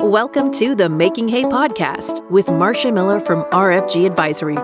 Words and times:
Welcome 0.00 0.50
to 0.52 0.74
the 0.74 0.88
Making 0.88 1.28
Hay 1.28 1.42
podcast 1.42 2.26
with 2.30 2.50
Marcia 2.50 2.90
Miller 2.90 3.20
from 3.20 3.44
RFG 3.50 4.06
Advisory. 4.06 4.56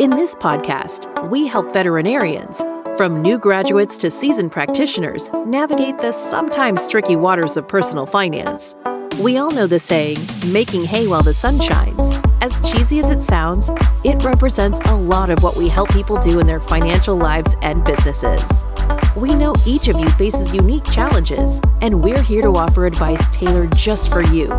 In 0.00 0.10
this 0.10 0.34
podcast, 0.34 1.30
we 1.30 1.46
help 1.46 1.72
veterinarians, 1.72 2.60
from 2.96 3.22
new 3.22 3.38
graduates 3.38 3.96
to 3.98 4.10
seasoned 4.10 4.50
practitioners, 4.50 5.30
navigate 5.46 5.98
the 5.98 6.10
sometimes 6.10 6.88
tricky 6.88 7.14
waters 7.14 7.56
of 7.56 7.68
personal 7.68 8.04
finance. 8.04 8.74
We 9.20 9.36
all 9.36 9.50
know 9.50 9.66
the 9.66 9.78
saying, 9.78 10.16
making 10.46 10.84
hay 10.84 11.06
while 11.06 11.22
the 11.22 11.34
sun 11.34 11.60
shines. 11.60 12.10
As 12.40 12.58
cheesy 12.70 13.00
as 13.00 13.10
it 13.10 13.20
sounds, 13.20 13.70
it 14.02 14.24
represents 14.24 14.80
a 14.86 14.94
lot 14.94 15.28
of 15.28 15.42
what 15.42 15.56
we 15.56 15.68
help 15.68 15.90
people 15.90 16.18
do 16.18 16.40
in 16.40 16.46
their 16.46 16.58
financial 16.58 17.16
lives 17.16 17.54
and 17.60 17.84
businesses. 17.84 18.64
We 19.14 19.34
know 19.34 19.54
each 19.66 19.88
of 19.88 20.00
you 20.00 20.08
faces 20.12 20.54
unique 20.54 20.84
challenges, 20.84 21.60
and 21.82 22.02
we're 22.02 22.22
here 22.22 22.40
to 22.40 22.56
offer 22.56 22.86
advice 22.86 23.28
tailored 23.28 23.76
just 23.76 24.10
for 24.10 24.22
you, 24.28 24.50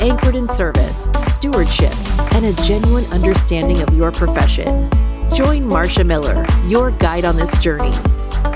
anchored 0.00 0.36
in 0.36 0.46
service, 0.46 1.08
stewardship, 1.20 1.92
and 2.34 2.44
a 2.44 2.52
genuine 2.62 3.06
understanding 3.06 3.82
of 3.82 3.92
your 3.94 4.12
profession. 4.12 4.88
Join 5.34 5.66
Marcia 5.66 6.04
Miller, 6.04 6.46
your 6.68 6.92
guide 6.92 7.24
on 7.24 7.34
this 7.34 7.60
journey. 7.60 7.92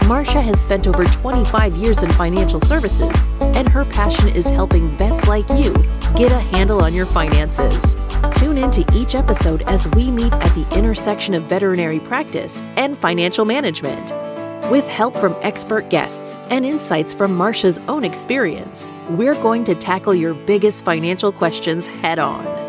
Marcia 0.08 0.40
has 0.40 0.58
spent 0.58 0.86
over 0.86 1.04
25 1.04 1.76
years 1.76 2.02
in 2.02 2.10
financial 2.12 2.60
services, 2.60 3.26
and 3.42 3.68
her 3.68 3.84
passion 3.84 4.26
is 4.28 4.48
helping 4.48 4.88
vets 4.96 5.28
like 5.28 5.46
you 5.50 5.70
get 6.16 6.32
a 6.32 6.40
handle 6.40 6.82
on 6.82 6.94
your 6.94 7.04
finances. 7.04 7.94
Tune 8.32 8.56
into 8.56 8.86
each 8.94 9.14
episode 9.14 9.60
as 9.68 9.86
we 9.88 10.10
meet 10.10 10.32
at 10.32 10.54
the 10.54 10.66
intersection 10.74 11.34
of 11.34 11.42
veterinary 11.42 12.00
practice 12.00 12.62
and 12.78 12.96
financial 12.96 13.44
management. 13.44 14.12
With 14.70 14.88
help 14.88 15.14
from 15.14 15.36
expert 15.42 15.90
guests 15.90 16.38
and 16.48 16.64
insights 16.64 17.12
from 17.12 17.36
Marcia's 17.36 17.78
own 17.80 18.02
experience, 18.02 18.88
we're 19.10 19.34
going 19.34 19.62
to 19.64 19.74
tackle 19.74 20.14
your 20.14 20.32
biggest 20.32 20.86
financial 20.86 21.32
questions 21.32 21.86
head 21.86 22.18
on. 22.18 22.67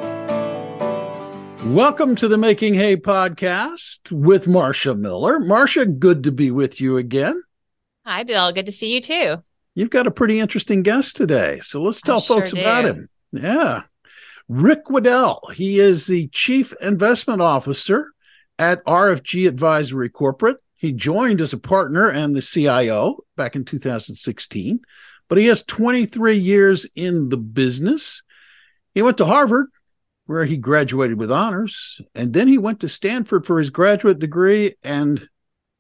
Welcome 1.66 2.16
to 2.16 2.30
the 2.30 2.38
Making 2.38 2.76
Hay 2.76 2.96
podcast 2.96 4.12
with 4.12 4.48
Marcia 4.48 4.96
Miller. 4.96 5.40
Marcia, 5.40 5.86
good 5.86 6.24
to 6.24 6.32
be 6.32 6.52
with 6.52 6.80
you 6.80 6.96
again. 6.96 7.44
Hi, 8.06 8.24
Bill. 8.24 8.54
Good 8.54 8.66
to 8.68 8.72
see 8.72 8.94
you 8.94 9.02
too. 9.02 9.44
You've 9.76 9.90
got 9.90 10.08
a 10.08 10.12
pretty 10.12 10.40
interesting 10.40 10.84
guest 10.84 11.18
today. 11.18 11.60
So 11.60 11.82
let's 11.82 12.02
tell 12.02 12.22
sure 12.22 12.38
folks 12.38 12.54
do. 12.54 12.62
about 12.62 12.86
him. 12.86 13.10
Yeah. 13.34 13.84
Rick 14.48 14.86
Wedell. 14.86 15.52
He 15.54 15.80
is 15.80 16.08
the 16.08 16.30
Chief 16.30 16.74
Investment 16.82 17.42
Officer 17.42 18.14
at 18.58 18.84
RFG 18.86 19.46
Advisory 19.46 20.10
Corporate. 20.10 20.58
He 20.78 20.94
joined 20.94 21.42
as 21.42 21.52
a 21.52 21.58
partner 21.58 22.08
and 22.08 22.36
the 22.36 22.42
CIO 22.42 23.18
back 23.36 23.58
in 23.58 23.66
2016, 23.66 24.80
but 25.28 25.38
he 25.38 25.48
has 25.48 25.62
23 25.64 26.38
years 26.38 26.88
in 26.96 27.28
the 27.28 27.38
business. 27.38 28.24
He 28.96 29.02
went 29.02 29.18
to 29.18 29.26
Harvard, 29.26 29.68
where 30.30 30.46
he 30.46 30.58
graduated 30.58 31.18
with 31.18 31.32
honors, 31.32 32.00
and 32.14 32.34
then 32.34 32.48
he 32.48 32.56
went 32.56 32.80
to 32.80 32.88
Stanford 32.88 33.48
for 33.48 33.58
his 33.58 33.72
graduate 33.72 34.20
degree 34.20 34.76
and 34.84 35.28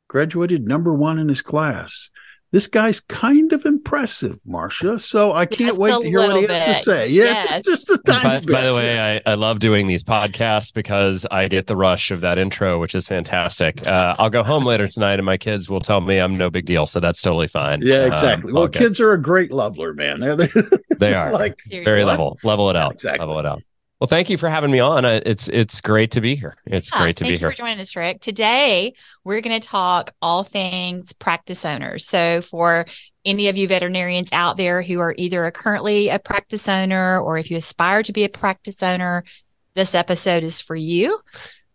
graduated 0.07 0.65
number 0.67 0.91
one 0.91 1.19
in 1.19 1.29
his 1.29 1.43
class. 1.43 2.09
This 2.51 2.65
guy's 2.65 2.99
kind 2.99 3.53
of 3.53 3.63
impressive, 3.63 4.39
Marcia. 4.47 4.97
So 4.97 5.33
I 5.33 5.45
can't 5.45 5.69
Just 5.69 5.79
wait 5.79 6.01
to 6.01 6.07
hear 6.09 6.17
what 6.17 6.35
he 6.37 6.41
little 6.47 6.55
has 6.55 6.77
to 6.79 6.83
say. 6.83 7.09
Yeah, 7.09 7.25
Yes. 7.25 7.63
just, 7.63 7.85
just 7.85 7.99
a 7.99 8.11
tiny 8.11 8.23
By, 8.23 8.39
bit. 8.39 8.51
by 8.51 8.61
the 8.63 8.73
way, 8.73 8.99
I, 8.99 9.21
I 9.31 9.35
love 9.35 9.59
doing 9.59 9.85
these 9.85 10.03
podcasts 10.03 10.73
because 10.73 11.27
I 11.29 11.47
get 11.47 11.67
the 11.67 11.75
rush 11.75 12.09
of 12.09 12.21
that 12.21 12.39
intro, 12.39 12.79
which 12.79 12.95
is 12.95 13.07
fantastic. 13.07 13.83
Uh, 13.85 14.15
I'll 14.17 14.31
go 14.31 14.41
home 14.41 14.65
later 14.65 14.87
tonight 14.87 15.19
and 15.19 15.27
my 15.27 15.37
kids 15.37 15.69
will 15.69 15.79
tell 15.79 16.01
me 16.01 16.17
I'm 16.17 16.35
no 16.39 16.49
big 16.49 16.65
deal. 16.65 16.87
So 16.87 16.99
that's 16.99 17.21
totally 17.21 17.47
fine. 17.47 17.81
yeah, 17.83 18.05
Um, 18.05 18.13
exactly. 18.13 18.51
all 18.51 18.61
well, 18.61 18.67
good. 18.67 18.79
kids 18.79 18.99
are 18.99 19.13
a 19.13 19.21
great 19.21 19.51
leveler, 19.51 19.93
man. 19.93 20.19
They're, 20.21 20.35
they're 20.35 20.63
they 20.97 21.13
are 21.13 21.31
like 21.31 21.61
very 21.69 22.03
level, 22.03 22.39
level 22.43 22.71
it 22.71 22.75
out, 22.75 22.93
Exactly. 22.93 23.19
level 23.19 23.37
it 23.39 23.45
out. 23.45 23.61
Well, 23.99 24.07
thank 24.07 24.29
you 24.29 24.37
for 24.37 24.47
having 24.47 24.71
me 24.71 24.79
on. 24.79 25.03
It's 25.03 25.49
it's 25.49 25.81
great 25.81 26.11
to 26.11 26.21
be 26.21 26.35
here. 26.35 26.55
It's 26.65 26.89
Yeah, 26.93 26.99
great 26.99 27.17
to 27.17 27.25
thank 27.25 27.31
be 27.31 27.33
you 27.33 27.39
here. 27.39 27.51
for 27.51 27.57
joining 27.57 27.81
us, 27.81 27.97
Rick. 27.97 28.21
Today, 28.21 28.93
we're 29.25 29.41
going 29.41 29.59
to 29.59 29.67
talk 29.67 30.11
all 30.21 30.43
things 30.43 31.11
practice 31.11 31.65
owners. 31.65 32.05
So, 32.05 32.41
for 32.41 32.85
any 33.25 33.49
of 33.49 33.57
you 33.57 33.67
veterinarians 33.67 34.31
out 34.31 34.55
there 34.55 34.81
who 34.81 35.01
are 35.01 35.13
either 35.17 35.45
a, 35.45 35.51
currently 35.51 36.07
a 36.07 36.17
practice 36.17 36.69
owner 36.69 37.19
or 37.19 37.37
if 37.37 37.51
you 37.51 37.57
aspire 37.57 38.01
to 38.03 38.13
be 38.13 38.23
a 38.23 38.29
practice 38.29 38.81
owner, 38.81 39.25
this 39.73 39.93
episode 39.93 40.43
is 40.43 40.61
for 40.61 40.77
you. 40.77 41.19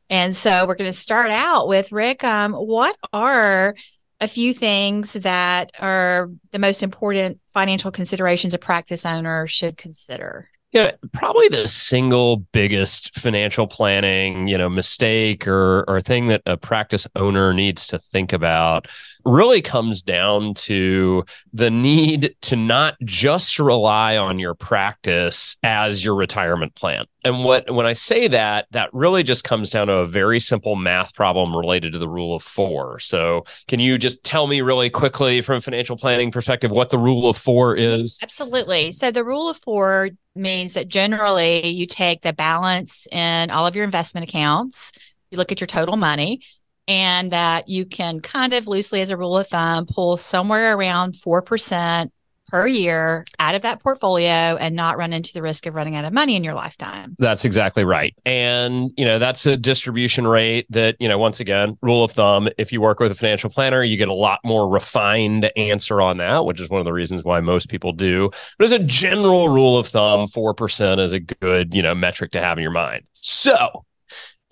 And 0.09 0.35
so, 0.35 0.67
we're 0.67 0.77
going 0.77 0.91
to 0.91 0.99
start 0.99 1.31
out 1.31 1.69
with 1.69 1.93
Rick. 1.93 2.25
Um, 2.25 2.55
what 2.55 2.97
are 3.13 3.75
a 4.19 4.29
few 4.29 4.55
things 4.55 5.13
that 5.13 5.73
are 5.79 6.31
the 6.53 6.59
most 6.59 6.83
important 6.83 7.41
financial 7.53 7.91
considerations 7.91 8.55
a 8.55 8.59
practice 8.59 9.05
owner 9.05 9.47
should 9.47 9.77
consider? 9.77 10.49
Yeah, 10.75 10.91
probably 11.13 11.49
the 11.49 11.69
single 11.69 12.39
biggest 12.39 13.15
financial 13.15 13.69
planning, 13.69 14.49
you 14.49 14.59
know, 14.59 14.69
mistake 14.69 15.47
or 15.47 15.85
or 15.87 16.01
thing 16.01 16.27
that 16.27 16.43
a 16.47 16.57
practice 16.57 17.07
owner 17.15 17.55
needs 17.55 17.87
to 17.87 17.99
think 18.01 18.33
about 18.33 18.89
really 19.25 19.63
comes 19.63 20.03
down 20.03 20.53
to 20.55 21.25
the 21.53 21.71
need 21.71 22.35
to 22.43 22.57
not 22.57 22.97
just 23.05 23.61
rely 23.61 24.17
on 24.17 24.41
your 24.41 24.55
practice 24.55 25.57
as 25.63 26.05
your 26.05 26.17
retirement 26.17 26.75
plan. 26.75 27.05
And 27.25 27.45
what 27.45 27.71
when 27.71 27.87
I 27.87 27.93
say 27.93 28.27
that, 28.27 28.67
that 28.73 28.93
really 28.93 29.23
just 29.23 29.45
comes 29.45 29.71
down 29.71 29.87
to 29.87 29.95
a 29.95 30.07
very 30.07 30.41
simple 30.41 30.75
math 30.75 31.15
problem 31.15 31.57
related 31.57 31.93
to 31.93 32.01
the 32.01 32.09
rule 32.09 32.35
of 32.35 32.43
4. 32.43 32.99
So, 32.99 33.45
can 33.69 33.79
you 33.79 33.97
just 33.97 34.25
tell 34.25 34.49
me 34.49 34.61
really 34.61 34.91
quickly 34.91 35.41
from 35.41 35.59
a 35.59 35.61
financial 35.61 35.97
planning 35.97 36.33
perspective 36.33 36.73
what 36.73 36.91
the 36.91 36.99
rule 36.99 37.29
of 37.29 37.37
4 37.37 37.77
is? 37.77 38.19
Absolutely. 38.21 38.91
So 38.91 39.13
the 39.13 39.25
rule 39.25 39.49
of 39.49 39.57
four 39.59 40.11
means 40.35 40.75
that 40.75 40.89
generally 40.89 41.69
you 41.69 41.87
take 41.87 42.23
the 42.23 42.33
balance 42.33 43.07
in 43.13 43.51
all 43.51 43.67
of 43.67 43.77
your 43.77 43.85
investment 43.85 44.29
accounts, 44.29 44.93
you 45.31 45.39
look 45.39 45.53
at 45.53 45.61
your 45.61 45.67
total 45.67 45.97
money, 45.97 46.41
and 46.87 47.31
that 47.33 47.69
you 47.69 47.87
can 47.87 48.21
kind 48.21 48.53
of 48.53 48.67
loosely, 48.67 49.01
as 49.01 49.11
a 49.11 49.17
rule 49.17 49.39
of 49.39 49.49
thumb, 49.49 49.87
pull 49.87 50.17
somewhere 50.17 50.77
around 50.77 51.15
4% 51.15 52.11
per 52.49 52.67
year 52.67 53.25
out 53.39 53.55
of 53.55 53.63
that 53.63 53.81
portfolio 53.83 54.57
and 54.57 54.77
not 54.77 54.97
run 54.97 55.13
into 55.13 55.33
the 55.33 55.43
risk 55.43 55.67
of 55.67 55.75
running 55.75 55.97
out 55.97 56.05
of 56.05 56.13
money 56.13 56.37
in 56.37 56.45
your 56.45 56.55
lifetime. 56.55 57.17
That's 57.19 57.45
exactly 57.45 57.85
right. 57.85 58.15
And, 58.25 58.93
you 58.97 59.05
know, 59.05 59.19
that's 59.19 59.47
a 59.47 59.57
distribution 59.57 60.27
rate 60.27 60.67
that, 60.71 60.97
you 61.01 61.09
know, 61.09 61.19
once 61.19 61.41
again, 61.41 61.77
rule 61.83 62.05
of 62.05 62.13
thumb, 62.13 62.49
if 62.59 62.73
you 62.73 62.81
work 62.81 63.01
with 63.01 63.13
a 63.13 63.15
financial 63.15 63.51
planner, 63.51 63.83
you 63.83 63.97
get 63.97 64.09
a 64.09 64.15
lot 64.15 64.41
more 64.45 64.69
refined 64.69 65.51
answer 65.57 66.01
on 66.01 66.19
that, 66.19 66.45
which 66.45 66.61
is 66.61 66.69
one 66.69 66.81
of 66.81 66.85
the 66.85 66.93
reasons 66.93 67.25
why 67.25 67.41
most 67.41 67.69
people 67.69 67.93
do. 67.93 68.31
But 68.59 68.67
as 68.67 68.73
a 68.73 68.79
general 68.79 69.49
rule 69.49 69.79
of 69.79 69.89
thumb, 69.89 70.27
4% 70.29 70.99
is 70.99 71.13
a 71.13 71.21
good, 71.21 71.75
you 71.75 71.83
know, 71.83 71.95
metric 71.95 72.33
to 72.33 72.41
have 72.41 72.59
in 72.59 72.63
your 72.63 72.71
mind. 72.71 73.05
So, 73.15 73.85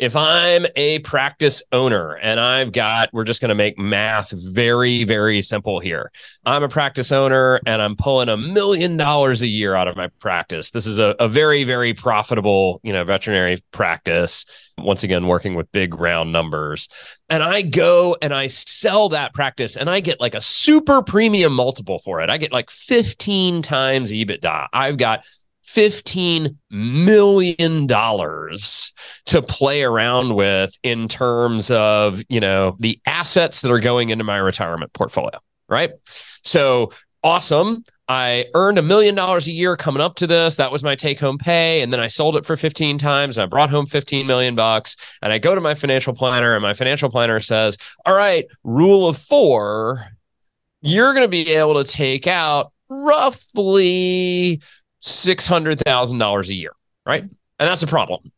if 0.02 0.16
I'm 0.16 0.66
a 0.74 0.98
practice 0.98 1.62
owner 1.70 2.16
and 2.16 2.40
I've 2.40 2.72
got, 2.72 3.10
we're 3.12 3.22
just 3.22 3.40
going 3.40 3.50
to 3.50 3.54
make 3.54 3.78
math 3.78 4.32
very, 4.32 5.04
very 5.04 5.40
simple 5.42 5.78
here. 5.78 6.10
I'm 6.44 6.64
a 6.64 6.68
practice 6.68 7.12
owner 7.12 7.60
and 7.66 7.80
I'm 7.80 7.94
pulling 7.94 8.28
a 8.28 8.36
million 8.36 8.96
dollars 8.96 9.42
a 9.42 9.46
year 9.46 9.76
out 9.76 9.86
of 9.86 9.94
my 9.94 10.08
practice. 10.18 10.72
This 10.72 10.88
is 10.88 10.98
a, 10.98 11.14
a 11.20 11.28
very, 11.28 11.62
very 11.62 11.94
profitable, 11.94 12.80
you 12.82 12.92
know, 12.92 13.04
veterinary 13.04 13.58
practice. 13.70 14.44
Once 14.76 15.04
again, 15.04 15.28
working 15.28 15.54
with 15.54 15.70
big 15.70 15.94
round 15.94 16.32
numbers. 16.32 16.88
And 17.28 17.40
I 17.40 17.62
go 17.62 18.16
and 18.20 18.34
I 18.34 18.48
sell 18.48 19.08
that 19.10 19.32
practice 19.32 19.76
and 19.76 19.88
I 19.88 20.00
get 20.00 20.20
like 20.20 20.34
a 20.34 20.40
super 20.40 21.00
premium 21.02 21.52
multiple 21.52 22.00
for 22.00 22.20
it. 22.20 22.28
I 22.28 22.38
get 22.38 22.50
like 22.50 22.70
15 22.70 23.62
times 23.62 24.10
EBITDA. 24.10 24.66
I've 24.72 24.96
got 24.96 25.24
$15 25.74 26.56
million 26.70 27.86
to 27.88 29.42
play 29.42 29.82
around 29.82 30.34
with 30.34 30.78
in 30.82 31.08
terms 31.08 31.70
of, 31.70 32.22
you 32.28 32.40
know, 32.40 32.76
the 32.78 33.00
assets 33.06 33.62
that 33.62 33.70
are 33.70 33.80
going 33.80 34.10
into 34.10 34.24
my 34.24 34.36
retirement 34.36 34.92
portfolio, 34.92 35.38
right? 35.68 35.90
So 36.42 36.92
awesome. 37.24 37.84
I 38.08 38.46
earned 38.54 38.78
a 38.78 38.82
million 38.82 39.14
dollars 39.14 39.48
a 39.48 39.52
year 39.52 39.76
coming 39.76 40.02
up 40.02 40.16
to 40.16 40.26
this. 40.26 40.56
That 40.56 40.72
was 40.72 40.82
my 40.82 40.94
take 40.94 41.18
home 41.18 41.38
pay. 41.38 41.80
And 41.80 41.92
then 41.92 42.00
I 42.00 42.08
sold 42.08 42.36
it 42.36 42.44
for 42.44 42.56
15 42.56 42.98
times 42.98 43.38
and 43.38 43.44
I 43.44 43.46
brought 43.46 43.70
home 43.70 43.86
15 43.86 44.26
million 44.26 44.54
bucks. 44.54 44.96
And 45.22 45.32
I 45.32 45.38
go 45.38 45.54
to 45.54 45.60
my 45.60 45.74
financial 45.74 46.12
planner 46.12 46.54
and 46.54 46.62
my 46.62 46.74
financial 46.74 47.08
planner 47.08 47.40
says, 47.40 47.78
All 48.04 48.14
right, 48.14 48.44
rule 48.64 49.08
of 49.08 49.16
four, 49.16 50.06
you're 50.82 51.14
going 51.14 51.24
to 51.24 51.28
be 51.28 51.52
able 51.52 51.82
to 51.82 51.90
take 51.90 52.26
out 52.26 52.72
roughly 52.90 54.60
$600,000 55.02 56.48
a 56.48 56.54
year, 56.54 56.72
right? 57.04 57.22
And 57.22 57.32
that's 57.58 57.82
a 57.82 57.86
problem 57.86 58.32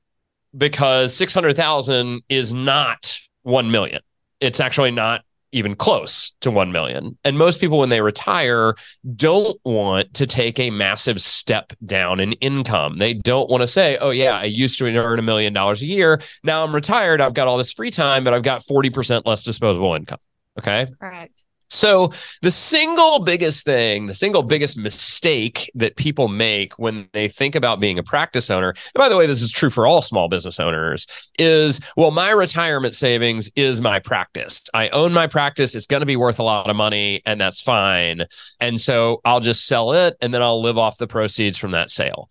because 0.57 1.15
600,000 1.15 2.23
is 2.29 2.53
not 2.53 3.19
1 3.43 3.71
million. 3.71 4.01
It's 4.41 4.61
actually 4.61 4.91
not 4.91 5.25
even 5.53 5.77
close 5.77 6.33
to 6.41 6.51
1 6.51 6.73
million. 6.73 7.17
And 7.25 7.39
most 7.39 7.61
people 7.61 7.79
when 7.79 7.89
they 7.89 8.01
retire 8.01 8.75
don't 9.15 9.59
want 9.65 10.13
to 10.15 10.27
take 10.27 10.59
a 10.59 10.71
massive 10.71 11.21
step 11.21 11.73
down 11.87 12.19
in 12.19 12.33
income. 12.35 12.97
They 12.99 13.15
don't 13.15 13.49
want 13.49 13.61
to 13.61 13.69
say, 13.69 13.97
"Oh 13.99 14.11
yeah, 14.11 14.37
I 14.37 14.45
used 14.45 14.79
to 14.81 14.87
earn 14.87 15.19
a 15.21 15.23
million 15.23 15.53
dollars 15.53 15.81
a 15.83 15.87
year. 15.87 16.21
Now 16.43 16.65
I'm 16.65 16.75
retired. 16.75 17.21
I've 17.21 17.35
got 17.35 17.47
all 17.47 17.57
this 17.57 17.73
free 17.73 17.93
time, 17.93 18.25
but 18.25 18.35
I've 18.35 18.43
got 18.43 18.63
40% 18.65 19.27
less 19.27 19.45
disposable 19.45 19.95
income." 19.95 20.19
Okay? 20.59 20.89
Correct. 21.01 21.44
So, 21.75 22.13
the 22.41 22.53
single 22.53 23.19
biggest 23.19 23.65
thing, 23.65 24.07
the 24.07 24.15
single 24.15 24.43
biggest 24.45 24.77
mistake 24.77 25.71
that 25.75 25.97
people 25.97 26.29
make 26.29 26.79
when 26.79 27.09
they 27.13 27.27
think 27.27 27.57
about 27.57 27.81
being 27.81 27.99
a 27.99 28.03
practice 28.03 28.49
owner, 28.49 28.69
and 28.69 28.95
by 28.95 29.09
the 29.09 29.17
way, 29.17 29.27
this 29.27 29.43
is 29.43 29.51
true 29.51 29.71
for 29.71 29.87
all 29.87 30.01
small 30.01 30.29
business 30.29 30.61
owners, 30.61 31.07
is 31.39 31.81
well, 31.97 32.13
my 32.13 32.31
retirement 32.31 32.95
savings 32.95 33.51
is 33.57 33.81
my 33.81 33.99
practice. 33.99 34.63
I 34.73 34.89
own 34.91 35.13
my 35.13 35.27
practice. 35.27 35.75
It's 35.75 35.87
going 35.87 36.01
to 36.01 36.07
be 36.07 36.17
worth 36.17 36.39
a 36.39 36.45
lot 36.45 36.71
of 36.71 36.77
money, 36.77 37.23
and 37.27 37.41
that's 37.41 37.61
fine. 37.61 38.23
And 38.61 38.81
so 38.81 39.21
I'll 39.25 39.41
just 39.41 39.67
sell 39.67 39.93
it 39.93 40.17
and 40.21 40.33
then 40.33 40.43
I'll 40.43 40.63
live 40.63 40.79
off 40.79 40.99
the 40.99 41.09
proceeds 41.09 41.59
from 41.59 41.73
that 41.73 41.91
sale 41.91 42.29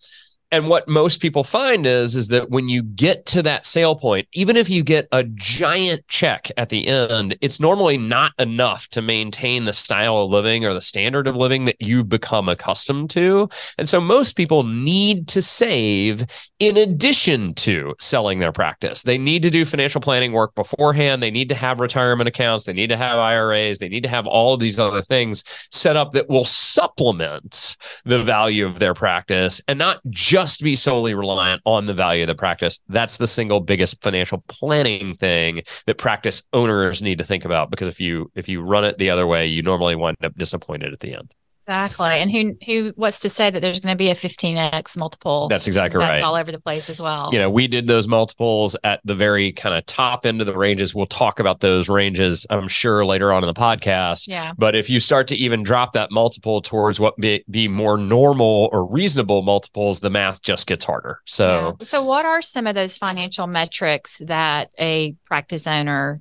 and 0.54 0.68
what 0.68 0.88
most 0.88 1.20
people 1.20 1.44
find 1.44 1.86
is 1.86 2.16
is 2.16 2.28
that 2.28 2.50
when 2.50 2.68
you 2.68 2.82
get 2.82 3.26
to 3.26 3.42
that 3.42 3.66
sale 3.66 3.96
point 3.96 4.26
even 4.32 4.56
if 4.56 4.68
you 4.70 4.82
get 4.82 5.08
a 5.12 5.24
giant 5.24 6.06
check 6.08 6.50
at 6.56 6.68
the 6.68 6.86
end 6.86 7.36
it's 7.40 7.60
normally 7.60 7.98
not 7.98 8.32
enough 8.38 8.88
to 8.88 9.02
maintain 9.02 9.64
the 9.64 9.72
style 9.72 10.18
of 10.18 10.30
living 10.30 10.64
or 10.64 10.74
the 10.74 10.80
standard 10.80 11.26
of 11.26 11.36
living 11.36 11.64
that 11.64 11.76
you've 11.80 12.08
become 12.08 12.48
accustomed 12.48 13.10
to. 13.10 13.48
And 13.78 13.88
so 13.88 14.00
most 14.00 14.36
people 14.36 14.62
need 14.62 15.28
to 15.28 15.42
save 15.42 16.24
in 16.58 16.76
addition 16.76 17.54
to 17.54 17.94
selling 17.98 18.38
their 18.38 18.52
practice. 18.52 19.02
They 19.02 19.18
need 19.18 19.42
to 19.42 19.50
do 19.50 19.64
financial 19.64 20.00
planning 20.00 20.32
work 20.32 20.54
beforehand. 20.54 21.22
They 21.22 21.30
need 21.30 21.48
to 21.48 21.54
have 21.54 21.80
retirement 21.80 22.28
accounts. 22.28 22.64
They 22.64 22.72
need 22.72 22.90
to 22.90 22.96
have 22.96 23.18
IRAs 23.18 23.78
they 23.78 23.88
need 23.88 24.02
to 24.02 24.08
have 24.08 24.26
all 24.26 24.54
of 24.54 24.60
these 24.60 24.78
other 24.78 25.02
things 25.02 25.42
set 25.70 25.96
up 25.96 26.12
that 26.12 26.28
will 26.28 26.44
supplement 26.44 27.76
the 28.04 28.22
value 28.22 28.66
of 28.66 28.78
their 28.78 28.94
practice 28.94 29.60
and 29.68 29.78
not 29.78 30.00
just 30.10 30.43
just 30.44 30.60
be 30.60 30.76
solely 30.76 31.14
reliant 31.14 31.62
on 31.64 31.86
the 31.86 31.94
value 31.94 32.22
of 32.22 32.28
the 32.28 32.34
practice. 32.34 32.78
That's 32.88 33.16
the 33.16 33.26
single 33.26 33.60
biggest 33.60 34.02
financial 34.02 34.44
planning 34.46 35.14
thing 35.14 35.62
that 35.86 35.96
practice 35.96 36.42
owners 36.52 37.00
need 37.00 37.16
to 37.18 37.24
think 37.24 37.46
about 37.46 37.70
because 37.70 37.88
if 37.88 37.98
you 37.98 38.30
if 38.34 38.46
you 38.46 38.60
run 38.60 38.84
it 38.84 38.98
the 38.98 39.08
other 39.08 39.26
way, 39.26 39.46
you 39.46 39.62
normally 39.62 39.96
wind 39.96 40.18
up 40.22 40.36
disappointed 40.36 40.92
at 40.92 41.00
the 41.00 41.14
end. 41.14 41.34
Exactly. 41.66 42.08
And 42.08 42.30
who 42.30 42.56
who 42.66 42.92
wants 42.94 43.20
to 43.20 43.30
say 43.30 43.48
that 43.48 43.60
there's 43.60 43.80
going 43.80 43.94
to 43.94 43.96
be 43.96 44.10
a 44.10 44.14
15x 44.14 44.98
multiple? 44.98 45.48
That's 45.48 45.66
exactly 45.66 45.98
right. 45.98 46.22
All 46.22 46.34
over 46.34 46.52
the 46.52 46.60
place 46.60 46.90
as 46.90 47.00
well. 47.00 47.30
You 47.32 47.38
know, 47.38 47.48
we 47.48 47.66
did 47.66 47.86
those 47.86 48.06
multiples 48.06 48.76
at 48.84 49.00
the 49.04 49.14
very 49.14 49.50
kind 49.52 49.74
of 49.74 49.86
top 49.86 50.26
end 50.26 50.42
of 50.42 50.46
the 50.46 50.56
ranges. 50.56 50.94
We'll 50.94 51.06
talk 51.06 51.40
about 51.40 51.60
those 51.60 51.88
ranges, 51.88 52.46
I'm 52.50 52.68
sure, 52.68 53.06
later 53.06 53.32
on 53.32 53.42
in 53.42 53.46
the 53.46 53.54
podcast. 53.54 54.28
Yeah. 54.28 54.52
But 54.58 54.76
if 54.76 54.90
you 54.90 55.00
start 55.00 55.26
to 55.28 55.36
even 55.36 55.62
drop 55.62 55.94
that 55.94 56.10
multiple 56.10 56.60
towards 56.60 57.00
what 57.00 57.16
be, 57.16 57.42
be 57.48 57.66
more 57.66 57.96
normal 57.96 58.68
or 58.70 58.84
reasonable 58.84 59.40
multiples, 59.40 60.00
the 60.00 60.10
math 60.10 60.42
just 60.42 60.66
gets 60.66 60.84
harder. 60.84 61.20
So 61.24 61.76
yeah. 61.80 61.86
So 61.86 62.04
what 62.04 62.26
are 62.26 62.42
some 62.42 62.66
of 62.66 62.74
those 62.74 62.98
financial 62.98 63.46
metrics 63.46 64.18
that 64.18 64.70
a 64.78 65.14
practice 65.24 65.66
owner 65.66 66.20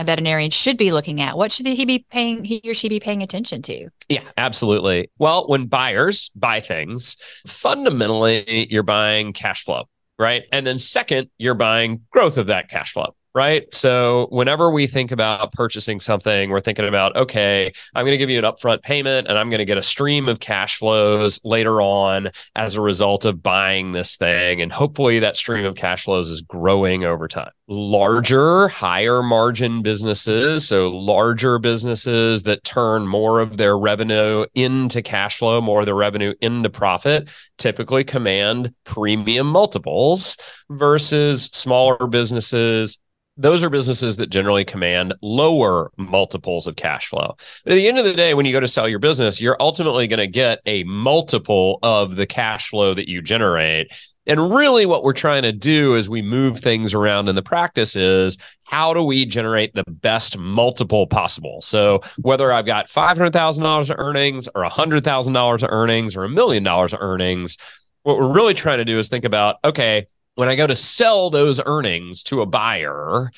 a 0.00 0.04
veterinarian 0.04 0.50
should 0.50 0.76
be 0.76 0.92
looking 0.92 1.20
at? 1.20 1.36
What 1.36 1.52
should 1.52 1.66
he 1.66 1.84
be 1.84 2.04
paying, 2.10 2.44
he 2.44 2.62
or 2.64 2.74
she 2.74 2.88
be 2.88 3.00
paying 3.00 3.22
attention 3.22 3.62
to? 3.62 3.88
Yeah, 4.08 4.22
absolutely. 4.36 5.10
Well, 5.18 5.46
when 5.46 5.66
buyers 5.66 6.30
buy 6.34 6.60
things, 6.60 7.16
fundamentally, 7.46 8.66
you're 8.70 8.82
buying 8.82 9.32
cash 9.32 9.64
flow, 9.64 9.84
right? 10.18 10.44
And 10.52 10.66
then 10.66 10.78
second, 10.78 11.30
you're 11.36 11.54
buying 11.54 12.02
growth 12.10 12.38
of 12.38 12.46
that 12.46 12.68
cash 12.68 12.92
flow 12.94 13.14
right? 13.34 13.72
So 13.74 14.26
whenever 14.30 14.70
we 14.70 14.86
think 14.86 15.12
about 15.12 15.52
purchasing 15.52 16.00
something, 16.00 16.50
we're 16.50 16.60
thinking 16.60 16.88
about, 16.88 17.16
okay, 17.16 17.72
I'm 17.94 18.04
going 18.04 18.14
to 18.14 18.18
give 18.18 18.30
you 18.30 18.38
an 18.38 18.44
upfront 18.44 18.82
payment 18.82 19.28
and 19.28 19.38
I'm 19.38 19.50
going 19.50 19.60
to 19.60 19.64
get 19.64 19.78
a 19.78 19.82
stream 19.82 20.28
of 20.28 20.40
cash 20.40 20.78
flows 20.78 21.38
later 21.44 21.80
on 21.80 22.30
as 22.56 22.74
a 22.74 22.80
result 22.80 23.24
of 23.24 23.42
buying 23.42 23.92
this 23.92 24.16
thing. 24.16 24.60
And 24.60 24.72
hopefully 24.72 25.20
that 25.20 25.36
stream 25.36 25.64
of 25.64 25.76
cash 25.76 26.04
flows 26.04 26.28
is 26.28 26.42
growing 26.42 27.04
over 27.04 27.28
time. 27.28 27.50
Larger, 27.68 28.66
higher 28.66 29.22
margin 29.22 29.82
businesses, 29.82 30.66
so 30.66 30.88
larger 30.88 31.60
businesses 31.60 32.42
that 32.42 32.64
turn 32.64 33.06
more 33.06 33.38
of 33.38 33.58
their 33.58 33.78
revenue 33.78 34.44
into 34.54 35.02
cash 35.02 35.38
flow, 35.38 35.60
more 35.60 35.80
of 35.80 35.86
their 35.86 35.94
revenue 35.94 36.34
into 36.40 36.68
profit, 36.68 37.30
typically 37.58 38.02
command 38.02 38.74
premium 38.82 39.46
multiples 39.46 40.36
versus 40.68 41.44
smaller 41.52 42.08
businesses 42.08 42.98
those 43.40 43.62
are 43.62 43.70
businesses 43.70 44.18
that 44.18 44.28
generally 44.28 44.64
command 44.64 45.14
lower 45.22 45.90
multiples 45.96 46.66
of 46.66 46.76
cash 46.76 47.06
flow. 47.06 47.36
At 47.66 47.72
the 47.72 47.88
end 47.88 47.98
of 47.98 48.04
the 48.04 48.12
day, 48.12 48.34
when 48.34 48.44
you 48.44 48.52
go 48.52 48.60
to 48.60 48.68
sell 48.68 48.88
your 48.88 48.98
business, 48.98 49.40
you're 49.40 49.56
ultimately 49.60 50.06
going 50.06 50.18
to 50.18 50.26
get 50.26 50.60
a 50.66 50.84
multiple 50.84 51.78
of 51.82 52.16
the 52.16 52.26
cash 52.26 52.68
flow 52.68 52.92
that 52.92 53.08
you 53.08 53.22
generate. 53.22 53.90
And 54.26 54.54
really, 54.54 54.84
what 54.84 55.02
we're 55.02 55.14
trying 55.14 55.42
to 55.42 55.52
do 55.52 55.96
as 55.96 56.08
we 56.08 56.20
move 56.20 56.60
things 56.60 56.92
around 56.92 57.28
in 57.28 57.34
the 57.34 57.42
practice 57.42 57.96
is 57.96 58.36
how 58.64 58.92
do 58.92 59.02
we 59.02 59.24
generate 59.24 59.74
the 59.74 59.84
best 59.88 60.36
multiple 60.36 61.06
possible? 61.06 61.62
So, 61.62 62.00
whether 62.18 62.52
I've 62.52 62.66
got 62.66 62.88
$500,000 62.88 63.90
of 63.90 63.96
earnings 63.98 64.48
or 64.54 64.62
$100,000 64.68 65.62
of 65.62 65.68
earnings 65.70 66.16
or 66.16 66.24
a 66.24 66.28
million 66.28 66.62
dollars 66.62 66.92
of 66.92 67.00
earnings, 67.00 67.56
what 68.02 68.18
we're 68.18 68.32
really 68.32 68.54
trying 68.54 68.78
to 68.78 68.84
do 68.84 68.98
is 68.98 69.08
think 69.08 69.24
about 69.24 69.56
okay, 69.64 70.06
when 70.34 70.48
I 70.48 70.56
go 70.56 70.66
to 70.66 70.76
sell 70.76 71.30
those 71.30 71.60
earnings 71.64 72.22
to 72.24 72.40
a 72.40 72.46
buyer, 72.46 73.30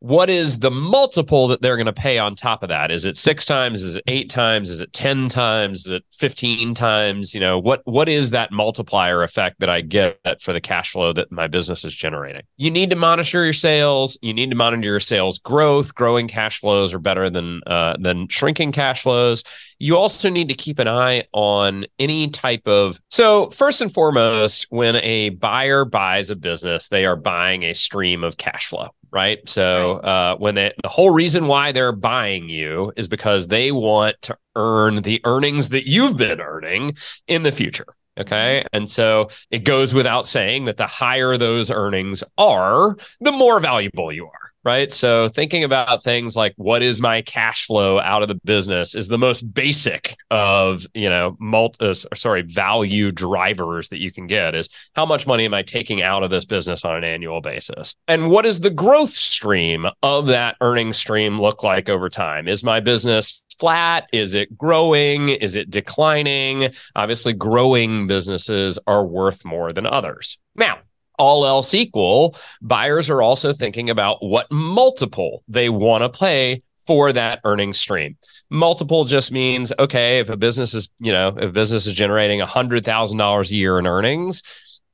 what 0.00 0.30
is 0.30 0.60
the 0.60 0.70
multiple 0.70 1.46
that 1.48 1.60
they're 1.60 1.76
going 1.76 1.84
to 1.86 1.92
pay 1.92 2.18
on 2.18 2.34
top 2.34 2.62
of 2.62 2.70
that? 2.70 2.90
Is 2.90 3.04
it 3.04 3.18
six 3.18 3.44
times? 3.44 3.82
Is 3.82 3.96
it 3.96 4.04
eight 4.06 4.30
times? 4.30 4.70
Is 4.70 4.80
it 4.80 4.92
10 4.94 5.28
times? 5.28 5.86
Is 5.86 5.92
it 5.92 6.04
15 6.12 6.74
times? 6.74 7.34
You 7.34 7.40
know, 7.40 7.58
what 7.58 7.82
what 7.84 8.08
is 8.08 8.30
that 8.30 8.50
multiplier 8.50 9.22
effect 9.22 9.60
that 9.60 9.68
I 9.68 9.82
get 9.82 10.40
for 10.40 10.54
the 10.54 10.60
cash 10.60 10.92
flow 10.92 11.12
that 11.12 11.30
my 11.30 11.46
business 11.48 11.84
is 11.84 11.94
generating? 11.94 12.42
You 12.56 12.70
need 12.70 12.88
to 12.90 12.96
monitor 12.96 13.44
your 13.44 13.52
sales. 13.52 14.18
You 14.22 14.32
need 14.32 14.48
to 14.50 14.56
monitor 14.56 14.84
your 14.84 15.00
sales 15.00 15.38
growth. 15.38 15.94
Growing 15.94 16.28
cash 16.28 16.60
flows 16.60 16.94
are 16.94 16.98
better 16.98 17.28
than 17.28 17.60
uh, 17.66 17.96
than 18.00 18.26
shrinking 18.28 18.72
cash 18.72 19.02
flows. 19.02 19.44
You 19.78 19.98
also 19.98 20.30
need 20.30 20.48
to 20.48 20.54
keep 20.54 20.78
an 20.78 20.88
eye 20.88 21.24
on 21.32 21.84
any 21.98 22.28
type 22.28 22.66
of 22.66 22.98
so 23.10 23.50
first 23.50 23.82
and 23.82 23.92
foremost, 23.92 24.66
when 24.70 24.96
a 24.96 25.30
buyer 25.30 25.84
buys 25.84 26.30
a 26.30 26.36
business, 26.36 26.88
they 26.88 27.04
are 27.04 27.16
buying 27.16 27.64
a 27.64 27.74
stream 27.74 28.24
of 28.24 28.38
cash 28.38 28.66
flow 28.66 28.88
right? 29.12 29.46
So 29.48 29.96
uh, 29.98 30.36
when 30.36 30.54
they, 30.54 30.72
the 30.82 30.88
whole 30.88 31.10
reason 31.10 31.46
why 31.46 31.72
they're 31.72 31.92
buying 31.92 32.48
you 32.48 32.92
is 32.96 33.08
because 33.08 33.48
they 33.48 33.72
want 33.72 34.20
to 34.22 34.36
earn 34.56 35.02
the 35.02 35.20
earnings 35.24 35.70
that 35.70 35.86
you've 35.86 36.16
been 36.16 36.40
earning 36.40 36.96
in 37.26 37.42
the 37.42 37.52
future. 37.52 37.86
Okay. 38.18 38.64
And 38.72 38.88
so 38.88 39.30
it 39.50 39.60
goes 39.60 39.94
without 39.94 40.26
saying 40.26 40.66
that 40.66 40.76
the 40.76 40.86
higher 40.86 41.36
those 41.36 41.70
earnings 41.70 42.22
are, 42.36 42.96
the 43.20 43.32
more 43.32 43.60
valuable 43.60 44.12
you 44.12 44.26
are 44.26 44.39
right? 44.64 44.92
So 44.92 45.28
thinking 45.28 45.64
about 45.64 46.02
things 46.02 46.36
like 46.36 46.52
what 46.56 46.82
is 46.82 47.00
my 47.00 47.22
cash 47.22 47.66
flow 47.66 47.98
out 48.00 48.22
of 48.22 48.28
the 48.28 48.34
business 48.34 48.94
is 48.94 49.08
the 49.08 49.18
most 49.18 49.42
basic 49.54 50.16
of, 50.30 50.86
you 50.94 51.08
know, 51.08 51.36
multi, 51.40 51.86
uh, 51.86 51.94
sorry, 52.14 52.42
value 52.42 53.10
drivers 53.10 53.88
that 53.88 54.00
you 54.00 54.12
can 54.12 54.26
get 54.26 54.54
is 54.54 54.68
how 54.94 55.06
much 55.06 55.26
money 55.26 55.44
am 55.44 55.54
I 55.54 55.62
taking 55.62 56.02
out 56.02 56.22
of 56.22 56.30
this 56.30 56.44
business 56.44 56.84
on 56.84 56.96
an 56.96 57.04
annual 57.04 57.40
basis? 57.40 57.94
And 58.06 58.30
what 58.30 58.42
does 58.42 58.60
the 58.60 58.70
growth 58.70 59.10
stream 59.10 59.86
of 60.02 60.26
that 60.26 60.56
earning 60.60 60.92
stream 60.92 61.40
look 61.40 61.62
like 61.62 61.88
over 61.88 62.08
time? 62.08 62.46
Is 62.46 62.62
my 62.62 62.80
business 62.80 63.42
flat? 63.58 64.08
Is 64.12 64.34
it 64.34 64.56
growing? 64.56 65.28
Is 65.28 65.56
it 65.56 65.70
declining? 65.70 66.70
Obviously, 66.96 67.32
growing 67.32 68.06
businesses 68.06 68.78
are 68.86 69.04
worth 69.04 69.44
more 69.44 69.72
than 69.72 69.86
others. 69.86 70.38
Now, 70.56 70.78
all 71.20 71.46
else 71.46 71.74
equal, 71.74 72.34
buyers 72.62 73.10
are 73.10 73.22
also 73.22 73.52
thinking 73.52 73.90
about 73.90 74.24
what 74.24 74.50
multiple 74.50 75.44
they 75.46 75.68
want 75.68 76.02
to 76.02 76.08
play 76.08 76.62
for 76.86 77.12
that 77.12 77.40
earning 77.44 77.72
stream. 77.72 78.16
Multiple 78.48 79.04
just 79.04 79.30
means 79.30 79.72
okay, 79.78 80.18
if 80.18 80.28
a 80.28 80.36
business 80.36 80.74
is, 80.74 80.88
you 80.98 81.12
know, 81.12 81.36
if 81.36 81.52
business 81.52 81.86
is 81.86 81.94
generating 81.94 82.40
$100,000 82.40 83.50
a 83.50 83.54
year 83.54 83.78
in 83.78 83.86
earnings, 83.86 84.42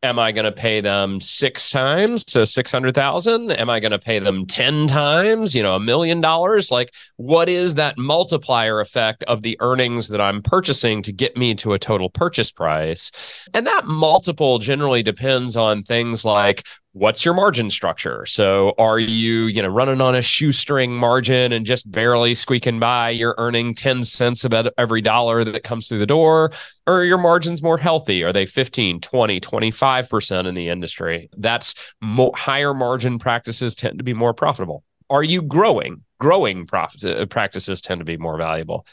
am 0.07 0.19
I 0.19 0.33
going 0.33 0.45
to 0.45 0.53
pay 0.53 0.81
them 0.81 1.21
six 1.21 1.71
times? 1.71 2.25
So 2.27 2.45
600,000? 2.45 3.51
Am 3.51 3.69
I 3.69 3.81
going 3.81 3.93
to 3.93 3.99
pay 3.99 4.19
them 4.19 4.47
10 4.47 4.87
times, 4.87 5.55
you 5.55 5.63
know, 5.63 5.75
a 5.75 5.81
million 5.81 6.21
dollars? 6.21 6.71
Like, 6.71 6.95
what 7.17 7.49
is 7.49 7.75
that 7.75 7.99
multiplier 7.99 8.81
effect 8.81 9.23
of 9.25 9.43
the 9.43 9.57
earnings 9.61 10.09
that 10.09 10.21
I'm 10.21 10.43
purchasing 10.43 11.03
to 11.03 11.13
get 11.13 11.37
me 11.37 11.55
to 11.57 11.75
a 11.75 11.79
total 11.79 12.09
purchase 12.09 12.51
price? 12.51 13.11
And 13.53 13.67
that 13.67 13.87
multiple 13.87 14.59
generally 14.59 15.03
depends 15.03 15.57
on 15.57 15.83
things 15.83 16.25
like 16.25 16.65
what's 16.97 17.27
your 17.27 17.35
margin 17.35 17.71
structure? 17.71 18.25
So 18.25 18.75
are 18.79 18.99
you 18.99 19.45
you 19.45 19.61
know 19.61 19.69
running 19.69 20.01
on 20.01 20.15
a 20.15 20.23
shoestring 20.23 20.97
margin 20.97 21.53
and 21.53 21.67
just 21.67 21.91
barely 21.91 22.35
squeaking 22.35 22.81
by? 22.81 23.11
You're 23.11 23.35
earning 23.37 23.75
10 23.75 24.05
cents 24.05 24.45
about 24.45 24.73
every 24.79 25.03
dollar 25.03 25.45
that 25.45 25.63
comes 25.63 25.89
through 25.89 25.99
the 25.99 26.07
door 26.07 26.53
or 26.87 27.05
your 27.05 27.19
margins 27.19 27.63
more 27.63 27.77
healthy? 27.77 28.25
Are 28.25 28.33
they 28.33 28.47
15 28.47 29.01
20 29.01 29.41
25% 29.41 30.47
in 30.47 30.55
the 30.55 30.69
industry? 30.69 31.29
That's 31.37 31.75
more, 32.01 32.33
higher 32.35 32.73
margin 32.73 33.19
practices 33.19 33.75
tend 33.75 33.99
to 33.99 34.05
be 34.05 34.15
more 34.15 34.33
profitable. 34.33 34.83
Are 35.11 35.23
you 35.23 35.43
growing? 35.43 36.03
Growing 36.19 36.67
profit, 36.67 37.05
uh, 37.05 37.27
practices 37.27 37.83
tend 37.83 38.01
to 38.01 38.07
be 38.07 38.17
more 38.17 38.39
valuable. 38.39 38.87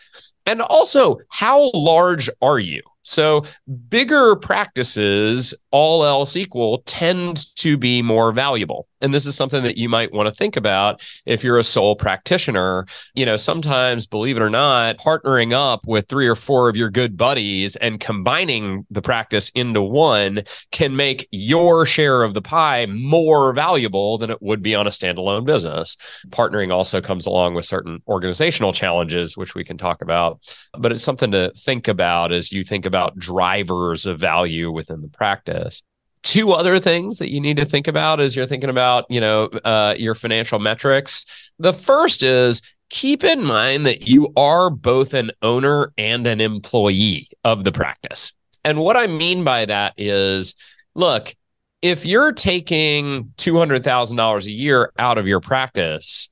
And 0.45 0.61
also 0.61 1.19
how 1.29 1.71
large 1.73 2.29
are 2.41 2.59
you 2.59 2.81
so 3.03 3.45
bigger 3.89 4.35
practices, 4.35 5.53
all 5.71 6.03
else 6.03 6.35
equal, 6.35 6.79
tend 6.85 7.55
to 7.57 7.77
be 7.77 8.01
more 8.01 8.31
valuable. 8.31 8.87
And 9.03 9.13
this 9.13 9.25
is 9.25 9.35
something 9.35 9.63
that 9.63 9.77
you 9.77 9.89
might 9.89 10.13
want 10.13 10.27
to 10.27 10.33
think 10.33 10.55
about 10.55 11.01
if 11.25 11.43
you're 11.43 11.57
a 11.57 11.63
sole 11.63 11.95
practitioner. 11.95 12.85
You 13.13 13.25
know, 13.25 13.37
sometimes, 13.37 14.07
believe 14.07 14.37
it 14.37 14.41
or 14.41 14.49
not, 14.49 14.97
partnering 14.97 15.51
up 15.51 15.81
with 15.85 16.07
three 16.07 16.27
or 16.27 16.35
four 16.35 16.69
of 16.69 16.77
your 16.77 16.89
good 16.89 17.17
buddies 17.17 17.75
and 17.75 17.99
combining 17.99 18.85
the 18.89 19.01
practice 19.01 19.51
into 19.53 19.81
one 19.81 20.43
can 20.71 20.95
make 20.95 21.27
your 21.31 21.85
share 21.85 22.23
of 22.23 22.33
the 22.33 22.41
pie 22.41 22.85
more 22.87 23.53
valuable 23.53 24.17
than 24.17 24.31
it 24.31 24.41
would 24.41 24.61
be 24.61 24.73
on 24.73 24.87
a 24.87 24.91
standalone 24.91 25.45
business. 25.45 25.97
Partnering 26.29 26.71
also 26.71 27.01
comes 27.01 27.25
along 27.25 27.53
with 27.53 27.65
certain 27.65 28.01
organizational 28.07 28.71
challenges, 28.71 29.35
which 29.35 29.53
we 29.53 29.65
can 29.65 29.77
talk 29.77 30.01
about, 30.01 30.39
but 30.77 30.91
it's 30.93 31.03
something 31.03 31.31
to 31.31 31.51
think 31.57 31.89
about 31.89 32.31
as 32.31 32.51
you 32.51 32.63
think 32.63 32.85
about 32.85 33.17
drivers 33.17 34.05
of 34.05 34.17
value 34.17 34.71
within 34.71 35.01
the 35.01 35.09
practice 35.09 35.83
two 36.23 36.53
other 36.53 36.79
things 36.79 37.19
that 37.19 37.31
you 37.31 37.39
need 37.39 37.57
to 37.57 37.65
think 37.65 37.87
about 37.87 38.19
as 38.19 38.35
you're 38.35 38.45
thinking 38.47 38.69
about 38.69 39.05
you 39.09 39.21
know 39.21 39.45
uh, 39.63 39.93
your 39.97 40.15
financial 40.15 40.59
metrics. 40.59 41.25
The 41.59 41.73
first 41.73 42.23
is 42.23 42.61
keep 42.89 43.23
in 43.23 43.43
mind 43.43 43.85
that 43.85 44.07
you 44.07 44.31
are 44.35 44.69
both 44.69 45.13
an 45.13 45.31
owner 45.41 45.93
and 45.97 46.25
an 46.25 46.41
employee 46.41 47.29
of 47.43 47.63
the 47.63 47.71
practice. 47.71 48.33
And 48.65 48.79
what 48.79 48.95
i 48.95 49.07
mean 49.07 49.43
by 49.43 49.65
that 49.65 49.93
is 49.97 50.55
look 50.95 51.35
if 51.81 52.05
you're 52.05 52.31
taking 52.31 53.25
$200000 53.37 54.45
a 54.45 54.51
year 54.51 54.93
out 54.97 55.17
of 55.17 55.27
your 55.27 55.41
practice 55.41 56.29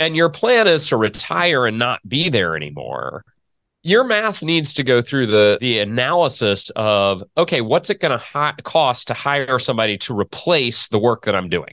and 0.00 0.16
your 0.16 0.28
plan 0.28 0.66
is 0.66 0.88
to 0.88 0.96
retire 0.96 1.66
and 1.66 1.78
not 1.78 2.06
be 2.08 2.28
there 2.28 2.56
anymore 2.56 3.24
your 3.82 4.04
math 4.04 4.42
needs 4.42 4.74
to 4.74 4.82
go 4.82 5.00
through 5.00 5.26
the 5.26 5.58
the 5.60 5.78
analysis 5.78 6.70
of 6.76 7.22
okay 7.36 7.60
what's 7.60 7.90
it 7.90 8.00
going 8.00 8.12
to 8.12 8.18
hi- 8.18 8.54
cost 8.64 9.08
to 9.08 9.14
hire 9.14 9.58
somebody 9.58 9.96
to 9.96 10.18
replace 10.18 10.88
the 10.88 10.98
work 10.98 11.24
that 11.24 11.34
i'm 11.34 11.48
doing? 11.48 11.72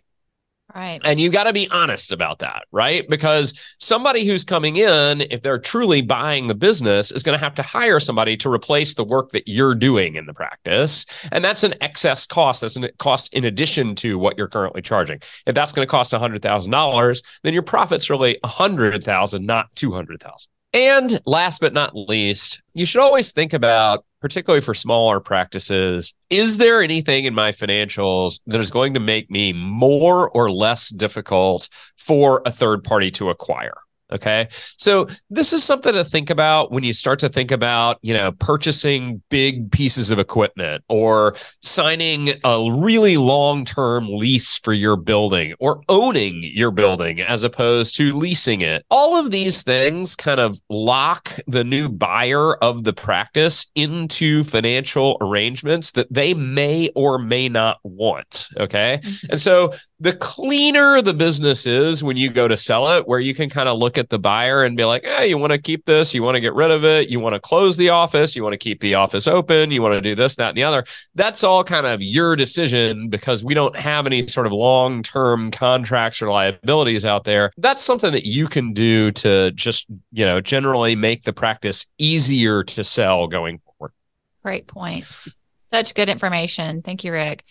Right. 0.74 1.00
And 1.06 1.22
you 1.22 1.30
got 1.30 1.46
to 1.46 1.54
be 1.54 1.70
honest 1.72 2.12
about 2.12 2.40
that 2.40 2.64
right? 2.72 3.08
Because 3.10 3.58
somebody 3.80 4.26
who's 4.26 4.44
coming 4.44 4.76
in 4.76 5.22
if 5.22 5.42
they're 5.42 5.58
truly 5.58 6.02
buying 6.02 6.48
the 6.48 6.56
business 6.56 7.14
is 7.14 7.24
going 7.24 7.38
to 7.38 7.44
have 7.44 7.56
to 7.56 7.62
hire 7.62 8.00
somebody 8.00 8.36
to 8.38 8.52
replace 8.52 8.94
the 8.94 9.06
work 9.06 9.30
that 9.30 9.48
you're 9.48 9.76
doing 9.76 10.16
in 10.16 10.26
the 10.26 10.34
practice. 10.34 11.06
And 11.32 11.46
that's 11.46 11.64
an 11.64 11.76
excess 11.80 12.28
cost 12.28 12.60
that's 12.60 12.76
a 12.76 12.92
cost 13.00 13.34
in 13.34 13.46
addition 13.46 13.96
to 13.96 14.20
what 14.20 14.38
you're 14.38 14.50
currently 14.50 14.82
charging. 14.82 15.22
If 15.46 15.56
that's 15.56 15.72
going 15.72 15.88
to 15.88 15.90
cost 15.90 16.12
$100000 16.12 17.24
then 17.44 17.54
your 17.54 17.64
profit's 17.64 18.10
really 18.10 18.38
100000 18.44 19.46
not 19.46 19.74
200000 19.76 20.55
and 20.76 21.22
last 21.26 21.62
but 21.62 21.72
not 21.72 21.96
least, 21.96 22.62
you 22.74 22.86
should 22.86 23.00
always 23.00 23.32
think 23.32 23.54
about, 23.54 24.06
particularly 24.20 24.62
for 24.62 24.74
smaller 24.74 25.22
practices, 25.22 26.14
is 26.30 26.58
there 26.58 26.82
anything 26.82 27.24
in 27.24 27.34
my 27.34 27.54
financials 27.54 28.42
that 28.46 28.60
is 28.60 28.70
going 28.70 28.94
to 28.94 29.00
make 29.00 29.32
me 29.32 29.54
more 29.54 30.30
or 30.32 30.52
less 30.52 30.90
difficult 30.90 31.70
for 31.98 32.42
a 32.46 32.52
third 32.52 32.84
party 32.84 33.10
to 33.12 33.30
acquire? 33.30 33.74
Okay. 34.12 34.48
So 34.78 35.08
this 35.32 35.52
is 35.52 35.64
something 35.64 35.94
to 35.94 36.06
think 36.06 36.30
about 36.30 36.72
when 36.72 36.84
you 36.84 36.94
start 36.94 37.18
to 37.20 37.30
think 37.30 37.50
about, 37.50 37.98
you 38.04 38.14
know, 38.14 38.32
purchasing 38.34 39.24
big 39.30 39.72
pieces 39.72 40.12
of 40.12 40.20
equipment 40.20 40.84
or 40.90 41.36
signing 41.64 42.34
a 42.44 42.70
really 42.72 43.18
long 43.18 43.66
term 43.66 44.08
lease 44.08 44.58
for 44.58 44.74
your 44.74 44.96
building 44.96 45.56
or 45.60 45.82
owning 45.90 46.44
your 46.44 46.70
building 46.70 47.20
as 47.22 47.44
opposed 47.44 47.96
to 47.96 48.16
leasing 48.16 48.62
it. 48.62 48.86
All 48.92 49.16
of 49.16 49.32
these 49.32 49.64
things 49.64 50.16
kind 50.16 50.40
of 50.40 50.60
lock 50.70 51.32
the 51.48 51.64
new 51.64 51.90
buyer 51.90 52.56
of 52.58 52.84
the 52.84 52.94
practice 52.94 53.72
into 53.74 54.44
financial 54.44 55.18
arrangements 55.20 55.92
that 55.94 56.14
they 56.14 56.36
may 56.36 56.90
or 56.96 57.18
may 57.18 57.50
not 57.50 57.80
want. 57.84 58.48
Okay. 58.58 59.00
Mm-hmm. 59.02 59.32
And 59.32 59.42
so 59.42 59.74
the 60.00 60.14
cleaner 60.14 61.02
the 61.02 61.14
business 61.14 61.66
is 61.66 62.04
when 62.04 62.18
you 62.18 62.30
go 62.30 62.48
to 62.48 62.58
sell 62.58 62.98
it, 62.98 63.08
where 63.08 63.20
you 63.20 63.34
can 63.34 63.50
kind 63.50 63.70
of 63.70 63.78
look 63.78 63.98
at 63.98 64.10
the 64.10 64.20
buyer 64.20 64.64
and 64.64 64.76
be 64.76 64.84
like, 64.84 65.06
hey, 65.06 65.28
you 65.28 65.38
want 65.38 65.54
to 65.54 65.58
keep 65.58 65.86
this, 65.86 66.14
you 66.14 66.22
want 66.22 66.36
to 66.36 66.42
get 66.42 66.54
rid 66.54 66.70
of 66.70 66.84
it, 66.84 67.10
you 67.10 67.20
want 67.20 67.34
to 67.34 67.40
close 67.40 67.78
the 67.78 67.90
office, 67.90 68.36
you 68.36 68.44
want 68.44 68.54
to 68.54 68.58
keep 68.58 68.82
the 68.82 68.96
office 68.96 69.28
open, 69.28 69.72
you 69.72 69.82
want 69.82 69.94
to 69.94 70.02
do 70.02 70.14
this, 70.14 70.36
that, 70.36 70.50
and 70.50 70.58
the 70.58 70.64
other. 70.64 70.84
That's 71.16 71.44
all 71.44 71.64
kind 71.64 71.86
of 71.86 72.02
your 72.02 72.36
decision 72.36 73.08
because 73.08 73.46
we 73.46 73.54
don't 73.54 73.76
have 73.78 74.06
any 74.06 74.28
sort 74.28 74.48
of 74.48 74.54
long 74.54 75.02
term 75.02 75.50
contracts 75.50 76.22
or 76.22 76.30
liabilities 76.30 77.06
out 77.06 77.24
there. 77.24 77.52
That's 77.58 77.82
something 77.82 78.12
that 78.12 78.26
you 78.26 78.48
can 78.48 78.74
do 78.74 79.12
to 79.12 79.52
just, 79.52 79.88
you 80.12 80.26
know, 80.26 80.42
generally 80.42 80.96
make 80.96 81.24
the 81.24 81.34
practice 81.34 81.86
easier 81.98 82.64
to 82.64 82.84
sell 82.84 83.28
going 83.28 83.60
forward. 83.60 83.94
Great 84.44 84.68
points. 84.68 85.30
Such 85.72 85.94
good 85.94 86.10
information. 86.10 86.82
Thank 86.82 87.04
you, 87.04 87.14
Rick. 87.14 87.44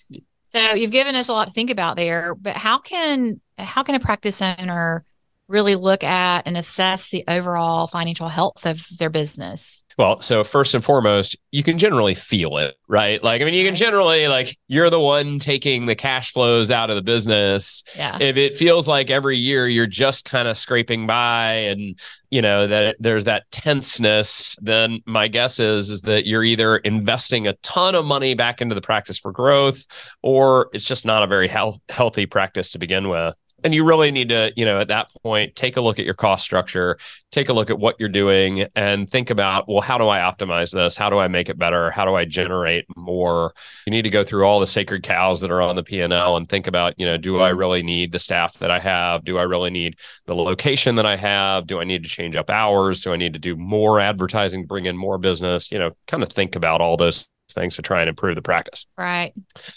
So 0.54 0.74
you've 0.74 0.92
given 0.92 1.16
us 1.16 1.28
a 1.28 1.32
lot 1.32 1.46
to 1.46 1.52
think 1.52 1.70
about 1.70 1.96
there, 1.96 2.34
but 2.34 2.56
how 2.56 2.78
can 2.78 3.40
how 3.58 3.82
can 3.82 3.94
a 3.94 4.00
practice 4.00 4.40
owner 4.40 5.04
really 5.48 5.74
look 5.74 6.02
at 6.02 6.46
and 6.46 6.56
assess 6.56 7.10
the 7.10 7.24
overall 7.28 7.86
financial 7.86 8.28
health 8.28 8.66
of 8.66 8.86
their 8.98 9.10
business? 9.10 9.84
Well, 9.96 10.20
so 10.20 10.42
first 10.42 10.74
and 10.74 10.84
foremost, 10.84 11.36
you 11.52 11.62
can 11.62 11.78
generally 11.78 12.14
feel 12.14 12.58
it, 12.58 12.74
right? 12.88 13.22
Like, 13.22 13.40
I 13.40 13.44
mean, 13.44 13.54
you 13.54 13.64
can 13.64 13.76
generally, 13.76 14.26
like, 14.26 14.56
you're 14.66 14.90
the 14.90 15.00
one 15.00 15.38
taking 15.38 15.86
the 15.86 15.94
cash 15.94 16.32
flows 16.32 16.70
out 16.70 16.90
of 16.90 16.96
the 16.96 17.02
business. 17.02 17.84
Yeah. 17.96 18.18
If 18.20 18.36
it 18.36 18.56
feels 18.56 18.88
like 18.88 19.10
every 19.10 19.36
year 19.36 19.68
you're 19.68 19.86
just 19.86 20.28
kind 20.28 20.48
of 20.48 20.56
scraping 20.56 21.06
by 21.06 21.52
and, 21.52 21.96
you 22.30 22.42
know, 22.42 22.66
that 22.66 22.96
there's 22.98 23.24
that 23.24 23.44
tenseness, 23.52 24.56
then 24.60 25.00
my 25.06 25.28
guess 25.28 25.60
is, 25.60 25.90
is 25.90 26.02
that 26.02 26.26
you're 26.26 26.42
either 26.42 26.78
investing 26.78 27.46
a 27.46 27.52
ton 27.62 27.94
of 27.94 28.04
money 28.04 28.34
back 28.34 28.60
into 28.60 28.74
the 28.74 28.80
practice 28.80 29.18
for 29.18 29.30
growth 29.30 29.86
or 30.22 30.70
it's 30.72 30.84
just 30.84 31.04
not 31.04 31.22
a 31.22 31.28
very 31.28 31.46
health- 31.46 31.78
healthy 31.88 32.26
practice 32.26 32.72
to 32.72 32.78
begin 32.78 33.08
with 33.08 33.36
and 33.64 33.74
you 33.74 33.82
really 33.82 34.10
need 34.10 34.28
to 34.28 34.52
you 34.56 34.64
know 34.64 34.78
at 34.78 34.88
that 34.88 35.10
point 35.22 35.56
take 35.56 35.76
a 35.76 35.80
look 35.80 35.98
at 35.98 36.04
your 36.04 36.14
cost 36.14 36.44
structure 36.44 36.98
take 37.32 37.48
a 37.48 37.52
look 37.52 37.70
at 37.70 37.78
what 37.78 37.96
you're 37.98 38.08
doing 38.08 38.66
and 38.76 39.10
think 39.10 39.30
about 39.30 39.66
well 39.66 39.80
how 39.80 39.98
do 39.98 40.08
i 40.08 40.20
optimize 40.20 40.72
this? 40.72 40.96
How 40.96 41.10
do 41.10 41.18
i 41.18 41.26
make 41.26 41.48
it 41.48 41.58
better? 41.58 41.90
How 41.90 42.04
do 42.04 42.14
i 42.14 42.24
generate 42.24 42.84
more? 42.96 43.54
You 43.86 43.90
need 43.90 44.02
to 44.02 44.10
go 44.10 44.22
through 44.22 44.44
all 44.44 44.60
the 44.60 44.66
sacred 44.66 45.02
cows 45.02 45.40
that 45.40 45.50
are 45.50 45.62
on 45.62 45.76
the 45.76 45.82
p&l 45.82 46.36
and 46.36 46.48
think 46.48 46.66
about 46.66 46.94
you 46.98 47.06
know 47.06 47.16
do 47.16 47.40
i 47.40 47.50
mm-hmm. 47.50 47.58
really 47.58 47.82
need 47.82 48.12
the 48.12 48.18
staff 48.18 48.58
that 48.58 48.70
i 48.70 48.78
have? 48.78 49.24
Do 49.24 49.38
i 49.38 49.42
really 49.42 49.70
need 49.70 49.98
the 50.26 50.34
location 50.34 50.94
that 50.96 51.06
i 51.06 51.16
have? 51.16 51.66
Do 51.66 51.80
i 51.80 51.84
need 51.84 52.04
to 52.04 52.08
change 52.08 52.36
up 52.36 52.50
hours? 52.50 53.02
Do 53.02 53.12
i 53.12 53.16
need 53.16 53.32
to 53.32 53.40
do 53.40 53.56
more 53.56 53.98
advertising 53.98 54.66
bring 54.66 54.86
in 54.86 54.96
more 54.96 55.18
business? 55.18 55.72
You 55.72 55.78
know 55.78 55.90
kind 56.06 56.22
of 56.22 56.30
think 56.30 56.54
about 56.54 56.80
all 56.80 56.96
those 56.96 57.28
things 57.54 57.76
to 57.76 57.82
try 57.82 58.00
and 58.00 58.08
improve 58.08 58.34
the 58.34 58.42
practice. 58.42 58.86
Right. 58.98 59.32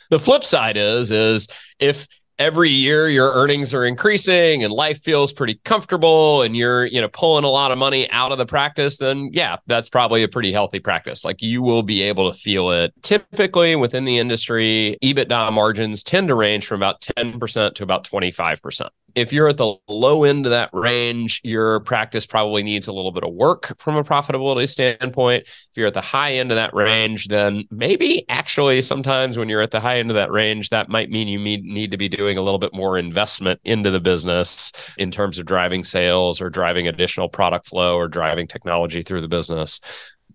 The 0.10 0.20
flip 0.20 0.44
side 0.44 0.77
is 0.77 1.12
is 1.12 1.48
if 1.79 2.08
every 2.39 2.70
year 2.70 3.10
your 3.10 3.32
earnings 3.34 3.74
are 3.74 3.86
increasing 3.86 4.63
and 4.63 4.72
life 4.72 5.01
feels 5.01 5.34
pretty 5.34 5.56
comfortable 5.65 6.41
and 6.41 6.56
you're 6.56 6.86
you 6.86 7.01
know 7.01 7.08
pulling 7.08 7.44
a 7.44 7.50
lot 7.50 7.72
of 7.72 7.77
money 7.77 8.10
out 8.12 8.32
of 8.32 8.38
the 8.38 8.46
practice 8.46 8.98
then 8.98 9.29
yeah 9.34 9.58
that's 9.67 9.89
probably 9.89 10.24
a 10.24 10.27
pretty 10.27 10.51
healthy 10.51 10.79
practice. 10.79 11.25
Like 11.25 11.41
you 11.41 11.62
will 11.62 11.84
be 11.84 12.01
able 12.01 12.32
to 12.32 12.38
feel 12.38 12.72
it. 12.72 12.94
Typically 13.01 13.75
within 13.75 14.06
the 14.06 14.17
industry 14.17 14.98
ebitda 15.03 15.51
margins 15.51 16.03
tend 16.03 16.27
to 16.27 16.36
range 16.36 16.67
from 16.67 16.79
about 16.79 17.01
10% 17.01 17.75
to 17.75 17.84
about 17.84 18.03
25% 18.03 18.89
if 19.16 19.34
you're 19.34 19.48
at 19.48 19.58
the 19.58 19.76
low 19.88 20.24
end 20.24 20.46
of 20.46 20.52
that 20.52 20.70
range, 20.74 21.42
your 21.44 21.80
practice 21.80 22.26
probably 22.26 22.62
needs 22.62 22.88
a 22.88 22.94
little 22.94 23.12
bit 23.12 23.24
of 23.24 23.34
work 23.34 23.74
from 23.80 23.96
a 23.96 24.04
profitability 24.04 24.68
standpoint. 24.70 25.44
If 25.44 25.72
you're 25.76 25.88
at 25.88 25.94
the 25.94 26.02
high 26.02 26.34
end 26.34 26.52
of 26.52 26.56
that 26.56 26.74
range, 26.74 27.28
then 27.28 27.64
maybe 27.72 28.30
actually 28.30 28.82
sometimes 28.82 29.38
when 29.38 29.50
you're 29.50 29.62
at 29.62 29.72
the 29.72 29.80
high 29.80 29.98
end 29.98 30.12
of 30.12 30.16
that 30.16 30.32
range, 30.32 30.70
that 30.70 30.90
might 30.90 31.10
mean 31.10 31.28
you 31.28 31.40
need 31.40 31.92
to 31.92 31.98
be 31.98 32.10
doing 32.10 32.38
a 32.38 32.42
little 32.42 32.60
bit 32.60 32.74
more 32.74 32.98
investment 32.98 33.60
into 33.64 33.90
the 33.90 34.00
business 34.00 34.72
in 34.98 35.10
terms 35.10 35.40
of 35.40 35.46
driving 35.46 35.84
sales 35.84 36.40
or 36.40 36.50
driving 36.50 36.88
additional 36.88 37.30
product 37.30 37.68
flow 37.68 37.96
or 37.96 38.08
driving 38.08 38.46
technology 38.46 39.02
through 39.02 39.22
the 39.22 39.28
business 39.28 39.80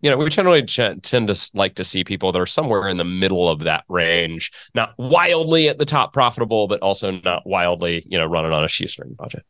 you 0.03 0.11
know, 0.11 0.17
we 0.17 0.29
generally 0.29 0.63
tend 0.65 1.03
to 1.03 1.51
like 1.55 1.77
to 1.77 1.85
see 1.85 2.03
people 2.03 2.33
that 2.33 2.41
are 2.41 2.47
somewhere 2.47 2.89
in 2.89 2.97
the 2.97 3.05
middle 3.05 3.49
of 3.49 3.61
that 3.61 3.85
range, 3.89 4.51
not 4.75 4.95
wildly 4.99 5.69
at 5.69 5.79
the 5.79 5.85
top 5.85 6.13
profitable, 6.13 6.67
but 6.67 6.81
also 6.81 7.13
not 7.13 7.47
wildly, 7.47 8.05
you 8.09 8.19
know, 8.19 8.27
running 8.27 8.53
on 8.53 8.65
a 8.65 8.69
shoestring 8.69 9.15
budget. 9.15 9.45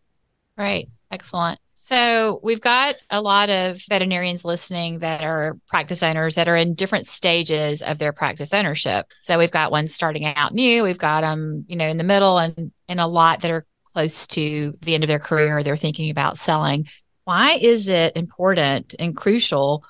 Right. 0.57 0.89
Excellent. 1.11 1.59
So 1.75 2.39
we've 2.45 2.61
got 2.61 2.95
a 3.11 3.21
lot 3.21 3.51
of 3.51 3.83
veterinarians 3.89 4.45
listening 4.45 5.01
that 5.01 5.25
are 5.25 5.59
practice 5.67 6.03
owners 6.03 6.37
that 6.37 6.49
are 6.49 6.55
in 6.55 6.75
different 6.75 7.07
stages 7.07 7.83
of 7.83 7.99
their 7.99 8.13
practice 8.13 8.55
ownership. 8.55 9.11
So 9.23 9.37
we've 9.37 9.51
got 9.51 9.73
ones 9.73 9.93
starting 9.93 10.25
out 10.25 10.55
new, 10.55 10.85
we've 10.85 10.99
got 10.99 11.23
them, 11.23 11.65
you 11.67 11.77
know, 11.77 11.89
in 11.89 11.97
the 11.97 12.05
middle, 12.05 12.39
and 12.39 12.71
and 12.89 13.01
a 13.01 13.07
lot 13.07 13.41
that 13.41 13.51
are 13.51 13.67
close 13.93 14.27
to 14.29 14.79
the 14.83 14.95
end 14.95 15.03
of 15.03 15.09
their 15.09 15.19
career. 15.19 15.63
They're 15.63 15.77
thinking 15.77 16.11
about 16.11 16.39
selling. 16.39 16.87
Why 17.25 17.59
is 17.61 17.89
it 17.89 18.17
important 18.17 18.95
and 18.99 19.17
crucial 19.17 19.85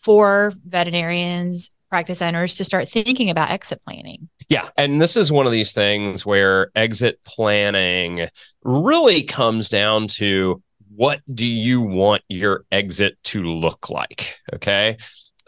for 0.00 0.52
veterinarians, 0.64 1.70
practice 1.90 2.22
owners 2.22 2.54
to 2.56 2.64
start 2.64 2.88
thinking 2.88 3.30
about 3.30 3.50
exit 3.50 3.82
planning. 3.84 4.28
Yeah. 4.48 4.68
And 4.76 5.02
this 5.02 5.16
is 5.16 5.30
one 5.30 5.46
of 5.46 5.52
these 5.52 5.72
things 5.72 6.24
where 6.24 6.70
exit 6.74 7.20
planning 7.24 8.28
really 8.62 9.22
comes 9.22 9.68
down 9.68 10.06
to 10.08 10.62
what 10.94 11.20
do 11.32 11.46
you 11.46 11.82
want 11.82 12.22
your 12.28 12.64
exit 12.70 13.16
to 13.24 13.42
look 13.42 13.90
like? 13.90 14.38
Okay. 14.54 14.96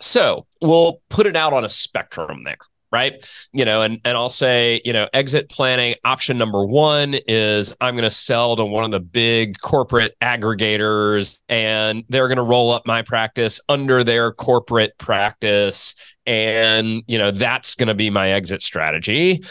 So 0.01 0.47
we'll 0.61 1.01
put 1.09 1.27
it 1.27 1.37
out 1.37 1.53
on 1.53 1.65
a 1.65 1.69
spectrum 1.69 2.43
there. 2.45 2.57
Right? 2.93 3.27
You 3.53 3.65
know, 3.65 3.83
and 3.83 4.01
and 4.05 4.17
I'll 4.17 4.29
say, 4.29 4.81
you 4.85 4.93
know, 4.93 5.09
exit 5.13 5.49
planning 5.49 5.95
option 6.05 6.39
number 6.39 6.65
1 6.65 7.17
is 7.27 7.75
I'm 7.81 7.95
going 7.95 8.05
to 8.05 8.11
sell 8.11 8.55
to 8.57 8.65
one 8.65 8.85
of 8.85 8.91
the 8.91 9.01
big 9.01 9.59
corporate 9.61 10.15
aggregators 10.21 11.41
and 11.49 12.05
they're 12.09 12.29
going 12.29 12.37
to 12.37 12.43
roll 12.43 12.71
up 12.71 12.87
my 12.87 13.03
practice 13.03 13.61
under 13.69 14.05
their 14.05 14.33
corporate 14.33 14.97
practice 14.99 15.95
and, 16.27 17.03
you 17.09 17.19
know, 17.19 17.31
that's 17.33 17.75
going 17.75 17.89
to 17.89 17.95
be 17.95 18.11
my 18.11 18.31
exit 18.31 18.63
strategy. 18.63 19.43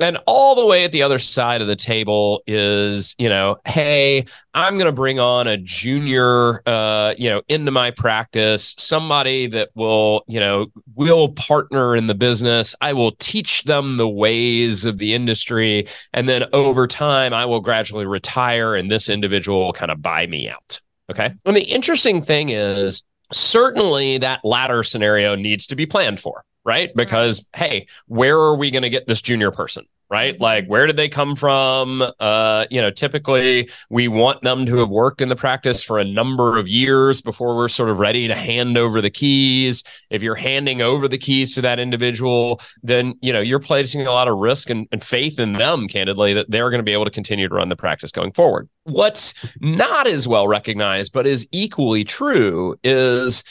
And 0.00 0.18
all 0.26 0.54
the 0.54 0.64
way 0.64 0.84
at 0.84 0.92
the 0.92 1.02
other 1.02 1.18
side 1.18 1.60
of 1.60 1.66
the 1.66 1.76
table 1.76 2.42
is, 2.46 3.14
you 3.18 3.28
know, 3.28 3.58
hey, 3.66 4.24
I'm 4.54 4.74
going 4.74 4.86
to 4.86 4.92
bring 4.92 5.20
on 5.20 5.46
a 5.46 5.58
junior, 5.58 6.62
uh, 6.66 7.14
you 7.18 7.28
know, 7.28 7.42
into 7.48 7.70
my 7.70 7.90
practice, 7.90 8.74
somebody 8.78 9.46
that 9.48 9.68
will, 9.74 10.24
you 10.26 10.40
know, 10.40 10.68
will 10.94 11.28
partner 11.28 11.94
in 11.94 12.06
the 12.06 12.14
business. 12.14 12.74
I 12.80 12.94
will 12.94 13.12
teach 13.18 13.64
them 13.64 13.98
the 13.98 14.08
ways 14.08 14.86
of 14.86 14.98
the 14.98 15.12
industry. 15.12 15.86
And 16.14 16.28
then 16.28 16.46
over 16.54 16.86
time, 16.86 17.34
I 17.34 17.44
will 17.44 17.60
gradually 17.60 18.06
retire 18.06 18.74
and 18.74 18.90
this 18.90 19.10
individual 19.10 19.66
will 19.66 19.72
kind 19.74 19.90
of 19.90 20.00
buy 20.00 20.26
me 20.26 20.48
out. 20.48 20.80
Okay. 21.10 21.34
And 21.44 21.56
the 21.56 21.64
interesting 21.64 22.22
thing 22.22 22.48
is, 22.48 23.02
certainly 23.32 24.18
that 24.18 24.40
latter 24.44 24.82
scenario 24.82 25.36
needs 25.36 25.66
to 25.68 25.76
be 25.76 25.86
planned 25.86 26.20
for 26.20 26.44
right? 26.64 26.90
Because 26.94 27.48
hey, 27.54 27.86
where 28.06 28.38
are 28.38 28.56
we 28.56 28.70
going 28.70 28.82
to 28.82 28.90
get 28.90 29.06
this 29.06 29.22
junior 29.22 29.50
person? 29.50 29.86
Right? 30.12 30.34
Mm-hmm. 30.34 30.42
Like, 30.42 30.66
where 30.66 30.88
did 30.88 30.96
they 30.96 31.08
come 31.08 31.36
from? 31.36 32.02
Uh, 32.18 32.66
you 32.68 32.80
know, 32.80 32.90
typically 32.90 33.70
we 33.90 34.08
want 34.08 34.42
them 34.42 34.66
to 34.66 34.78
have 34.78 34.88
worked 34.88 35.20
in 35.20 35.28
the 35.28 35.36
practice 35.36 35.84
for 35.84 36.00
a 36.00 36.04
number 36.04 36.58
of 36.58 36.66
years 36.66 37.20
before 37.20 37.56
we're 37.56 37.68
sort 37.68 37.90
of 37.90 38.00
ready 38.00 38.26
to 38.26 38.34
hand 38.34 38.76
over 38.76 39.00
the 39.00 39.08
keys. 39.08 39.84
If 40.10 40.20
you're 40.20 40.34
handing 40.34 40.82
over 40.82 41.06
the 41.06 41.16
keys 41.16 41.54
to 41.54 41.60
that 41.60 41.78
individual, 41.78 42.60
then, 42.82 43.20
you 43.22 43.32
know, 43.32 43.40
you're 43.40 43.60
placing 43.60 44.04
a 44.04 44.10
lot 44.10 44.26
of 44.26 44.36
risk 44.38 44.68
and, 44.68 44.88
and 44.90 45.00
faith 45.00 45.38
in 45.38 45.52
them, 45.52 45.86
candidly, 45.86 46.34
that 46.34 46.50
they're 46.50 46.70
going 46.70 46.80
to 46.80 46.84
be 46.84 46.92
able 46.92 47.04
to 47.04 47.12
continue 47.12 47.48
to 47.48 47.54
run 47.54 47.68
the 47.68 47.76
practice 47.76 48.10
going 48.10 48.32
forward. 48.32 48.68
What's 48.82 49.32
not 49.60 50.08
as 50.08 50.26
well 50.26 50.48
recognized, 50.48 51.12
but 51.12 51.24
is 51.24 51.46
equally 51.52 52.02
true 52.02 52.74
is 52.82 53.44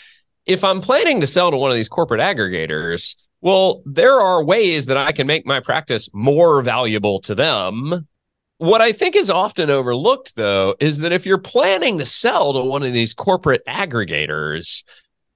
if 0.49 0.63
I'm 0.63 0.81
planning 0.81 1.21
to 1.21 1.27
sell 1.27 1.51
to 1.51 1.57
one 1.57 1.69
of 1.69 1.77
these 1.77 1.87
corporate 1.87 2.19
aggregators, 2.19 3.15
well, 3.41 3.83
there 3.85 4.19
are 4.19 4.43
ways 4.43 4.87
that 4.87 4.97
I 4.97 5.11
can 5.11 5.27
make 5.27 5.45
my 5.45 5.59
practice 5.59 6.09
more 6.11 6.63
valuable 6.63 7.21
to 7.21 7.35
them. 7.35 8.07
What 8.57 8.81
I 8.81 8.91
think 8.91 9.15
is 9.15 9.29
often 9.29 9.69
overlooked, 9.69 10.35
though, 10.35 10.75
is 10.79 10.97
that 10.97 11.13
if 11.13 11.25
you're 11.25 11.37
planning 11.37 11.99
to 11.99 12.05
sell 12.05 12.53
to 12.53 12.61
one 12.61 12.81
of 12.81 12.93
these 12.93 13.13
corporate 13.13 13.61
aggregators, 13.67 14.83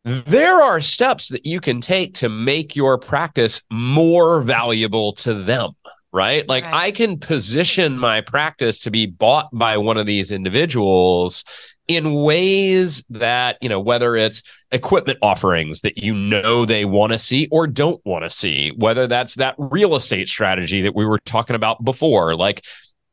there 0.04 0.60
are 0.60 0.82
steps 0.82 1.30
that 1.30 1.46
you 1.46 1.62
can 1.62 1.80
take 1.80 2.16
to 2.16 2.28
make 2.28 2.76
your 2.76 2.98
practice 2.98 3.62
more 3.72 4.42
valuable 4.42 5.14
to 5.14 5.36
them 5.36 5.74
right? 6.16 6.48
Like 6.48 6.64
right. 6.64 6.74
I 6.74 6.92
can 6.92 7.18
position 7.18 7.98
my 7.98 8.22
practice 8.22 8.78
to 8.80 8.92
be 8.92 9.08
bought 9.08 9.50
by 9.52 9.78
one 9.78 9.98
of 9.98 10.06
these 10.06 10.32
individuals 10.32 11.44
in 11.88 12.14
ways 12.14 13.04
that, 13.10 13.58
you 13.62 13.70
know, 13.70 13.80
whether 13.80 14.16
it's 14.16 14.42
equipment 14.72 15.20
offerings 15.22 15.82
that 15.82 15.98
you 15.98 16.14
know 16.14 16.66
they 16.66 16.86
want 16.86 17.12
to 17.12 17.20
see 17.20 17.48
or 17.52 17.68
don't 17.68 18.04
want 18.06 18.24
to 18.24 18.30
see, 18.30 18.72
whether 18.78 19.08
that's 19.08 19.36
that 19.36 19.56
real 19.58 19.96
estate 19.96 20.28
strategy 20.28 20.82
that 20.82 20.96
we 20.96 21.06
were 21.06 21.20
talking 21.20 21.56
about 21.56 21.84
before, 21.84 22.36
like 22.36 22.64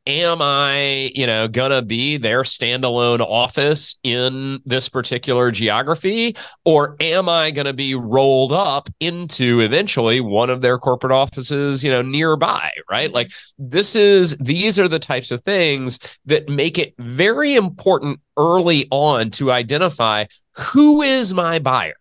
am 0.06 0.40
I, 0.40 1.12
you 1.14 1.26
know, 1.26 1.48
gonna 1.48 1.82
be 1.82 2.16
their 2.16 2.42
standalone 2.42 3.20
office 3.20 3.96
in 4.02 4.60
this 4.64 4.88
particular 4.88 5.50
geography, 5.50 6.36
or 6.64 6.96
am 7.00 7.28
I 7.28 7.50
gonna 7.50 7.72
be 7.72 7.94
rolled 7.94 8.52
up 8.52 8.88
into 9.00 9.60
eventually 9.60 10.20
one 10.20 10.50
of 10.50 10.60
their 10.60 10.78
corporate 10.78 11.12
offices, 11.12 11.84
you 11.84 11.90
know, 11.90 12.02
nearby, 12.02 12.72
right? 12.90 13.08
Mm-hmm. 13.08 13.14
Like 13.14 13.30
this 13.58 13.94
is 13.94 14.36
these 14.38 14.78
are 14.78 14.88
the 14.88 14.98
types 14.98 15.30
of 15.30 15.42
things 15.42 15.98
that 16.26 16.48
make 16.48 16.78
it 16.78 16.94
very 16.98 17.54
important 17.54 18.20
early 18.36 18.88
on 18.90 19.30
to 19.30 19.52
identify 19.52 20.24
who 20.54 21.02
is 21.02 21.34
my 21.34 21.58
buyer 21.58 21.94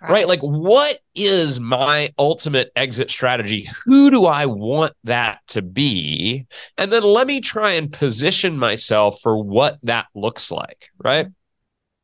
right. 0.00 0.10
right? 0.10 0.28
Like, 0.28 0.40
what 0.40 0.98
is 1.14 1.60
my 1.60 2.12
ultimate 2.18 2.70
exit 2.76 3.10
strategy? 3.10 3.68
Who 3.84 4.10
do 4.10 4.26
I 4.26 4.46
want 4.46 4.94
that 5.04 5.40
to 5.48 5.62
be? 5.62 6.46
And 6.76 6.92
then 6.92 7.02
let 7.02 7.26
me 7.26 7.40
try 7.40 7.72
and 7.72 7.92
position 7.92 8.58
myself 8.58 9.20
for 9.20 9.42
what 9.42 9.78
that 9.82 10.06
looks 10.14 10.50
like, 10.50 10.90
right? 10.98 11.28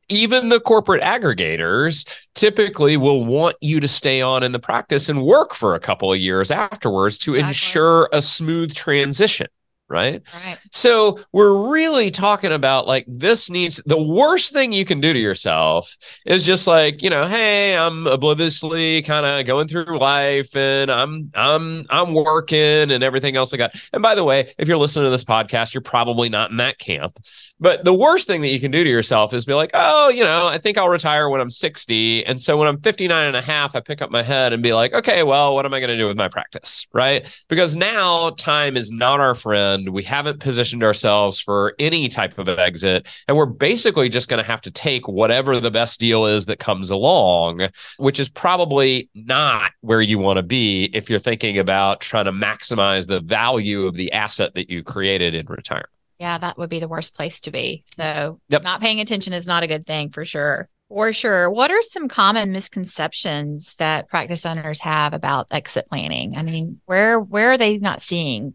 Even 0.09 0.49
the 0.49 0.59
corporate 0.59 1.01
aggregators 1.01 2.05
typically 2.35 2.97
will 2.97 3.25
want 3.25 3.55
you 3.61 3.79
to 3.79 3.87
stay 3.87 4.21
on 4.21 4.43
in 4.43 4.51
the 4.51 4.59
practice 4.59 5.09
and 5.09 5.23
work 5.23 5.53
for 5.53 5.75
a 5.75 5.79
couple 5.79 6.11
of 6.11 6.19
years 6.19 6.51
afterwards 6.51 7.17
to 7.19 7.35
exactly. 7.35 7.49
ensure 7.49 8.09
a 8.11 8.21
smooth 8.21 8.73
transition 8.73 9.47
right? 9.93 10.21
Right. 10.45 10.57
So 10.71 11.19
we're 11.31 11.71
really 11.71 12.11
talking 12.11 12.51
about 12.51 12.87
like 12.87 13.05
this 13.07 13.49
needs 13.49 13.81
the 13.85 14.01
worst 14.01 14.51
thing 14.51 14.73
you 14.73 14.83
can 14.83 14.99
do 14.99 15.13
to 15.13 15.19
yourself 15.19 15.95
is 16.25 16.43
just 16.43 16.65
like, 16.65 17.03
you 17.03 17.09
know, 17.11 17.25
hey, 17.25 17.77
I'm 17.77 18.07
obliviously 18.07 19.03
kind 19.03 19.25
of 19.25 19.45
going 19.45 19.67
through 19.67 19.97
life 19.99 20.55
and 20.55 20.91
I'm 20.91 21.31
I'm 21.35 21.85
I'm 21.89 22.13
working 22.13 22.91
and 22.91 23.03
everything 23.03 23.35
else 23.35 23.53
I 23.53 23.57
got. 23.57 23.75
And 23.93 24.01
by 24.01 24.15
the 24.15 24.23
way, 24.23 24.51
if 24.57 24.67
you're 24.67 24.77
listening 24.77 25.05
to 25.05 25.11
this 25.11 25.23
podcast, 25.23 25.73
you're 25.73 25.81
probably 25.81 26.27
not 26.27 26.49
in 26.49 26.57
that 26.57 26.79
camp. 26.79 27.19
But 27.59 27.85
the 27.85 27.93
worst 27.93 28.27
thing 28.27 28.41
that 28.41 28.49
you 28.49 28.59
can 28.59 28.71
do 28.71 28.83
to 28.83 28.89
yourself 28.89 29.33
is 29.33 29.45
be 29.45 29.53
like, 29.53 29.71
oh, 29.75 30.09
you 30.09 30.23
know, 30.23 30.47
I 30.47 30.57
think 30.57 30.77
I'll 30.77 30.89
retire 30.89 31.29
when 31.29 31.39
I'm 31.39 31.51
60. 31.51 32.25
And 32.25 32.41
so 32.41 32.57
when 32.57 32.67
I'm 32.67 32.81
59 32.81 33.27
and 33.27 33.35
a 33.35 33.41
half, 33.41 33.75
I 33.75 33.79
pick 33.79 34.01
up 34.01 34.09
my 34.09 34.23
head 34.23 34.53
and 34.53 34.63
be 34.63 34.73
like, 34.73 34.93
okay, 34.93 35.21
well, 35.23 35.53
what 35.53 35.65
am 35.65 35.73
I 35.73 35.79
going 35.79 35.89
to 35.89 35.97
do 35.97 36.07
with 36.07 36.17
my 36.17 36.27
practice? 36.27 36.87
Right. 36.91 37.25
Because 37.47 37.75
now 37.75 38.31
time 38.31 38.75
is 38.75 38.91
not 38.91 39.19
our 39.19 39.35
friend 39.35 39.82
we 39.89 40.03
haven't 40.03 40.39
positioned 40.39 40.83
ourselves 40.83 41.39
for 41.39 41.75
any 41.79 42.07
type 42.07 42.37
of 42.37 42.47
exit. 42.47 43.07
And 43.27 43.37
we're 43.37 43.45
basically 43.45 44.09
just 44.09 44.29
going 44.29 44.41
to 44.41 44.49
have 44.49 44.61
to 44.61 44.71
take 44.71 45.07
whatever 45.07 45.59
the 45.59 45.71
best 45.71 45.99
deal 45.99 46.25
is 46.25 46.45
that 46.45 46.59
comes 46.59 46.89
along, 46.89 47.69
which 47.97 48.19
is 48.19 48.29
probably 48.29 49.09
not 49.13 49.71
where 49.81 50.01
you 50.01 50.19
want 50.19 50.37
to 50.37 50.43
be 50.43 50.85
if 50.93 51.09
you're 51.09 51.19
thinking 51.19 51.57
about 51.57 52.01
trying 52.01 52.25
to 52.25 52.31
maximize 52.31 53.07
the 53.07 53.19
value 53.19 53.85
of 53.85 53.95
the 53.95 54.11
asset 54.11 54.53
that 54.55 54.69
you 54.69 54.83
created 54.83 55.33
in 55.33 55.45
retirement. 55.47 55.89
Yeah, 56.19 56.37
that 56.37 56.57
would 56.57 56.69
be 56.69 56.79
the 56.79 56.87
worst 56.87 57.15
place 57.15 57.41
to 57.41 57.51
be. 57.51 57.83
So, 57.85 58.39
yep. 58.47 58.63
not 58.63 58.81
paying 58.81 59.01
attention 59.01 59.33
is 59.33 59.47
not 59.47 59.63
a 59.63 59.67
good 59.67 59.85
thing 59.85 60.09
for 60.09 60.23
sure. 60.23 60.69
For 60.87 61.11
sure. 61.11 61.49
What 61.49 61.71
are 61.71 61.81
some 61.81 62.07
common 62.07 62.51
misconceptions 62.51 63.75
that 63.75 64.07
practice 64.09 64.45
owners 64.45 64.79
have 64.81 65.13
about 65.13 65.47
exit 65.49 65.87
planning? 65.89 66.37
I 66.37 66.43
mean, 66.43 66.81
where 66.85 67.19
where 67.19 67.51
are 67.51 67.57
they 67.57 67.79
not 67.79 68.01
seeing 68.01 68.53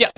yeah. 0.00 0.10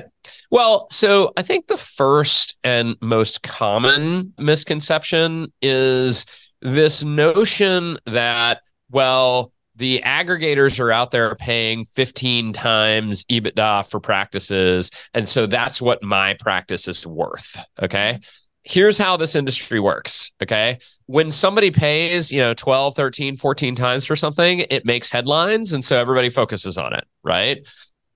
Well, 0.51 0.87
so 0.91 1.33
I 1.37 1.43
think 1.43 1.67
the 1.67 1.77
first 1.77 2.57
and 2.63 2.97
most 3.03 3.43
common 3.43 4.33
misconception 4.39 5.53
is 5.61 6.25
this 6.61 7.03
notion 7.03 7.99
that, 8.07 8.61
well, 8.91 9.53
the 9.75 10.01
aggregators 10.05 10.79
are 10.79 10.93
out 10.93 11.11
there 11.11 11.35
paying 11.35 11.85
15 11.87 12.53
times 12.53 13.25
EBITDA 13.25 13.91
for 13.91 13.99
practices. 13.99 14.91
And 15.15 15.27
so 15.27 15.47
that's 15.47 15.83
what 15.83 16.03
my 16.03 16.35
practice 16.35 16.87
is 16.87 17.05
worth. 17.07 17.59
Okay. 17.83 18.21
Here's 18.63 18.99
how 18.99 19.17
this 19.17 19.35
industry 19.35 19.81
works. 19.81 20.31
Okay. 20.41 20.79
When 21.07 21.33
somebody 21.33 21.73
pays, 21.73 22.31
you 22.31 22.39
know, 22.39 22.55
12, 22.55 22.95
13, 22.95 23.37
14 23.37 23.75
times 23.75 24.07
for 24.07 24.15
something, 24.15 24.61
it 24.71 24.85
makes 24.85 25.11
headlines. 25.11 25.73
And 25.73 25.85
so 25.85 25.99
everybody 25.99 26.31
focuses 26.31 26.79
on 26.79 26.93
it. 26.93 27.05
Right 27.25 27.67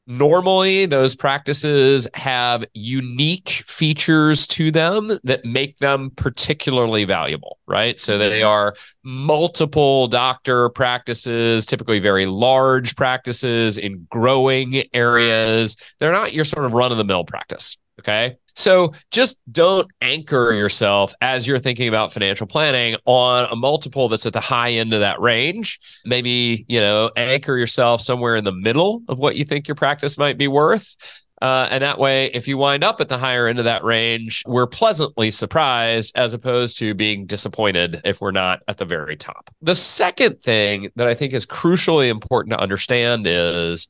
normally 0.07 0.87
those 0.87 1.15
practices 1.15 2.07
have 2.15 2.65
unique 2.75 3.49
features 3.67 4.47
to 4.47 4.71
them 4.71 5.19
that 5.25 5.45
make 5.45 5.79
them 5.79 6.11
particularly 6.11 7.05
valuable 7.05 7.59
right? 7.67 7.99
So 7.99 8.19
they 8.19 8.41
mm-hmm. 8.41 8.49
are 8.49 8.75
multiple 9.03 10.07
doctor 10.07 10.69
practices 10.69 11.67
typically 11.67 11.99
very 11.99 12.27
large 12.27 12.97
practices 12.97 13.79
in 13.79 14.07
growing 14.11 14.85
areas. 14.95 15.77
They're 15.99 16.13
not 16.13 16.33
your 16.33 16.45
sort 16.45 16.65
of 16.65 16.73
run 16.73 16.93
of 16.93 16.99
the 16.99 17.05
mill 17.05 17.25
practice 17.25 17.77
okay 18.07 18.37
so 18.57 18.95
just 19.11 19.39
don't 19.53 19.87
anchor 20.01 20.53
yourself 20.53 21.13
as 21.21 21.47
you're 21.47 21.59
thinking 21.59 21.89
about 21.89 22.11
financial 22.11 22.47
planning 22.47 22.97
on 23.05 23.47
a 23.51 23.55
multiple 23.55 24.09
that's 24.09 24.25
at 24.25 24.33
the 24.33 24.41
high 24.41 24.73
end 24.73 24.95
of 24.95 25.01
that 25.01 25.21
range. 25.21 25.79
Maybe, 26.07 26.65
you 26.67 26.81
know, 26.81 27.11
anchor 27.17 27.59
yourself 27.59 28.01
somewhere 28.01 28.35
in 28.35 28.45
the 28.45 28.53
middle 28.53 29.03
of 29.09 29.19
what 29.19 29.37
you 29.37 29.45
think 29.45 29.69
your 29.69 29.75
practice 29.75 30.17
might 30.17 30.39
be 30.39 30.49
worth. 30.49 30.97
Uh, 31.43 31.69
and 31.71 31.83
that 31.83 31.99
way, 31.99 32.27
if 32.27 32.49
you 32.49 32.57
wind 32.57 32.83
up 32.83 32.99
at 32.99 33.11
the 33.11 33.19
higher 33.19 33.47
end 33.47 33.59
of 33.59 33.67
that 33.67 33.85
range, 33.85 34.43
we're 34.47 34.67
pleasantly 34.67 35.31
surprised 35.31 36.17
as 36.17 36.33
opposed 36.33 36.79
to 36.79 36.95
being 36.95 37.27
disappointed 37.27 38.01
if 38.05 38.23
we're 38.23 38.31
not 38.31 38.63
at 38.69 38.79
the 38.79 38.87
very 38.87 39.17
top. 39.17 39.51
The 39.61 39.75
second 39.75 40.41
thing 40.41 40.91
that 40.97 41.09
I 41.09 41.15
think 41.15 41.35
is 41.35 41.45
crucially 41.45 42.09
important 42.09 42.53
to 42.53 42.61
understand 42.61 43.27
is 43.27 43.87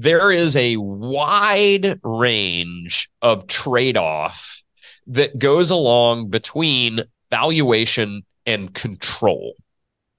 there 0.00 0.32
is 0.32 0.56
a 0.56 0.76
wide 0.78 2.00
range 2.02 3.10
of 3.20 3.46
trade 3.46 3.98
off 3.98 4.62
that 5.06 5.38
goes 5.38 5.70
along 5.70 6.28
between 6.28 7.02
valuation 7.28 8.22
and 8.46 8.72
control. 8.72 9.56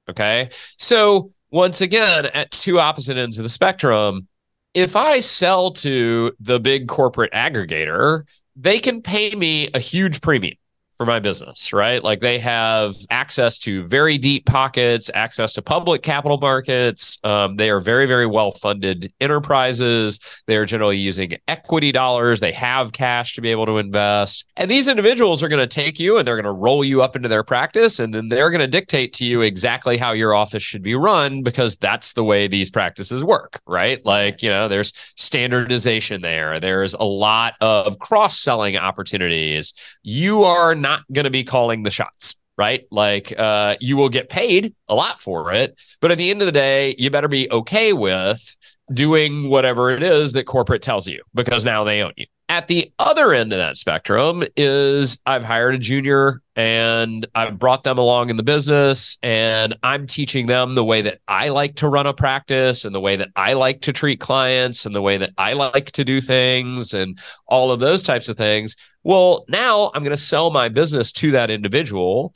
Okay. 0.07 0.49
So, 0.77 1.31
once 1.49 1.81
again, 1.81 2.27
at 2.27 2.51
two 2.51 2.79
opposite 2.79 3.17
ends 3.17 3.39
of 3.39 3.43
the 3.43 3.49
spectrum, 3.49 4.27
if 4.75 4.95
I 4.95 5.19
sell 5.19 5.71
to 5.71 6.31
the 6.39 6.59
big 6.59 6.87
corporate 6.87 7.31
aggregator, 7.33 8.27
they 8.55 8.79
can 8.79 9.01
pay 9.01 9.33
me 9.33 9.69
a 9.73 9.79
huge 9.79 10.21
premium 10.21 10.57
for 11.01 11.07
my 11.07 11.19
business, 11.19 11.73
right? 11.73 12.03
Like 12.03 12.19
they 12.19 12.37
have 12.37 12.93
access 13.09 13.57
to 13.59 13.81
very 13.87 14.19
deep 14.19 14.45
pockets, 14.45 15.09
access 15.15 15.53
to 15.53 15.61
public 15.63 16.03
capital 16.03 16.37
markets. 16.37 17.17
Um, 17.23 17.55
they 17.55 17.71
are 17.71 17.79
very, 17.79 18.05
very 18.05 18.27
well 18.27 18.51
funded 18.51 19.11
enterprises. 19.19 20.19
They 20.45 20.57
are 20.57 20.65
generally 20.67 20.97
using 20.97 21.37
equity 21.47 21.91
dollars. 21.91 22.39
They 22.39 22.51
have 22.51 22.91
cash 22.91 23.33
to 23.33 23.41
be 23.41 23.49
able 23.49 23.65
to 23.65 23.79
invest. 23.79 24.45
And 24.57 24.69
these 24.69 24.87
individuals 24.87 25.41
are 25.41 25.47
going 25.47 25.67
to 25.67 25.75
take 25.75 25.99
you 25.99 26.19
and 26.19 26.27
they're 26.27 26.35
going 26.35 26.43
to 26.43 26.51
roll 26.51 26.83
you 26.83 27.01
up 27.01 27.15
into 27.15 27.27
their 27.27 27.43
practice. 27.43 27.99
And 27.99 28.13
then 28.13 28.29
they're 28.29 28.51
going 28.51 28.61
to 28.61 28.67
dictate 28.67 29.13
to 29.13 29.25
you 29.25 29.41
exactly 29.41 29.97
how 29.97 30.11
your 30.11 30.35
office 30.35 30.61
should 30.61 30.83
be 30.83 30.93
run 30.93 31.41
because 31.41 31.77
that's 31.77 32.13
the 32.13 32.23
way 32.23 32.45
these 32.45 32.69
practices 32.69 33.23
work, 33.23 33.59
right? 33.65 34.05
Like, 34.05 34.43
you 34.43 34.49
know, 34.49 34.67
there's 34.67 34.93
standardization 35.15 36.21
there, 36.21 36.59
there's 36.59 36.93
a 36.93 37.03
lot 37.03 37.55
of 37.59 37.97
cross 37.97 38.37
selling 38.37 38.77
opportunities. 38.77 39.73
You 40.03 40.43
are 40.43 40.75
not 40.75 40.90
not 40.91 41.03
going 41.11 41.25
to 41.25 41.31
be 41.31 41.43
calling 41.43 41.83
the 41.83 41.91
shots 41.91 42.35
right? 42.57 42.85
Like 42.91 43.33
uh, 43.39 43.75
you 43.79 43.97
will 43.97 44.09
get 44.09 44.29
paid 44.29 44.75
a 44.87 44.93
lot 44.93 45.19
for 45.19 45.51
it, 45.51 45.79
but 45.99 46.11
at 46.11 46.19
the 46.19 46.29
end 46.29 46.43
of 46.43 46.45
the 46.45 46.51
day, 46.51 46.93
you 46.99 47.09
better 47.09 47.27
be 47.27 47.49
okay 47.51 47.91
with 47.91 48.55
doing 48.93 49.49
whatever 49.49 49.89
it 49.89 50.03
is 50.03 50.33
that 50.33 50.45
corporate 50.45 50.83
tells 50.83 51.07
you 51.07 51.23
because 51.33 51.65
now 51.65 51.83
they 51.83 52.03
own 52.03 52.13
you. 52.17 52.25
At 52.51 52.67
the 52.67 52.91
other 52.99 53.31
end 53.31 53.53
of 53.53 53.59
that 53.59 53.77
spectrum 53.77 54.43
is 54.57 55.17
I've 55.25 55.41
hired 55.45 55.73
a 55.73 55.77
junior 55.77 56.41
and 56.57 57.25
I've 57.33 57.57
brought 57.57 57.85
them 57.85 57.97
along 57.97 58.29
in 58.29 58.35
the 58.35 58.43
business 58.43 59.17
and 59.23 59.73
I'm 59.83 60.05
teaching 60.05 60.47
them 60.47 60.75
the 60.75 60.83
way 60.83 61.01
that 61.01 61.21
I 61.29 61.47
like 61.47 61.75
to 61.75 61.87
run 61.87 62.07
a 62.07 62.13
practice 62.13 62.83
and 62.83 62.93
the 62.93 62.99
way 62.99 63.15
that 63.15 63.29
I 63.37 63.53
like 63.53 63.79
to 63.83 63.93
treat 63.93 64.19
clients 64.19 64.85
and 64.85 64.93
the 64.93 65.01
way 65.01 65.17
that 65.17 65.31
I 65.37 65.53
like 65.53 65.91
to 65.93 66.03
do 66.03 66.19
things 66.19 66.93
and 66.93 67.17
all 67.47 67.71
of 67.71 67.79
those 67.79 68.03
types 68.03 68.27
of 68.27 68.35
things. 68.35 68.75
Well, 69.03 69.45
now 69.47 69.89
I'm 69.95 70.03
going 70.03 70.11
to 70.11 70.21
sell 70.21 70.51
my 70.51 70.67
business 70.67 71.13
to 71.13 71.31
that 71.31 71.51
individual. 71.51 72.35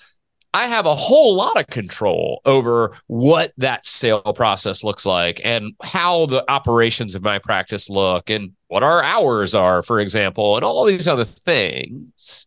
I 0.54 0.68
have 0.68 0.86
a 0.86 0.96
whole 0.96 1.36
lot 1.36 1.58
of 1.58 1.68
control 1.68 2.40
over 2.46 2.96
what 3.08 3.52
that 3.58 3.86
sale 3.86 4.22
process 4.22 4.86
looks 4.86 5.06
like 5.06 5.42
and 5.44 5.74
how 5.84 6.28
the 6.28 6.50
operations 6.50 7.14
of 7.16 7.22
my 7.22 7.40
practice 7.40 7.90
look 7.90 8.30
and 8.30 8.54
what 8.76 8.84
our 8.84 9.02
hours 9.02 9.56
are, 9.56 9.82
for 9.82 10.02
example, 10.02 10.58
and 10.58 10.66
all 10.66 10.84
these 10.84 11.08
other 11.08 11.24
things. 11.24 12.46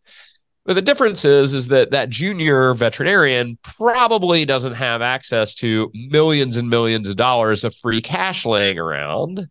But 0.63 0.75
the 0.75 0.81
difference 0.83 1.25
is, 1.25 1.55
is 1.55 1.69
that 1.69 1.89
that 1.89 2.11
junior 2.11 2.75
veterinarian 2.75 3.57
probably 3.63 4.45
doesn't 4.45 4.75
have 4.75 5.01
access 5.01 5.55
to 5.55 5.89
millions 5.95 6.55
and 6.55 6.69
millions 6.69 7.09
of 7.09 7.15
dollars 7.15 7.63
of 7.63 7.75
free 7.75 7.99
cash 7.99 8.45
laying 8.45 8.77
around. 8.77 9.49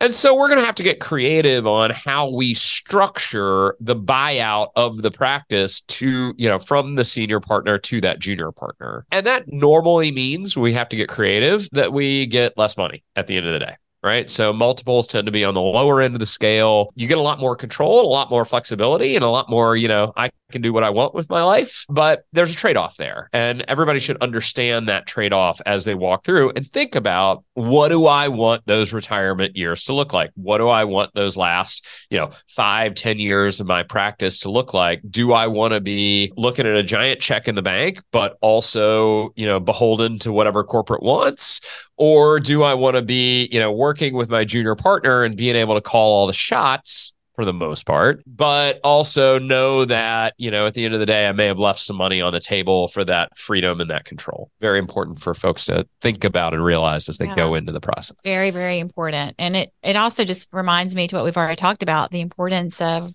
And 0.00 0.12
so 0.12 0.36
we're 0.36 0.46
going 0.46 0.60
to 0.60 0.66
have 0.66 0.76
to 0.76 0.84
get 0.84 1.00
creative 1.00 1.66
on 1.66 1.90
how 1.90 2.30
we 2.30 2.54
structure 2.54 3.74
the 3.80 3.96
buyout 3.96 4.68
of 4.76 5.02
the 5.02 5.10
practice 5.10 5.80
to, 5.80 6.32
you 6.36 6.48
know, 6.48 6.60
from 6.60 6.94
the 6.94 7.04
senior 7.04 7.40
partner 7.40 7.76
to 7.76 8.00
that 8.02 8.20
junior 8.20 8.52
partner. 8.52 9.04
And 9.10 9.26
that 9.26 9.46
normally 9.48 10.12
means 10.12 10.56
we 10.56 10.74
have 10.74 10.88
to 10.90 10.96
get 10.96 11.08
creative 11.08 11.68
that 11.72 11.92
we 11.92 12.26
get 12.26 12.56
less 12.56 12.76
money 12.76 13.02
at 13.16 13.26
the 13.26 13.36
end 13.36 13.46
of 13.46 13.52
the 13.52 13.58
day 13.58 13.74
right? 14.04 14.28
So 14.28 14.52
multiples 14.52 15.06
tend 15.06 15.26
to 15.26 15.32
be 15.32 15.44
on 15.44 15.54
the 15.54 15.62
lower 15.62 16.02
end 16.02 16.14
of 16.14 16.20
the 16.20 16.26
scale. 16.26 16.92
You 16.94 17.08
get 17.08 17.16
a 17.16 17.22
lot 17.22 17.40
more 17.40 17.56
control, 17.56 18.02
a 18.02 18.06
lot 18.06 18.30
more 18.30 18.44
flexibility, 18.44 19.16
and 19.16 19.24
a 19.24 19.30
lot 19.30 19.48
more, 19.48 19.76
you 19.76 19.88
know, 19.88 20.12
I 20.16 20.30
can 20.54 20.62
do 20.62 20.72
what 20.72 20.84
I 20.84 20.90
want 20.90 21.14
with 21.14 21.28
my 21.28 21.42
life. 21.42 21.84
But 21.90 22.24
there's 22.32 22.52
a 22.52 22.56
trade 22.56 22.76
off 22.76 22.96
there. 22.96 23.28
And 23.32 23.62
everybody 23.68 23.98
should 23.98 24.16
understand 24.22 24.88
that 24.88 25.06
trade 25.06 25.32
off 25.32 25.60
as 25.66 25.84
they 25.84 25.94
walk 25.94 26.24
through 26.24 26.52
and 26.56 26.64
think 26.64 26.94
about 26.94 27.44
what 27.54 27.88
do 27.88 28.06
I 28.06 28.28
want 28.28 28.64
those 28.66 28.92
retirement 28.92 29.56
years 29.56 29.84
to 29.84 29.92
look 29.92 30.12
like? 30.12 30.30
What 30.36 30.58
do 30.58 30.68
I 30.68 30.84
want 30.84 31.12
those 31.14 31.36
last, 31.36 31.84
you 32.08 32.18
know, 32.18 32.30
five, 32.48 32.94
ten 32.94 33.18
years 33.18 33.60
of 33.60 33.66
my 33.66 33.82
practice 33.82 34.38
to 34.40 34.50
look 34.50 34.72
like? 34.72 35.02
Do 35.10 35.32
I 35.32 35.48
want 35.48 35.74
to 35.74 35.80
be 35.80 36.32
looking 36.36 36.66
at 36.66 36.76
a 36.76 36.82
giant 36.82 37.20
check 37.20 37.48
in 37.48 37.56
the 37.56 37.62
bank, 37.62 38.00
but 38.12 38.38
also, 38.40 39.30
you 39.34 39.46
know, 39.46 39.58
beholden 39.58 40.18
to 40.20 40.32
whatever 40.32 40.62
corporate 40.62 41.02
wants? 41.02 41.60
Or 41.96 42.38
do 42.40 42.62
I 42.62 42.74
want 42.74 42.96
to 42.96 43.02
be, 43.02 43.48
you 43.50 43.58
know, 43.58 43.72
working 43.72 44.14
with 44.14 44.28
my 44.28 44.44
junior 44.44 44.76
partner 44.76 45.24
and 45.24 45.36
being 45.36 45.56
able 45.56 45.74
to 45.74 45.80
call 45.80 46.12
all 46.12 46.26
the 46.26 46.32
shots 46.32 47.13
for 47.34 47.44
the 47.44 47.52
most 47.52 47.84
part, 47.84 48.22
but 48.26 48.80
also 48.84 49.38
know 49.38 49.84
that, 49.84 50.34
you 50.38 50.50
know, 50.50 50.66
at 50.66 50.74
the 50.74 50.84
end 50.84 50.94
of 50.94 51.00
the 51.00 51.06
day, 51.06 51.28
I 51.28 51.32
may 51.32 51.46
have 51.46 51.58
left 51.58 51.80
some 51.80 51.96
money 51.96 52.20
on 52.20 52.32
the 52.32 52.40
table 52.40 52.88
for 52.88 53.04
that 53.04 53.36
freedom 53.36 53.80
and 53.80 53.90
that 53.90 54.04
control. 54.04 54.50
Very 54.60 54.78
important 54.78 55.18
for 55.20 55.34
folks 55.34 55.64
to 55.66 55.86
think 56.00 56.24
about 56.24 56.54
and 56.54 56.64
realize 56.64 57.08
as 57.08 57.18
they 57.18 57.26
yeah. 57.26 57.34
go 57.34 57.54
into 57.54 57.72
the 57.72 57.80
process. 57.80 58.16
Very, 58.24 58.50
very 58.50 58.78
important. 58.78 59.34
And 59.38 59.56
it 59.56 59.72
it 59.82 59.96
also 59.96 60.24
just 60.24 60.48
reminds 60.52 60.94
me 60.94 61.08
to 61.08 61.16
what 61.16 61.24
we've 61.24 61.36
already 61.36 61.56
talked 61.56 61.82
about, 61.82 62.10
the 62.10 62.20
importance 62.20 62.80
of 62.80 63.12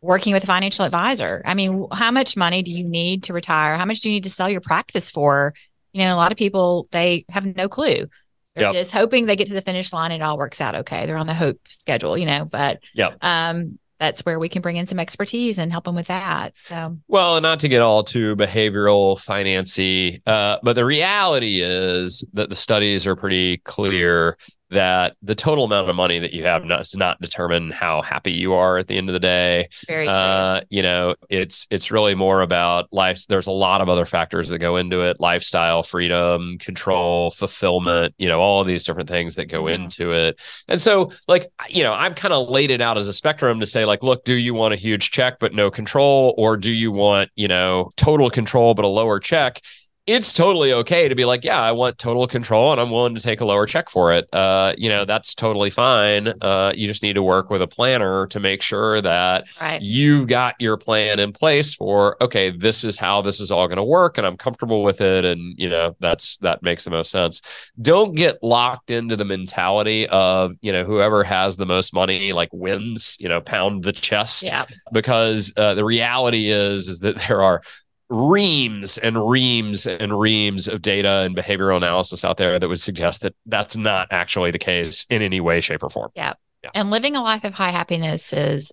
working 0.00 0.32
with 0.32 0.44
a 0.44 0.46
financial 0.46 0.84
advisor. 0.84 1.42
I 1.44 1.54
mean, 1.54 1.86
how 1.92 2.10
much 2.10 2.36
money 2.36 2.62
do 2.62 2.70
you 2.70 2.88
need 2.88 3.24
to 3.24 3.34
retire? 3.34 3.76
How 3.76 3.84
much 3.84 4.00
do 4.00 4.08
you 4.08 4.14
need 4.14 4.24
to 4.24 4.30
sell 4.30 4.48
your 4.48 4.62
practice 4.62 5.10
for? 5.10 5.52
You 5.92 6.04
know, 6.04 6.14
a 6.14 6.16
lot 6.16 6.32
of 6.32 6.38
people 6.38 6.88
they 6.92 7.24
have 7.28 7.44
no 7.44 7.68
clue. 7.68 8.08
They're 8.54 8.72
yep. 8.72 8.74
just 8.74 8.92
hoping 8.92 9.26
they 9.26 9.36
get 9.36 9.48
to 9.48 9.54
the 9.54 9.62
finish 9.62 9.92
line 9.92 10.12
and 10.12 10.22
it 10.22 10.24
all 10.24 10.36
works 10.36 10.60
out 10.60 10.74
okay. 10.74 11.06
They're 11.06 11.16
on 11.16 11.26
the 11.26 11.34
hope 11.34 11.60
schedule, 11.68 12.18
you 12.18 12.26
know, 12.26 12.44
but 12.44 12.80
yeah. 12.94 13.14
um 13.22 13.78
that's 14.00 14.24
where 14.24 14.38
we 14.38 14.48
can 14.48 14.62
bring 14.62 14.76
in 14.76 14.86
some 14.86 14.98
expertise 14.98 15.58
and 15.58 15.70
help 15.70 15.84
them 15.84 15.94
with 15.94 16.06
that. 16.06 16.56
So, 16.56 16.96
well, 17.06 17.36
and 17.36 17.42
not 17.42 17.60
to 17.60 17.68
get 17.68 17.82
all 17.82 18.02
too 18.02 18.34
behavioral, 18.34 19.22
financy, 19.22 20.26
uh, 20.26 20.58
but 20.62 20.72
the 20.72 20.86
reality 20.86 21.60
is 21.60 22.24
that 22.32 22.48
the 22.48 22.56
studies 22.56 23.06
are 23.06 23.14
pretty 23.14 23.58
clear 23.58 24.38
that 24.70 25.16
the 25.22 25.34
total 25.34 25.64
amount 25.64 25.88
of 25.88 25.96
money 25.96 26.18
that 26.18 26.32
you 26.32 26.44
have 26.44 26.66
does 26.66 26.94
not 26.94 27.20
determine 27.20 27.70
how 27.70 28.02
happy 28.02 28.32
you 28.32 28.54
are 28.54 28.78
at 28.78 28.86
the 28.86 28.96
end 28.96 29.08
of 29.08 29.12
the 29.12 29.20
day. 29.20 29.68
Very 29.86 30.06
true. 30.06 30.14
Uh, 30.14 30.60
you 30.70 30.82
know, 30.82 31.14
it's 31.28 31.66
it's 31.70 31.90
really 31.90 32.14
more 32.14 32.42
about 32.42 32.92
life. 32.92 33.26
There's 33.28 33.46
a 33.46 33.52
lot 33.52 33.80
of 33.80 33.88
other 33.88 34.06
factors 34.06 34.48
that 34.48 34.58
go 34.58 34.76
into 34.76 35.04
it: 35.04 35.20
lifestyle, 35.20 35.82
freedom, 35.82 36.58
control, 36.58 37.30
fulfillment. 37.30 38.14
You 38.18 38.28
know, 38.28 38.40
all 38.40 38.60
of 38.60 38.66
these 38.66 38.84
different 38.84 39.08
things 39.08 39.36
that 39.36 39.46
go 39.46 39.64
mm-hmm. 39.64 39.84
into 39.84 40.12
it. 40.12 40.40
And 40.68 40.80
so, 40.80 41.10
like, 41.28 41.50
you 41.68 41.82
know, 41.82 41.92
I've 41.92 42.14
kind 42.14 42.32
of 42.32 42.48
laid 42.48 42.70
it 42.70 42.80
out 42.80 42.98
as 42.98 43.08
a 43.08 43.12
spectrum 43.12 43.60
to 43.60 43.66
say, 43.66 43.84
like, 43.84 44.02
look, 44.02 44.24
do 44.24 44.34
you 44.34 44.54
want 44.54 44.74
a 44.74 44.76
huge 44.76 45.10
check 45.10 45.38
but 45.38 45.54
no 45.54 45.70
control, 45.70 46.34
or 46.38 46.56
do 46.56 46.70
you 46.70 46.92
want, 46.92 47.30
you 47.34 47.48
know, 47.48 47.90
total 47.96 48.30
control 48.30 48.74
but 48.74 48.84
a 48.84 48.88
lower 48.88 49.18
check? 49.18 49.60
It's 50.10 50.32
totally 50.32 50.72
okay 50.72 51.08
to 51.08 51.14
be 51.14 51.24
like, 51.24 51.44
yeah, 51.44 51.60
I 51.60 51.70
want 51.70 51.96
total 51.96 52.26
control 52.26 52.72
and 52.72 52.80
I'm 52.80 52.90
willing 52.90 53.14
to 53.14 53.20
take 53.20 53.40
a 53.40 53.44
lower 53.44 53.64
check 53.64 53.88
for 53.88 54.12
it. 54.12 54.28
Uh, 54.34 54.74
you 54.76 54.88
know, 54.88 55.04
that's 55.04 55.36
totally 55.36 55.70
fine. 55.70 56.34
Uh, 56.40 56.72
you 56.74 56.88
just 56.88 57.04
need 57.04 57.12
to 57.12 57.22
work 57.22 57.48
with 57.48 57.62
a 57.62 57.68
planner 57.68 58.26
to 58.26 58.40
make 58.40 58.60
sure 58.60 59.00
that 59.02 59.46
right. 59.60 59.80
you've 59.80 60.26
got 60.26 60.56
your 60.58 60.76
plan 60.76 61.20
in 61.20 61.32
place 61.32 61.74
for, 61.74 62.20
okay, 62.20 62.50
this 62.50 62.82
is 62.82 62.98
how 62.98 63.22
this 63.22 63.38
is 63.38 63.52
all 63.52 63.68
going 63.68 63.76
to 63.76 63.84
work 63.84 64.18
and 64.18 64.26
I'm 64.26 64.36
comfortable 64.36 64.82
with 64.82 65.00
it. 65.00 65.24
And, 65.24 65.54
you 65.56 65.68
know, 65.68 65.94
that's, 66.00 66.38
that 66.38 66.60
makes 66.60 66.84
the 66.84 66.90
most 66.90 67.12
sense. 67.12 67.40
Don't 67.80 68.16
get 68.16 68.42
locked 68.42 68.90
into 68.90 69.14
the 69.14 69.24
mentality 69.24 70.08
of, 70.08 70.54
you 70.60 70.72
know, 70.72 70.82
whoever 70.82 71.22
has 71.22 71.56
the 71.56 71.66
most 71.66 71.94
money 71.94 72.32
like 72.32 72.48
wins, 72.52 73.16
you 73.20 73.28
know, 73.28 73.40
pound 73.40 73.84
the 73.84 73.92
chest. 73.92 74.42
Yeah. 74.42 74.64
Because 74.90 75.52
uh, 75.56 75.74
the 75.74 75.84
reality 75.84 76.48
is, 76.50 76.88
is 76.88 76.98
that 76.98 77.16
there 77.28 77.42
are 77.42 77.62
reams 78.10 78.98
and 78.98 79.30
reams 79.30 79.86
and 79.86 80.18
reams 80.18 80.66
of 80.68 80.82
data 80.82 81.22
and 81.24 81.36
behavioral 81.36 81.76
analysis 81.76 82.24
out 82.24 82.36
there 82.36 82.58
that 82.58 82.68
would 82.68 82.80
suggest 82.80 83.22
that 83.22 83.34
that's 83.46 83.76
not 83.76 84.08
actually 84.10 84.50
the 84.50 84.58
case 84.58 85.06
in 85.08 85.22
any 85.22 85.40
way, 85.40 85.60
shape, 85.60 85.82
or 85.82 85.90
form. 85.90 86.10
Yeah. 86.14 86.34
yeah. 86.64 86.70
And 86.74 86.90
living 86.90 87.16
a 87.16 87.22
life 87.22 87.44
of 87.44 87.54
high 87.54 87.70
happiness 87.70 88.32
is 88.32 88.72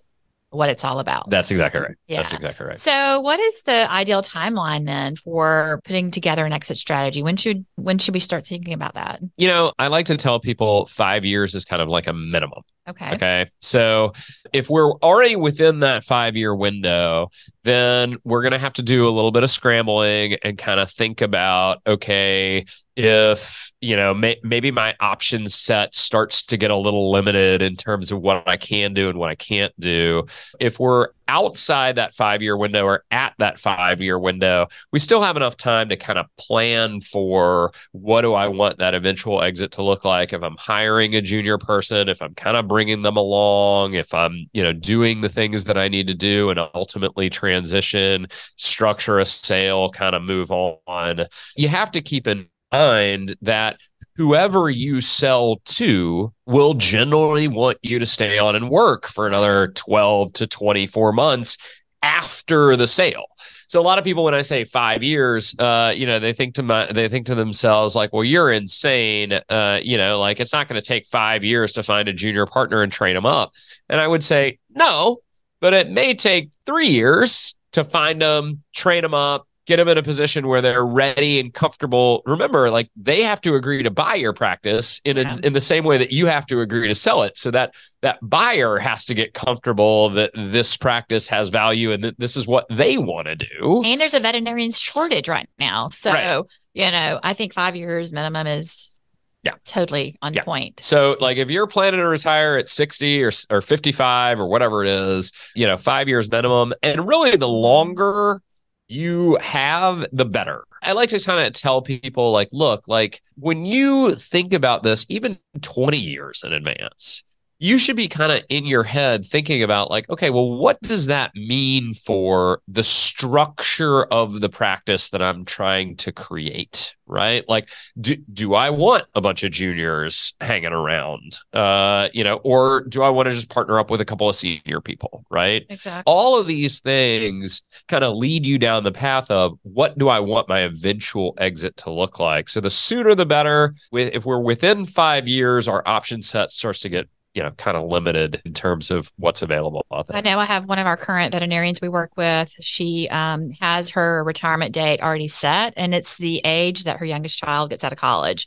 what 0.50 0.70
it's 0.70 0.82
all 0.82 0.98
about. 0.98 1.28
That's 1.28 1.50
exactly 1.50 1.80
right. 1.80 1.94
Yeah. 2.06 2.16
That's 2.16 2.32
exactly 2.32 2.66
right. 2.66 2.78
So 2.78 3.20
what 3.20 3.38
is 3.38 3.62
the 3.62 3.90
ideal 3.92 4.22
timeline 4.22 4.86
then 4.86 5.14
for 5.16 5.80
putting 5.84 6.10
together 6.10 6.46
an 6.46 6.52
exit 6.52 6.78
strategy? 6.78 7.22
When 7.22 7.36
should 7.36 7.66
when 7.76 7.98
should 7.98 8.14
we 8.14 8.20
start 8.20 8.46
thinking 8.46 8.72
about 8.72 8.94
that? 8.94 9.20
You 9.36 9.48
know, 9.48 9.72
I 9.78 9.88
like 9.88 10.06
to 10.06 10.16
tell 10.16 10.40
people 10.40 10.86
5 10.86 11.24
years 11.24 11.54
is 11.54 11.64
kind 11.64 11.82
of 11.82 11.88
like 11.88 12.06
a 12.06 12.12
minimum. 12.12 12.62
Okay. 12.88 13.14
Okay. 13.14 13.50
So 13.60 14.12
if 14.52 14.70
we're 14.70 14.92
already 14.92 15.36
within 15.36 15.80
that 15.80 16.04
5-year 16.04 16.54
window, 16.54 17.28
then 17.64 18.16
we're 18.24 18.40
going 18.42 18.52
to 18.52 18.58
have 18.58 18.72
to 18.74 18.82
do 18.82 19.06
a 19.06 19.10
little 19.10 19.30
bit 19.30 19.42
of 19.42 19.50
scrambling 19.50 20.36
and 20.42 20.56
kind 20.56 20.80
of 20.80 20.90
think 20.90 21.20
about 21.20 21.82
okay, 21.86 22.64
if 22.96 23.70
you 23.80 23.94
know 23.94 24.14
may, 24.14 24.36
maybe 24.42 24.70
my 24.70 24.94
option 25.00 25.48
set 25.48 25.94
starts 25.94 26.42
to 26.44 26.56
get 26.56 26.70
a 26.70 26.76
little 26.76 27.12
limited 27.12 27.62
in 27.62 27.76
terms 27.76 28.10
of 28.10 28.20
what 28.20 28.48
I 28.48 28.56
can 28.56 28.94
do 28.94 29.08
and 29.08 29.18
what 29.18 29.30
I 29.30 29.34
can't 29.34 29.78
do. 29.78 30.26
If 30.58 30.80
we're 30.80 31.08
outside 31.28 31.96
that 31.96 32.14
five 32.14 32.42
year 32.42 32.56
window 32.56 32.84
or 32.84 33.04
at 33.10 33.34
that 33.38 33.58
five 33.58 34.00
year 34.00 34.18
window, 34.18 34.66
we 34.92 34.98
still 34.98 35.22
have 35.22 35.36
enough 35.36 35.56
time 35.56 35.88
to 35.90 35.96
kind 35.96 36.18
of 36.18 36.26
plan 36.36 37.00
for 37.00 37.72
what 37.92 38.22
do 38.22 38.34
I 38.34 38.48
want 38.48 38.78
that 38.78 38.94
eventual 38.94 39.42
exit 39.42 39.72
to 39.72 39.82
look 39.82 40.04
like. 40.04 40.32
If 40.32 40.42
I'm 40.42 40.56
hiring 40.58 41.14
a 41.14 41.20
junior 41.20 41.58
person, 41.58 42.08
if 42.08 42.20
I'm 42.22 42.34
kind 42.34 42.56
of 42.56 42.66
bringing 42.66 43.02
them 43.02 43.16
along, 43.16 43.94
if 43.94 44.12
I'm, 44.14 44.46
you 44.52 44.62
know, 44.62 44.72
doing 44.72 45.20
the 45.20 45.28
things 45.28 45.64
that 45.64 45.78
I 45.78 45.88
need 45.88 46.06
to 46.08 46.14
do 46.14 46.50
and 46.50 46.58
ultimately 46.74 47.30
transition, 47.30 48.26
structure 48.56 49.18
a 49.18 49.26
sale, 49.26 49.90
kind 49.90 50.16
of 50.16 50.22
move 50.22 50.50
on. 50.50 51.26
You 51.56 51.68
have 51.68 51.90
to 51.92 52.00
keep 52.00 52.26
in 52.26 52.48
mind 52.72 53.36
that 53.42 53.78
whoever 54.18 54.68
you 54.68 55.00
sell 55.00 55.60
to 55.64 56.32
will 56.44 56.74
generally 56.74 57.48
want 57.48 57.78
you 57.82 58.00
to 58.00 58.06
stay 58.06 58.38
on 58.38 58.56
and 58.56 58.68
work 58.68 59.06
for 59.06 59.26
another 59.26 59.68
12 59.68 60.32
to 60.34 60.46
24 60.46 61.12
months 61.12 61.56
after 62.02 62.76
the 62.76 62.86
sale. 62.86 63.26
So 63.68 63.80
a 63.80 63.82
lot 63.82 63.98
of 63.98 64.04
people, 64.04 64.24
when 64.24 64.34
I 64.34 64.42
say 64.42 64.64
five 64.64 65.02
years, 65.02 65.54
uh, 65.58 65.92
you 65.94 66.04
know, 66.04 66.18
they 66.18 66.32
think 66.32 66.54
to 66.54 66.62
my, 66.62 66.90
they 66.90 67.08
think 67.08 67.26
to 67.26 67.34
themselves 67.34 67.94
like, 67.94 68.12
well, 68.12 68.24
you're 68.24 68.50
insane. 68.50 69.38
Uh, 69.48 69.80
you 69.82 69.96
know, 69.96 70.18
like 70.18 70.40
it's 70.40 70.52
not 70.52 70.68
going 70.68 70.80
to 70.80 70.86
take 70.86 71.06
five 71.06 71.44
years 71.44 71.72
to 71.72 71.82
find 71.82 72.08
a 72.08 72.12
junior 72.12 72.46
partner 72.46 72.82
and 72.82 72.90
train 72.90 73.14
them 73.14 73.26
up. 73.26 73.52
And 73.88 74.00
I 74.00 74.08
would 74.08 74.24
say, 74.24 74.58
no, 74.70 75.18
but 75.60 75.74
it 75.74 75.90
may 75.90 76.14
take 76.14 76.50
three 76.66 76.88
years 76.88 77.54
to 77.72 77.84
find 77.84 78.20
them, 78.20 78.62
train 78.74 79.02
them 79.02 79.14
up, 79.14 79.47
get 79.68 79.76
them 79.76 79.86
in 79.86 79.98
a 79.98 80.02
position 80.02 80.48
where 80.48 80.62
they're 80.62 80.84
ready 80.84 81.38
and 81.38 81.52
comfortable. 81.52 82.22
Remember, 82.24 82.70
like 82.70 82.90
they 82.96 83.22
have 83.22 83.38
to 83.42 83.54
agree 83.54 83.82
to 83.82 83.90
buy 83.90 84.14
your 84.14 84.32
practice 84.32 84.98
in 85.04 85.18
a, 85.18 85.22
yeah. 85.22 85.36
in 85.44 85.52
the 85.52 85.60
same 85.60 85.84
way 85.84 85.98
that 85.98 86.10
you 86.10 86.24
have 86.24 86.46
to 86.46 86.60
agree 86.62 86.88
to 86.88 86.94
sell 86.94 87.22
it. 87.22 87.36
So 87.36 87.50
that 87.50 87.74
that 88.00 88.18
buyer 88.22 88.78
has 88.78 89.04
to 89.06 89.14
get 89.14 89.34
comfortable 89.34 90.08
that 90.10 90.30
this 90.34 90.76
practice 90.76 91.28
has 91.28 91.50
value 91.50 91.92
and 91.92 92.02
that 92.02 92.18
this 92.18 92.34
is 92.34 92.46
what 92.46 92.66
they 92.70 92.96
want 92.96 93.28
to 93.28 93.36
do. 93.36 93.82
And 93.84 94.00
there's 94.00 94.14
a 94.14 94.20
veterinarian 94.20 94.70
shortage 94.70 95.28
right 95.28 95.48
now. 95.58 95.90
So, 95.90 96.12
right. 96.12 96.42
you 96.72 96.90
know, 96.90 97.20
I 97.22 97.34
think 97.34 97.52
5 97.52 97.76
years 97.76 98.12
minimum 98.12 98.46
is 98.46 98.98
yeah 99.44 99.52
totally 99.64 100.16
on 100.20 100.34
yeah. 100.34 100.42
point 100.42 100.80
so 100.80 101.16
like 101.20 101.36
if 101.36 101.48
you're 101.48 101.68
planning 101.68 102.00
to 102.00 102.08
retire 102.08 102.56
at 102.56 102.68
60 102.68 103.22
or, 103.22 103.30
or 103.50 103.62
55 103.62 104.40
or 104.40 104.48
whatever 104.48 104.82
it 104.82 104.90
is 104.90 105.30
you 105.54 105.64
know 105.64 105.76
five 105.76 106.08
years 106.08 106.28
minimum 106.28 106.72
and 106.82 107.06
really 107.06 107.36
the 107.36 107.46
longer 107.46 108.42
you 108.88 109.36
have, 109.40 110.06
the 110.12 110.24
better. 110.24 110.64
I 110.82 110.92
like 110.92 111.10
to 111.10 111.20
kind 111.20 111.46
of 111.46 111.52
tell 111.52 111.82
people, 111.82 112.32
like, 112.32 112.48
look, 112.52 112.88
like 112.88 113.22
when 113.36 113.66
you 113.66 114.14
think 114.14 114.52
about 114.52 114.82
this, 114.82 115.04
even 115.08 115.38
20 115.60 115.98
years 115.98 116.42
in 116.44 116.52
advance, 116.52 117.22
you 117.58 117.78
should 117.78 117.96
be 117.96 118.08
kind 118.08 118.32
of 118.32 118.42
in 118.48 118.64
your 118.64 118.84
head 118.84 119.24
thinking 119.26 119.62
about 119.62 119.90
like 119.90 120.08
okay 120.10 120.30
well 120.30 120.56
what 120.58 120.80
does 120.82 121.06
that 121.06 121.34
mean 121.34 121.94
for 121.94 122.60
the 122.68 122.84
structure 122.84 124.04
of 124.04 124.40
the 124.40 124.48
practice 124.48 125.10
that 125.10 125.22
i'm 125.22 125.44
trying 125.44 125.96
to 125.96 126.12
create 126.12 126.94
right? 127.08 127.48
Like 127.48 127.70
do, 128.00 128.16
do 128.32 128.54
i 128.54 128.70
want 128.70 129.04
a 129.14 129.20
bunch 129.20 129.42
of 129.42 129.50
juniors 129.50 130.34
hanging 130.40 130.72
around 130.72 131.38
uh 131.52 132.08
you 132.12 132.22
know 132.22 132.36
or 132.44 132.82
do 132.82 133.02
i 133.02 133.08
want 133.08 133.28
to 133.28 133.34
just 133.34 133.48
partner 133.48 133.78
up 133.78 133.90
with 133.90 134.00
a 134.00 134.04
couple 134.04 134.28
of 134.28 134.36
senior 134.36 134.80
people 134.80 135.24
right? 135.30 135.64
Exactly. 135.68 136.02
all 136.06 136.38
of 136.38 136.46
these 136.46 136.80
things 136.80 137.62
kind 137.88 138.04
of 138.04 138.16
lead 138.16 138.44
you 138.44 138.58
down 138.58 138.84
the 138.84 138.92
path 138.92 139.30
of 139.30 139.58
what 139.62 139.96
do 139.98 140.08
i 140.08 140.20
want 140.20 140.48
my 140.48 140.60
eventual 140.60 141.34
exit 141.38 141.76
to 141.78 141.90
look 141.90 142.18
like? 142.18 142.48
So 142.48 142.60
the 142.60 142.70
sooner 142.70 143.14
the 143.14 143.26
better. 143.26 143.74
If 143.92 144.26
we're 144.26 144.40
within 144.40 144.84
five 144.86 145.26
years 145.26 145.66
our 145.66 145.82
option 145.86 146.22
set 146.22 146.50
starts 146.50 146.80
to 146.80 146.88
get 146.88 147.08
you 147.34 147.42
know 147.42 147.50
kind 147.52 147.76
of 147.76 147.88
limited 147.88 148.40
in 148.44 148.52
terms 148.52 148.90
of 148.90 149.12
what's 149.16 149.42
available 149.42 149.84
out 149.92 150.06
there. 150.06 150.16
I 150.16 150.20
know 150.20 150.38
I 150.38 150.44
have 150.44 150.66
one 150.66 150.78
of 150.78 150.86
our 150.86 150.96
current 150.96 151.32
veterinarians 151.32 151.80
we 151.80 151.88
work 151.88 152.12
with. 152.16 152.52
She 152.60 153.08
um, 153.10 153.50
has 153.60 153.90
her 153.90 154.24
retirement 154.24 154.72
date 154.72 155.00
already 155.00 155.28
set, 155.28 155.74
and 155.76 155.94
it's 155.94 156.18
the 156.18 156.40
age 156.44 156.84
that 156.84 156.98
her 156.98 157.04
youngest 157.04 157.38
child 157.38 157.70
gets 157.70 157.84
out 157.84 157.92
of 157.92 157.98
college. 157.98 158.46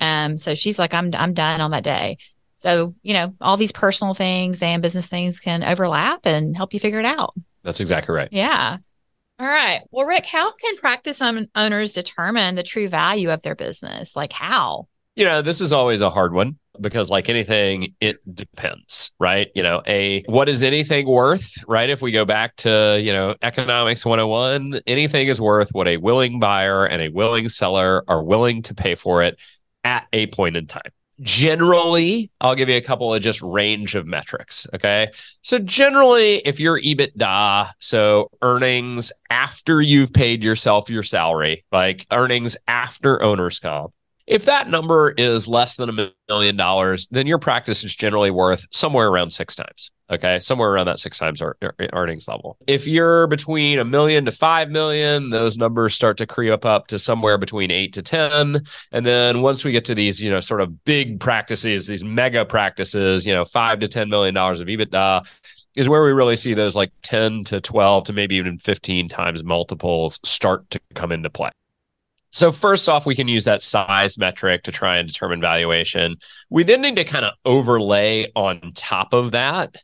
Um, 0.00 0.38
so 0.38 0.54
she's 0.54 0.78
like, 0.78 0.94
I'm 0.94 1.10
I'm 1.14 1.34
done 1.34 1.60
on 1.60 1.70
that 1.72 1.84
day. 1.84 2.18
So 2.56 2.94
you 3.02 3.14
know, 3.14 3.34
all 3.40 3.56
these 3.56 3.72
personal 3.72 4.14
things 4.14 4.62
and 4.62 4.82
business 4.82 5.08
things 5.08 5.40
can 5.40 5.62
overlap 5.62 6.26
and 6.26 6.56
help 6.56 6.72
you 6.72 6.80
figure 6.80 7.00
it 7.00 7.06
out. 7.06 7.34
That's 7.62 7.80
exactly 7.80 8.14
right. 8.14 8.28
Yeah. 8.30 8.78
All 9.38 9.46
right. 9.46 9.80
Well, 9.90 10.06
Rick, 10.06 10.26
how 10.26 10.52
can 10.52 10.76
practice 10.76 11.22
owners 11.22 11.92
determine 11.94 12.56
the 12.56 12.62
true 12.62 12.88
value 12.88 13.30
of 13.30 13.42
their 13.42 13.54
business? 13.54 14.14
Like 14.14 14.32
how? 14.32 14.88
You 15.16 15.24
know, 15.24 15.40
this 15.40 15.62
is 15.62 15.72
always 15.72 16.02
a 16.02 16.10
hard 16.10 16.34
one 16.34 16.58
because 16.80 17.10
like 17.10 17.28
anything 17.28 17.94
it 18.00 18.18
depends 18.34 19.12
right? 19.18 19.48
You 19.54 19.62
know 19.62 19.82
a 19.86 20.22
what 20.26 20.48
is 20.48 20.62
anything 20.62 21.08
worth 21.08 21.52
right? 21.66 21.90
If 21.90 22.02
we 22.02 22.12
go 22.12 22.24
back 22.24 22.56
to 22.56 22.98
you 23.00 23.12
know 23.12 23.34
economics 23.42 24.04
101 24.04 24.80
anything 24.86 25.28
is 25.28 25.40
worth 25.40 25.70
what 25.72 25.88
a 25.88 25.96
willing 25.96 26.40
buyer 26.40 26.84
and 26.84 27.02
a 27.02 27.08
willing 27.08 27.48
seller 27.48 28.04
are 28.08 28.22
willing 28.22 28.62
to 28.62 28.74
pay 28.74 28.94
for 28.94 29.22
it 29.22 29.40
at 29.84 30.06
a 30.12 30.26
point 30.28 30.56
in 30.56 30.66
time. 30.66 30.90
Generally 31.20 32.30
i'll 32.40 32.54
give 32.54 32.70
you 32.70 32.76
a 32.76 32.80
couple 32.80 33.12
of 33.12 33.20
just 33.20 33.42
range 33.42 33.94
of 33.94 34.06
metrics 34.06 34.66
okay? 34.74 35.10
So 35.42 35.58
generally 35.58 36.36
if 36.38 36.58
you're 36.58 36.80
ebitda 36.80 37.72
so 37.78 38.30
earnings 38.40 39.12
after 39.28 39.82
you've 39.82 40.12
paid 40.12 40.42
yourself 40.42 40.88
your 40.88 41.02
salary 41.02 41.64
like 41.70 42.06
earnings 42.10 42.56
after 42.66 43.22
owner's 43.22 43.58
comp 43.58 43.92
if 44.30 44.44
that 44.44 44.68
number 44.68 45.10
is 45.18 45.48
less 45.48 45.74
than 45.76 45.88
a 45.88 46.12
million 46.28 46.56
dollars, 46.56 47.08
then 47.10 47.26
your 47.26 47.38
practice 47.38 47.82
is 47.82 47.94
generally 47.94 48.30
worth 48.30 48.64
somewhere 48.70 49.08
around 49.08 49.30
six 49.30 49.56
times. 49.56 49.90
Okay. 50.08 50.38
Somewhere 50.38 50.70
around 50.70 50.86
that 50.86 51.00
six 51.00 51.18
times 51.18 51.42
earnings 51.92 52.28
level. 52.28 52.56
If 52.68 52.86
you're 52.86 53.26
between 53.26 53.80
a 53.80 53.84
million 53.84 54.24
to 54.26 54.32
five 54.32 54.70
million, 54.70 55.30
those 55.30 55.56
numbers 55.56 55.94
start 55.94 56.16
to 56.18 56.26
creep 56.26 56.64
up 56.64 56.86
to 56.88 56.98
somewhere 56.98 57.38
between 57.38 57.72
eight 57.72 57.92
to 57.94 58.02
10. 58.02 58.62
And 58.92 59.06
then 59.06 59.42
once 59.42 59.64
we 59.64 59.72
get 59.72 59.84
to 59.86 59.96
these, 59.96 60.22
you 60.22 60.30
know, 60.30 60.40
sort 60.40 60.60
of 60.60 60.84
big 60.84 61.18
practices, 61.18 61.88
these 61.88 62.04
mega 62.04 62.44
practices, 62.44 63.26
you 63.26 63.34
know, 63.34 63.44
five 63.44 63.80
to 63.80 63.88
$10 63.88 64.08
million 64.08 64.36
of 64.36 64.58
EBITDA, 64.58 65.26
is 65.76 65.88
where 65.88 66.04
we 66.04 66.12
really 66.12 66.36
see 66.36 66.54
those 66.54 66.76
like 66.76 66.92
10 67.02 67.44
to 67.44 67.60
12 67.60 68.04
to 68.04 68.12
maybe 68.12 68.36
even 68.36 68.58
15 68.58 69.08
times 69.08 69.42
multiples 69.42 70.20
start 70.24 70.70
to 70.70 70.80
come 70.94 71.10
into 71.10 71.30
play. 71.30 71.50
So 72.30 72.52
first 72.52 72.88
off, 72.88 73.06
we 73.06 73.14
can 73.14 73.28
use 73.28 73.44
that 73.44 73.62
size 73.62 74.16
metric 74.16 74.62
to 74.64 74.72
try 74.72 74.98
and 74.98 75.08
determine 75.08 75.40
valuation. 75.40 76.16
We 76.48 76.62
then 76.62 76.80
need 76.80 76.96
to 76.96 77.04
kind 77.04 77.24
of 77.24 77.32
overlay 77.44 78.30
on 78.34 78.72
top 78.74 79.12
of 79.12 79.32
that 79.32 79.76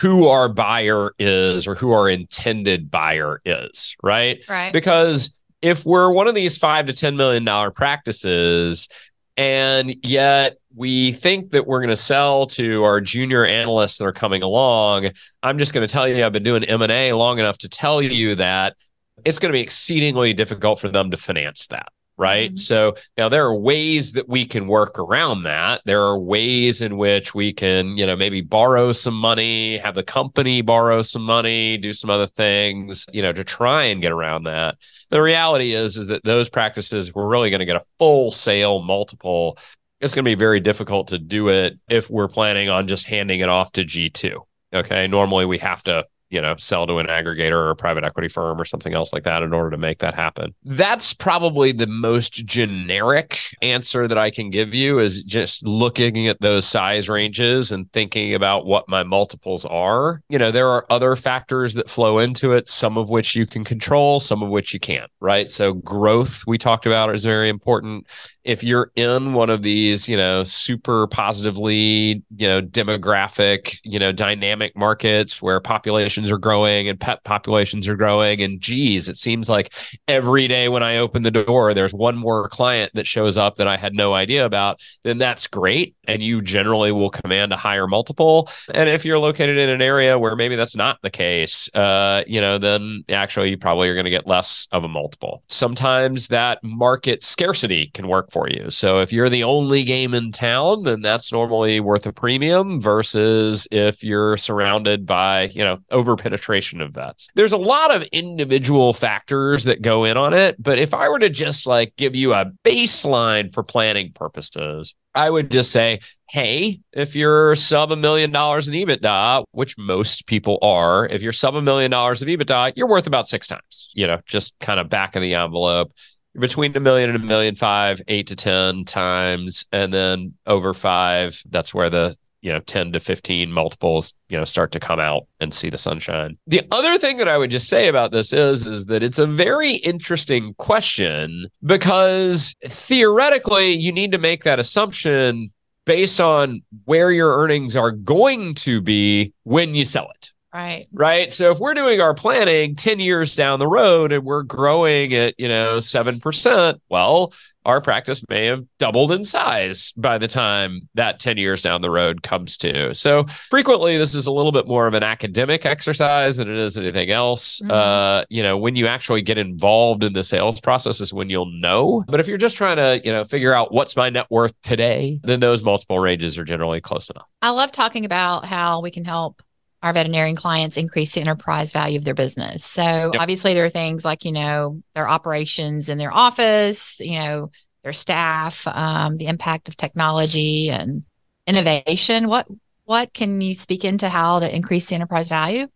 who 0.00 0.28
our 0.28 0.48
buyer 0.48 1.12
is 1.18 1.66
or 1.66 1.74
who 1.74 1.92
our 1.92 2.08
intended 2.08 2.90
buyer 2.90 3.40
is, 3.44 3.96
right? 4.02 4.44
Right. 4.48 4.72
Because 4.72 5.34
if 5.62 5.84
we're 5.84 6.12
one 6.12 6.28
of 6.28 6.34
these 6.34 6.56
five 6.58 6.86
to 6.86 6.92
ten 6.92 7.16
million 7.16 7.44
dollar 7.44 7.70
practices, 7.70 8.88
and 9.36 9.94
yet 10.04 10.56
we 10.74 11.12
think 11.12 11.50
that 11.50 11.66
we're 11.66 11.80
going 11.80 11.88
to 11.88 11.96
sell 11.96 12.46
to 12.48 12.84
our 12.84 13.00
junior 13.00 13.44
analysts 13.44 13.98
that 13.98 14.04
are 14.04 14.12
coming 14.12 14.42
along, 14.42 15.10
I'm 15.42 15.58
just 15.58 15.72
going 15.72 15.86
to 15.86 15.92
tell 15.92 16.06
you 16.06 16.24
I've 16.24 16.32
been 16.32 16.42
doing 16.42 16.64
M 16.64 16.82
and 16.82 16.92
A 16.92 17.12
long 17.12 17.38
enough 17.38 17.58
to 17.58 17.68
tell 17.68 18.02
you 18.02 18.34
that 18.34 18.76
it's 19.24 19.38
going 19.38 19.50
to 19.50 19.56
be 19.56 19.60
exceedingly 19.60 20.32
difficult 20.32 20.80
for 20.80 20.88
them 20.88 21.10
to 21.10 21.16
finance 21.16 21.66
that 21.68 21.88
right? 22.18 22.50
Mm-hmm. 22.50 22.56
So 22.56 22.96
now 23.16 23.30
there 23.30 23.46
are 23.46 23.54
ways 23.54 24.12
that 24.12 24.28
we 24.28 24.44
can 24.44 24.66
work 24.66 24.98
around 24.98 25.44
that. 25.44 25.80
There 25.86 26.02
are 26.02 26.18
ways 26.18 26.82
in 26.82 26.98
which 26.98 27.34
we 27.34 27.52
can, 27.52 27.96
you 27.96 28.04
know, 28.04 28.16
maybe 28.16 28.40
borrow 28.40 28.92
some 28.92 29.14
money, 29.14 29.78
have 29.78 29.94
the 29.94 30.02
company 30.02 30.60
borrow 30.60 31.00
some 31.00 31.22
money, 31.22 31.78
do 31.78 31.92
some 31.92 32.10
other 32.10 32.26
things, 32.26 33.06
you 33.12 33.22
know, 33.22 33.32
to 33.32 33.44
try 33.44 33.84
and 33.84 34.02
get 34.02 34.12
around 34.12 34.42
that. 34.44 34.76
The 35.10 35.22
reality 35.22 35.72
is 35.72 35.96
is 35.96 36.08
that 36.08 36.24
those 36.24 36.50
practices 36.50 37.08
if 37.08 37.14
we're 37.14 37.28
really 37.28 37.50
going 37.50 37.60
to 37.60 37.64
get 37.64 37.76
a 37.76 37.84
full 37.98 38.32
sale 38.32 38.82
multiple, 38.82 39.56
it's 40.00 40.14
going 40.14 40.24
to 40.24 40.30
be 40.30 40.34
very 40.34 40.60
difficult 40.60 41.08
to 41.08 41.18
do 41.18 41.48
it 41.48 41.78
if 41.88 42.10
we're 42.10 42.28
planning 42.28 42.68
on 42.68 42.88
just 42.88 43.06
handing 43.06 43.40
it 43.40 43.48
off 43.48 43.72
to 43.72 43.84
G2. 43.84 44.40
Okay? 44.74 45.06
Normally 45.06 45.46
we 45.46 45.58
have 45.58 45.82
to 45.84 46.04
you 46.30 46.40
know, 46.40 46.54
sell 46.58 46.86
to 46.86 46.98
an 46.98 47.06
aggregator 47.06 47.52
or 47.52 47.70
a 47.70 47.76
private 47.76 48.04
equity 48.04 48.28
firm 48.28 48.60
or 48.60 48.64
something 48.64 48.94
else 48.94 49.12
like 49.12 49.24
that 49.24 49.42
in 49.42 49.52
order 49.52 49.70
to 49.70 49.78
make 49.78 49.98
that 50.00 50.14
happen. 50.14 50.54
That's 50.64 51.14
probably 51.14 51.72
the 51.72 51.86
most 51.86 52.46
generic 52.46 53.38
answer 53.62 54.06
that 54.06 54.18
I 54.18 54.30
can 54.30 54.50
give 54.50 54.74
you 54.74 54.98
is 54.98 55.22
just 55.22 55.66
looking 55.66 56.28
at 56.28 56.40
those 56.40 56.66
size 56.66 57.08
ranges 57.08 57.72
and 57.72 57.90
thinking 57.92 58.34
about 58.34 58.66
what 58.66 58.88
my 58.88 59.02
multiples 59.02 59.64
are. 59.64 60.22
You 60.28 60.38
know, 60.38 60.50
there 60.50 60.68
are 60.68 60.86
other 60.90 61.16
factors 61.16 61.74
that 61.74 61.90
flow 61.90 62.18
into 62.18 62.52
it, 62.52 62.68
some 62.68 62.98
of 62.98 63.08
which 63.08 63.34
you 63.34 63.46
can 63.46 63.64
control, 63.64 64.20
some 64.20 64.42
of 64.42 64.50
which 64.50 64.74
you 64.74 64.80
can't, 64.80 65.10
right? 65.20 65.50
So 65.50 65.74
growth 65.74 66.44
we 66.46 66.58
talked 66.58 66.86
about 66.86 67.14
is 67.14 67.24
very 67.24 67.48
important 67.48 68.06
if 68.48 68.64
you're 68.64 68.90
in 68.96 69.34
one 69.34 69.50
of 69.50 69.60
these, 69.60 70.08
you 70.08 70.16
know, 70.16 70.42
super 70.42 71.06
positively, 71.08 72.22
you 72.34 72.48
know, 72.48 72.62
demographic, 72.62 73.78
you 73.84 73.98
know, 73.98 74.10
dynamic 74.10 74.74
markets 74.74 75.42
where 75.42 75.60
populations 75.60 76.30
are 76.30 76.38
growing 76.38 76.88
and 76.88 76.98
pet 76.98 77.22
populations 77.24 77.86
are 77.86 77.94
growing, 77.94 78.40
and 78.40 78.58
geez, 78.58 79.06
it 79.06 79.18
seems 79.18 79.50
like 79.50 79.74
every 80.08 80.48
day 80.48 80.70
when 80.70 80.82
I 80.82 80.96
open 80.96 81.24
the 81.24 81.30
door, 81.30 81.74
there's 81.74 81.92
one 81.92 82.16
more 82.16 82.48
client 82.48 82.90
that 82.94 83.06
shows 83.06 83.36
up 83.36 83.56
that 83.56 83.68
I 83.68 83.76
had 83.76 83.92
no 83.92 84.14
idea 84.14 84.46
about, 84.46 84.80
then 85.04 85.18
that's 85.18 85.46
great. 85.46 85.94
And 86.04 86.22
you 86.22 86.40
generally 86.40 86.90
will 86.90 87.10
command 87.10 87.52
a 87.52 87.56
higher 87.58 87.86
multiple. 87.86 88.48
And 88.72 88.88
if 88.88 89.04
you're 89.04 89.18
located 89.18 89.58
in 89.58 89.68
an 89.68 89.82
area 89.82 90.18
where 90.18 90.34
maybe 90.34 90.56
that's 90.56 90.74
not 90.74 91.02
the 91.02 91.10
case, 91.10 91.68
uh, 91.74 92.22
you 92.26 92.40
know, 92.40 92.56
then 92.56 93.04
actually 93.10 93.50
you 93.50 93.58
probably 93.58 93.90
are 93.90 93.94
going 93.94 94.06
to 94.06 94.10
get 94.10 94.26
less 94.26 94.68
of 94.72 94.84
a 94.84 94.88
multiple. 94.88 95.42
Sometimes 95.48 96.28
that 96.28 96.64
market 96.64 97.22
scarcity 97.22 97.90
can 97.92 98.08
work 98.08 98.32
for 98.32 98.37
for 98.38 98.48
you. 98.48 98.70
So 98.70 99.00
if 99.00 99.12
you're 99.12 99.28
the 99.28 99.42
only 99.42 99.82
game 99.82 100.14
in 100.14 100.30
town, 100.30 100.84
then 100.84 101.02
that's 101.02 101.32
normally 101.32 101.80
worth 101.80 102.06
a 102.06 102.12
premium 102.12 102.80
versus 102.80 103.66
if 103.72 104.04
you're 104.04 104.36
surrounded 104.36 105.06
by, 105.06 105.44
you 105.46 105.64
know, 105.64 105.78
over 105.90 106.14
penetration 106.14 106.80
of 106.80 106.92
vets. 106.92 107.28
There's 107.34 107.52
a 107.52 107.56
lot 107.56 107.92
of 107.92 108.04
individual 108.12 108.92
factors 108.92 109.64
that 109.64 109.82
go 109.82 110.04
in 110.04 110.16
on 110.16 110.34
it, 110.34 110.62
but 110.62 110.78
if 110.78 110.94
I 110.94 111.08
were 111.08 111.18
to 111.18 111.28
just 111.28 111.66
like 111.66 111.96
give 111.96 112.14
you 112.14 112.32
a 112.32 112.52
baseline 112.64 113.52
for 113.52 113.64
planning 113.64 114.12
purposes, 114.12 114.94
I 115.16 115.30
would 115.30 115.50
just 115.50 115.72
say, 115.72 115.98
hey, 116.30 116.80
if 116.92 117.16
you're 117.16 117.56
sub 117.56 117.90
a 117.90 117.96
million 117.96 118.30
dollars 118.30 118.68
in 118.68 118.74
EBITDA, 118.74 119.42
which 119.50 119.76
most 119.76 120.26
people 120.26 120.58
are, 120.62 121.06
if 121.06 121.22
you're 121.22 121.32
sub 121.32 121.56
a 121.56 121.62
million 121.62 121.90
dollars 121.90 122.22
of 122.22 122.28
EBITDA, 122.28 122.74
you're 122.76 122.86
worth 122.86 123.08
about 123.08 123.26
six 123.26 123.48
times, 123.48 123.90
you 123.94 124.06
know, 124.06 124.20
just 124.26 124.54
kind 124.60 124.78
of 124.78 124.88
back 124.88 125.16
of 125.16 125.22
the 125.22 125.34
envelope. 125.34 125.90
Between 126.38 126.76
a 126.76 126.80
million 126.80 127.10
and 127.10 127.22
a 127.22 127.26
million 127.26 127.54
five, 127.54 128.00
eight 128.08 128.26
to 128.28 128.36
10 128.36 128.84
times. 128.84 129.64
And 129.72 129.92
then 129.92 130.34
over 130.46 130.74
five, 130.74 131.42
that's 131.48 131.74
where 131.74 131.90
the 131.90 132.16
you 132.40 132.52
know 132.52 132.60
10 132.60 132.92
to 132.92 133.00
15 133.00 133.50
multiples 133.50 134.14
you 134.28 134.38
know 134.38 134.44
start 134.44 134.72
to 134.72 134.80
come 134.80 135.00
out 135.00 135.26
and 135.40 135.52
see 135.52 135.70
the 135.70 135.78
sunshine 135.78 136.38
the 136.46 136.62
other 136.70 136.98
thing 136.98 137.16
that 137.16 137.28
i 137.28 137.36
would 137.36 137.50
just 137.50 137.68
say 137.68 137.88
about 137.88 138.12
this 138.12 138.32
is 138.32 138.66
is 138.66 138.86
that 138.86 139.02
it's 139.02 139.18
a 139.18 139.26
very 139.26 139.74
interesting 139.76 140.54
question 140.54 141.48
because 141.64 142.54
theoretically 142.64 143.72
you 143.72 143.92
need 143.92 144.12
to 144.12 144.18
make 144.18 144.44
that 144.44 144.58
assumption 144.58 145.50
based 145.84 146.20
on 146.20 146.62
where 146.84 147.10
your 147.10 147.36
earnings 147.38 147.74
are 147.74 147.90
going 147.90 148.54
to 148.54 148.80
be 148.80 149.32
when 149.44 149.74
you 149.74 149.84
sell 149.84 150.08
it 150.14 150.32
Right. 150.52 150.86
Right. 150.92 151.30
So 151.30 151.50
if 151.50 151.58
we're 151.58 151.74
doing 151.74 152.00
our 152.00 152.14
planning 152.14 152.74
10 152.74 153.00
years 153.00 153.36
down 153.36 153.58
the 153.58 153.66
road 153.66 154.12
and 154.12 154.24
we're 154.24 154.42
growing 154.42 155.12
at, 155.12 155.34
you 155.38 155.46
know, 155.46 155.76
7%, 155.76 156.80
well, 156.88 157.34
our 157.66 157.82
practice 157.82 158.26
may 158.30 158.46
have 158.46 158.64
doubled 158.78 159.12
in 159.12 159.24
size 159.24 159.92
by 159.92 160.16
the 160.16 160.26
time 160.26 160.88
that 160.94 161.20
10 161.20 161.36
years 161.36 161.60
down 161.60 161.82
the 161.82 161.90
road 161.90 162.22
comes 162.22 162.56
to. 162.56 162.94
So 162.94 163.24
frequently 163.50 163.98
this 163.98 164.14
is 164.14 164.26
a 164.26 164.32
little 164.32 164.52
bit 164.52 164.66
more 164.66 164.86
of 164.86 164.94
an 164.94 165.02
academic 165.02 165.66
exercise 165.66 166.38
than 166.38 166.50
it 166.50 166.56
is 166.56 166.78
anything 166.78 167.10
else. 167.10 167.60
Mm-hmm. 167.60 167.70
Uh, 167.70 168.24
you 168.30 168.42
know, 168.42 168.56
when 168.56 168.74
you 168.74 168.86
actually 168.86 169.20
get 169.20 169.36
involved 169.36 170.02
in 170.02 170.14
the 170.14 170.24
sales 170.24 170.62
process 170.62 170.98
is 171.02 171.12
when 171.12 171.28
you'll 171.28 171.52
know. 171.60 172.04
But 172.08 172.20
if 172.20 172.26
you're 172.26 172.38
just 172.38 172.56
trying 172.56 172.78
to, 172.78 173.02
you 173.04 173.12
know, 173.12 173.22
figure 173.24 173.52
out 173.52 173.70
what's 173.70 173.94
my 173.96 174.08
net 174.08 174.28
worth 174.30 174.54
today, 174.62 175.20
then 175.24 175.40
those 175.40 175.62
multiple 175.62 175.98
ranges 175.98 176.38
are 176.38 176.44
generally 176.44 176.80
close 176.80 177.10
enough. 177.10 177.28
I 177.42 177.50
love 177.50 177.70
talking 177.70 178.06
about 178.06 178.46
how 178.46 178.80
we 178.80 178.90
can 178.90 179.04
help 179.04 179.42
our 179.82 179.92
veterinarian 179.92 180.36
clients 180.36 180.76
increase 180.76 181.14
the 181.14 181.20
enterprise 181.20 181.72
value 181.72 181.98
of 181.98 182.04
their 182.04 182.14
business. 182.14 182.64
So 182.64 182.82
yep. 182.82 183.12
obviously 183.18 183.54
there 183.54 183.64
are 183.64 183.70
things 183.70 184.04
like, 184.04 184.24
you 184.24 184.32
know, 184.32 184.82
their 184.94 185.08
operations 185.08 185.88
in 185.88 185.98
their 185.98 186.12
office, 186.12 186.98
you 187.00 187.18
know, 187.18 187.50
their 187.84 187.92
staff, 187.92 188.66
um, 188.66 189.16
the 189.16 189.26
impact 189.26 189.68
of 189.68 189.76
technology 189.76 190.68
and 190.68 191.04
innovation. 191.46 192.28
What 192.28 192.46
what 192.84 193.12
can 193.12 193.40
you 193.40 193.54
speak 193.54 193.84
into 193.84 194.08
how 194.08 194.40
to 194.40 194.54
increase 194.54 194.86
the 194.86 194.94
enterprise 194.94 195.28
value? 195.28 195.68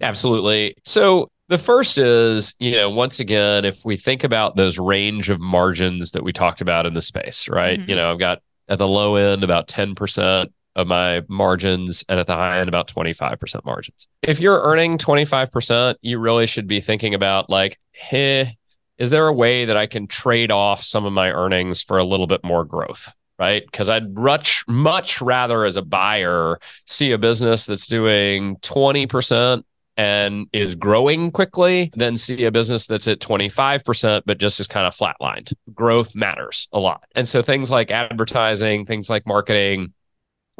Absolutely. 0.00 0.74
So 0.84 1.30
the 1.48 1.58
first 1.58 1.98
is, 1.98 2.54
you 2.58 2.72
know, 2.72 2.90
once 2.90 3.20
again, 3.20 3.64
if 3.64 3.84
we 3.84 3.96
think 3.96 4.24
about 4.24 4.56
those 4.56 4.78
range 4.78 5.30
of 5.30 5.40
margins 5.40 6.10
that 6.10 6.22
we 6.22 6.32
talked 6.32 6.60
about 6.60 6.84
in 6.84 6.94
the 6.94 7.02
space, 7.02 7.48
right? 7.48 7.78
Mm-hmm. 7.78 7.90
You 7.90 7.96
know, 7.96 8.12
I've 8.12 8.18
got 8.18 8.42
at 8.68 8.78
the 8.78 8.88
low 8.88 9.16
end 9.16 9.44
about 9.44 9.68
10% 9.68 10.48
of 10.76 10.86
my 10.86 11.22
margins 11.28 12.04
and 12.08 12.20
at 12.20 12.26
the 12.26 12.34
high 12.34 12.58
end 12.60 12.68
about 12.68 12.88
25% 12.88 13.64
margins. 13.64 14.08
If 14.22 14.40
you're 14.40 14.62
earning 14.62 14.98
25%, 14.98 15.96
you 16.02 16.18
really 16.18 16.46
should 16.46 16.66
be 16.66 16.80
thinking 16.80 17.14
about 17.14 17.50
like, 17.50 17.78
hey, 17.92 18.56
is 18.96 19.10
there 19.10 19.26
a 19.26 19.32
way 19.32 19.64
that 19.64 19.76
I 19.76 19.86
can 19.86 20.06
trade 20.06 20.50
off 20.50 20.82
some 20.82 21.04
of 21.04 21.12
my 21.12 21.32
earnings 21.32 21.82
for 21.82 21.98
a 21.98 22.04
little 22.04 22.26
bit 22.26 22.44
more 22.44 22.64
growth? 22.64 23.12
Right. 23.38 23.64
Because 23.64 23.88
I'd 23.88 24.16
much, 24.16 24.64
much 24.66 25.20
rather 25.20 25.64
as 25.64 25.76
a 25.76 25.82
buyer 25.82 26.58
see 26.86 27.12
a 27.12 27.18
business 27.18 27.66
that's 27.66 27.86
doing 27.86 28.56
20% 28.56 29.62
and 29.98 30.46
is 30.52 30.76
growing 30.76 31.30
quickly 31.30 31.90
than 31.96 32.16
see 32.16 32.44
a 32.44 32.52
business 32.52 32.86
that's 32.86 33.08
at 33.08 33.18
25%, 33.18 34.22
but 34.26 34.38
just 34.38 34.60
is 34.60 34.68
kind 34.68 34.86
of 34.86 34.96
flatlined. 34.96 35.52
Growth 35.74 36.14
matters 36.14 36.68
a 36.72 36.78
lot. 36.78 37.04
And 37.16 37.28
so 37.28 37.42
things 37.42 37.70
like 37.70 37.90
advertising, 37.90 38.86
things 38.86 39.10
like 39.10 39.26
marketing, 39.26 39.92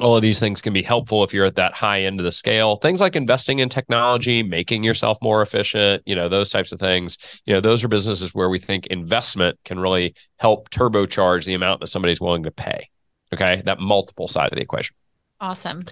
all 0.00 0.16
of 0.16 0.22
these 0.22 0.40
things 0.40 0.60
can 0.60 0.72
be 0.72 0.82
helpful 0.82 1.24
if 1.24 1.34
you're 1.34 1.44
at 1.44 1.56
that 1.56 1.74
high 1.74 2.02
end 2.02 2.20
of 2.20 2.24
the 2.24 2.32
scale. 2.32 2.76
Things 2.76 3.00
like 3.00 3.16
investing 3.16 3.58
in 3.58 3.68
technology 3.68 4.42
making 4.42 4.84
yourself 4.84 5.18
more 5.22 5.42
efficient 5.42 6.02
you 6.06 6.14
know 6.14 6.28
those 6.28 6.50
types 6.50 6.72
of 6.72 6.80
things. 6.80 7.18
You 7.46 7.54
know 7.54 7.60
those 7.60 7.82
are 7.84 7.88
businesses 7.88 8.34
where 8.34 8.48
we 8.48 8.58
think 8.58 8.86
investment 8.86 9.58
can 9.64 9.78
really 9.78 10.14
help 10.38 10.70
turbocharge 10.70 11.44
the 11.44 11.54
amount 11.54 11.80
that 11.80 11.88
somebody's 11.88 12.20
willing 12.20 12.44
to 12.44 12.50
pay. 12.50 12.88
Okay? 13.32 13.62
That 13.64 13.80
multiple 13.80 14.28
side 14.28 14.52
of 14.52 14.56
the 14.56 14.62
equation. 14.62 14.94
Awesome 15.40 15.82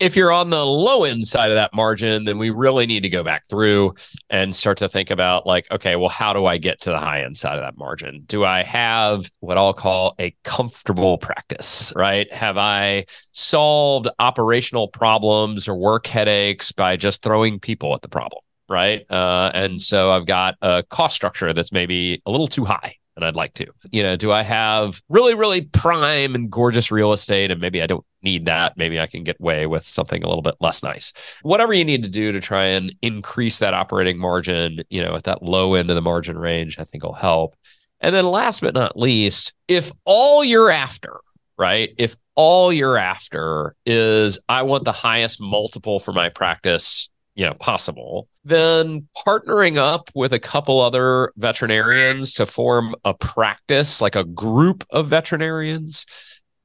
if 0.00 0.14
you're 0.14 0.30
on 0.30 0.50
the 0.50 0.64
low 0.64 1.04
end 1.04 1.26
side 1.26 1.50
of 1.50 1.56
that 1.56 1.74
margin, 1.74 2.24
then 2.24 2.38
we 2.38 2.50
really 2.50 2.86
need 2.86 3.02
to 3.02 3.08
go 3.08 3.24
back 3.24 3.48
through 3.48 3.94
and 4.30 4.54
start 4.54 4.78
to 4.78 4.88
think 4.88 5.10
about 5.10 5.46
like, 5.46 5.66
okay, 5.70 5.96
well, 5.96 6.08
how 6.08 6.32
do 6.32 6.46
I 6.46 6.58
get 6.58 6.80
to 6.82 6.90
the 6.90 6.98
high 6.98 7.22
end 7.22 7.36
side 7.36 7.58
of 7.58 7.64
that 7.64 7.76
margin? 7.76 8.22
Do 8.26 8.44
I 8.44 8.62
have 8.62 9.30
what 9.40 9.58
I'll 9.58 9.72
call 9.72 10.14
a 10.20 10.34
comfortable 10.44 11.18
practice, 11.18 11.92
right? 11.96 12.32
Have 12.32 12.58
I 12.58 13.06
solved 13.32 14.08
operational 14.18 14.88
problems 14.88 15.66
or 15.66 15.74
work 15.74 16.06
headaches 16.06 16.70
by 16.70 16.96
just 16.96 17.22
throwing 17.22 17.58
people 17.58 17.94
at 17.94 18.02
the 18.02 18.08
problem? 18.08 18.42
Right. 18.70 19.10
Uh, 19.10 19.50
and 19.54 19.80
so 19.80 20.10
I've 20.10 20.26
got 20.26 20.56
a 20.60 20.84
cost 20.90 21.16
structure 21.16 21.54
that's 21.54 21.72
maybe 21.72 22.20
a 22.26 22.30
little 22.30 22.46
too 22.46 22.66
high 22.66 22.96
and 23.18 23.26
I'd 23.26 23.34
like 23.34 23.52
to. 23.54 23.66
You 23.90 24.04
know, 24.04 24.16
do 24.16 24.30
I 24.30 24.42
have 24.42 25.02
really, 25.08 25.34
really 25.34 25.62
prime 25.62 26.36
and 26.36 26.48
gorgeous 26.48 26.92
real 26.92 27.12
estate? 27.12 27.50
And 27.50 27.60
maybe 27.60 27.82
I 27.82 27.86
don't 27.88 28.04
need 28.22 28.46
that. 28.46 28.76
Maybe 28.76 29.00
I 29.00 29.08
can 29.08 29.24
get 29.24 29.40
away 29.40 29.66
with 29.66 29.84
something 29.84 30.22
a 30.22 30.28
little 30.28 30.42
bit 30.42 30.54
less 30.60 30.84
nice. 30.84 31.12
Whatever 31.42 31.74
you 31.74 31.84
need 31.84 32.04
to 32.04 32.08
do 32.08 32.30
to 32.30 32.40
try 32.40 32.66
and 32.66 32.94
increase 33.02 33.58
that 33.58 33.74
operating 33.74 34.18
margin, 34.18 34.84
you 34.88 35.02
know, 35.02 35.16
at 35.16 35.24
that 35.24 35.42
low 35.42 35.74
end 35.74 35.90
of 35.90 35.96
the 35.96 36.02
margin 36.02 36.38
range, 36.38 36.78
I 36.78 36.84
think 36.84 37.02
will 37.02 37.12
help. 37.12 37.56
And 38.00 38.14
then 38.14 38.24
last 38.24 38.60
but 38.60 38.74
not 38.74 38.96
least, 38.96 39.52
if 39.66 39.90
all 40.04 40.44
you're 40.44 40.70
after, 40.70 41.16
right? 41.58 41.90
If 41.98 42.16
all 42.36 42.72
you're 42.72 42.96
after 42.96 43.74
is 43.84 44.38
I 44.48 44.62
want 44.62 44.84
the 44.84 44.92
highest 44.92 45.40
multiple 45.40 45.98
for 45.98 46.12
my 46.12 46.28
practice 46.28 47.10
you 47.38 47.46
know 47.46 47.54
possible. 47.54 48.28
Then 48.44 49.06
partnering 49.24 49.76
up 49.76 50.10
with 50.12 50.32
a 50.32 50.40
couple 50.40 50.80
other 50.80 51.32
veterinarians 51.36 52.34
to 52.34 52.46
form 52.46 52.96
a 53.04 53.14
practice 53.14 54.02
like 54.02 54.16
a 54.16 54.24
group 54.24 54.84
of 54.90 55.06
veterinarians. 55.06 56.04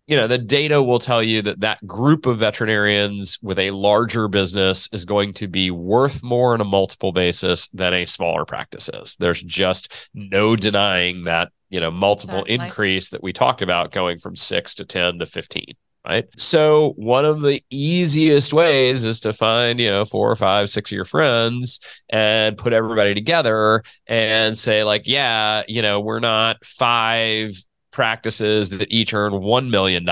You 0.07 0.17
know 0.17 0.25
the 0.25 0.39
data 0.39 0.81
will 0.81 0.97
tell 0.97 1.21
you 1.21 1.43
that 1.43 1.59
that 1.59 1.85
group 1.85 2.25
of 2.25 2.39
veterinarians 2.39 3.37
with 3.43 3.59
a 3.59 3.69
larger 3.69 4.27
business 4.27 4.89
is 4.91 5.05
going 5.05 5.33
to 5.33 5.47
be 5.47 5.69
worth 5.69 6.23
more 6.23 6.55
on 6.55 6.61
a 6.61 6.65
multiple 6.65 7.11
basis 7.11 7.67
than 7.67 7.93
a 7.93 8.07
smaller 8.07 8.43
practice 8.43 8.89
is. 8.91 9.15
There's 9.19 9.43
just 9.43 10.09
no 10.15 10.55
denying 10.55 11.25
that 11.25 11.51
you 11.69 11.79
know 11.79 11.91
multiple 11.91 12.45
exactly. 12.45 12.65
increase 12.65 13.09
that 13.11 13.21
we 13.21 13.31
talked 13.31 13.61
about 13.61 13.91
going 13.91 14.17
from 14.17 14.35
6 14.35 14.73
to 14.73 14.85
10 14.85 15.19
to 15.19 15.27
15 15.27 15.65
right? 16.05 16.25
So 16.37 16.93
one 16.95 17.25
of 17.25 17.41
the 17.41 17.63
easiest 17.69 18.53
ways 18.53 19.05
is 19.05 19.19
to 19.21 19.33
find, 19.33 19.79
you 19.79 19.89
know, 19.89 20.05
four 20.05 20.29
or 20.29 20.35
five, 20.35 20.69
six 20.69 20.91
of 20.91 20.95
your 20.95 21.05
friends 21.05 21.79
and 22.09 22.57
put 22.57 22.73
everybody 22.73 23.13
together 23.13 23.83
and 24.07 24.57
say, 24.57 24.83
like, 24.83 25.03
yeah, 25.05 25.63
you 25.67 25.81
know, 25.81 25.99
we're 25.99 26.19
not 26.19 26.63
five 26.65 27.51
practices 27.91 28.69
that 28.71 28.91
each 28.91 29.13
earn 29.13 29.33
$1 29.33 29.69
million 29.69 30.07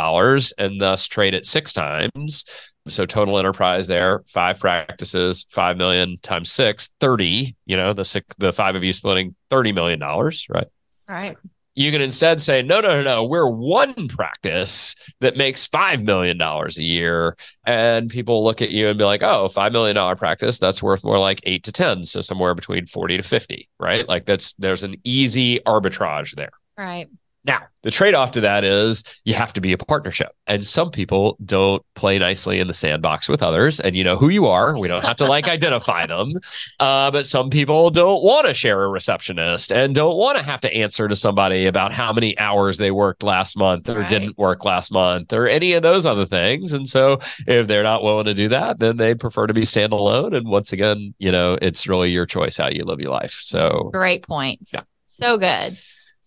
and 0.58 0.82
thus 0.82 1.08
trade 1.08 1.34
it 1.34 1.46
six 1.46 1.74
times. 1.74 2.46
So 2.88 3.06
total 3.06 3.38
enterprise 3.38 3.88
there, 3.88 4.24
five 4.28 4.60
practices, 4.60 5.46
5 5.50 5.78
million 5.78 6.18
times 6.22 6.52
six, 6.52 6.90
30, 7.00 7.56
you 7.66 7.78
know, 7.78 7.94
the 7.94 8.06
six, 8.06 8.28
the 8.38 8.52
five 8.54 8.76
of 8.76 8.84
you 8.84 8.94
splitting 8.94 9.36
$30 9.52 9.76
million, 9.76 10.00
right? 10.00 10.68
Right 11.08 11.38
you 11.74 11.92
can 11.92 12.02
instead 12.02 12.42
say, 12.42 12.62
no, 12.62 12.82
no, 12.82 12.90
no, 12.90 13.04
no, 13.04 13.24
we're 13.24 13.48
one 13.48 14.08
practice 14.08 14.96
that 15.22 15.38
makes 15.38 15.68
$5 15.68 16.04
million 16.04 16.42
a 16.42 16.70
year. 16.82 17.38
And 17.66 18.10
people 18.10 18.44
look 18.44 18.62
at 18.62 18.72
you 18.72 18.88
and 18.88 18.98
be 18.98 19.06
like, 19.06 19.24
oh, 19.24 19.48
$5 19.48 19.72
million 19.72 20.18
practice, 20.18 20.60
that's 20.60 20.84
worth 20.84 21.04
more 21.04 21.20
like 21.20 21.40
eight 21.44 21.64
to 21.64 21.72
10. 21.72 22.04
So 22.04 22.22
somewhere 22.22 22.54
between 22.56 22.86
40 22.86 23.18
to 23.18 23.24
50, 23.24 23.70
right? 23.80 24.08
Like 24.08 24.26
that's, 24.26 24.54
there's 24.56 24.84
an 24.84 24.96
easy 25.04 25.60
arbitrage 25.60 26.36
there. 26.36 26.52
Right. 26.78 27.08
Now, 27.44 27.62
the 27.82 27.90
trade 27.90 28.14
off 28.14 28.32
to 28.32 28.42
that 28.42 28.64
is 28.64 29.04
you 29.24 29.34
have 29.34 29.52
to 29.54 29.62
be 29.62 29.74
a 29.74 29.78
partnership. 29.78 30.32
And 30.46 30.64
some 30.64 30.92
people 30.92 31.38
don't 31.44 31.84
play 31.96 32.20
nicely 32.20 32.60
in 32.60 32.68
the 32.68 32.74
sandbox 32.74 33.28
with 33.28 33.42
others. 33.42 33.80
And 33.80 33.98
you 33.98 34.04
know 34.04 34.16
who 34.16 34.30
you 34.30 34.46
are. 34.46 34.78
We 34.78 34.88
don't 34.88 35.04
have 35.04 35.16
to 35.18 35.26
like 35.26 35.48
identify 35.48 36.06
them. 36.06 36.34
Uh, 36.80 37.10
but 37.10 37.26
some 37.26 37.50
people 37.50 37.90
don't 37.90 38.24
want 38.24 38.46
to 38.46 38.54
share 38.54 38.84
a 38.84 38.88
receptionist 38.90 39.72
and 39.72 39.96
don't 39.96 40.18
want 40.18 40.38
to 40.38 40.44
have 40.44 40.62
to 40.62 40.74
answer 40.74 41.08
to 41.08 41.16
somebody 41.16 41.66
about 41.66 41.94
how 41.94 42.14
many 42.14 42.38
hours 42.38 42.78
they 42.78 42.92
worked 42.92 43.24
last 43.24 43.58
month 43.58 43.90
or 43.90 44.02
right. 44.02 44.10
didn't 44.10 44.38
work 44.38 44.64
last 44.64 44.92
month 44.92 45.34
or 45.34 45.48
any 45.48 45.74
of 45.74 45.82
those 45.82 46.06
other 46.06 46.26
things. 46.26 46.74
And 46.74 46.88
so 46.88 47.20
if 47.48 47.66
they're 47.66 47.82
not 47.82 48.04
willing 48.04 48.26
to 48.26 48.36
do 48.36 48.50
that, 48.50 48.78
then 48.78 48.98
they 48.98 49.16
prefer 49.16 49.48
to 49.48 49.54
be 49.54 49.62
standalone. 49.62 50.36
And 50.36 50.48
once 50.48 50.72
again, 50.72 51.16
you 51.18 51.32
know, 51.32 51.58
it's 51.60 51.88
really 51.88 52.12
your 52.12 52.28
choice 52.28 52.58
how 52.58 52.70
you 52.70 52.86
live 52.86 53.00
your 53.00 53.12
life. 53.12 53.32
So 53.32 53.90
great 53.92 54.28
points. 54.28 54.72
Yeah. 54.74 54.84
So 55.08 55.40
good. 55.40 55.76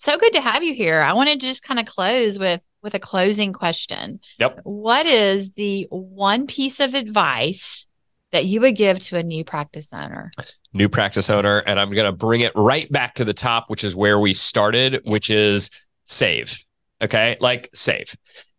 So 0.05 0.19
good 0.19 0.35
to 0.35 0.43
have 0.43 0.63
you 0.63 0.75
here. 0.75 1.01
I 1.01 1.15
wanted 1.15 1.41
to 1.41 1.47
just 1.47 1.63
kind 1.63 1.81
of 1.81 1.87
close 1.87 2.39
with 2.39 2.61
with 2.83 2.95
a 2.95 2.99
closing 2.99 3.55
question. 3.55 4.21
Yep. 4.39 4.61
What 4.65 5.07
is 5.07 5.53
the 5.53 5.87
one 5.89 6.47
piece 6.47 6.79
of 6.79 6.93
advice 6.93 7.87
that 8.31 8.45
you 8.45 8.61
would 8.61 8.77
give 8.77 8.99
to 9.05 9.17
a 9.17 9.23
new 9.23 9.45
practice 9.45 9.95
owner? 9.95 10.31
New 10.75 10.91
practice 10.91 11.31
owner. 11.31 11.61
And 11.61 11.81
I'm 11.81 11.91
going 11.91 12.05
to 12.05 12.13
bring 12.13 12.43
it 12.43 12.53
right 12.55 12.93
back 12.93 13.15
to 13.15 13.25
the 13.25 13.33
top, 13.33 13.71
which 13.71 13.83
is 13.83 13.97
where 13.97 14.19
we 14.19 14.35
started, 14.35 15.01
which 15.05 15.31
is 15.31 15.71
save. 16.05 16.63
Okay. 17.01 17.39
Like 17.41 17.71
save. 17.73 18.15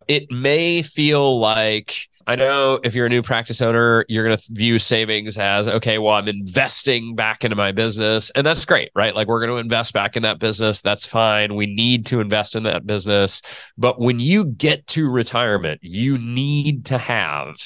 It 0.08 0.28
may 0.32 0.82
feel 0.82 1.38
like, 1.38 2.08
I 2.28 2.34
know 2.34 2.80
if 2.82 2.94
you're 2.94 3.06
a 3.06 3.10
new 3.10 3.22
practice 3.22 3.62
owner, 3.62 4.04
you're 4.08 4.24
going 4.24 4.36
to 4.36 4.44
view 4.50 4.80
savings 4.80 5.38
as, 5.38 5.68
okay, 5.68 5.98
well, 5.98 6.14
I'm 6.14 6.26
investing 6.26 7.14
back 7.14 7.44
into 7.44 7.56
my 7.56 7.70
business. 7.70 8.30
And 8.30 8.44
that's 8.44 8.64
great, 8.64 8.90
right? 8.96 9.14
Like 9.14 9.28
we're 9.28 9.38
going 9.38 9.52
to 9.52 9.58
invest 9.58 9.92
back 9.92 10.16
in 10.16 10.24
that 10.24 10.40
business. 10.40 10.82
That's 10.82 11.06
fine. 11.06 11.54
We 11.54 11.66
need 11.66 12.04
to 12.06 12.20
invest 12.20 12.56
in 12.56 12.64
that 12.64 12.84
business. 12.84 13.42
But 13.78 14.00
when 14.00 14.18
you 14.18 14.44
get 14.44 14.86
to 14.88 15.08
retirement, 15.08 15.80
you 15.82 16.18
need 16.18 16.86
to 16.86 16.98
have 16.98 17.56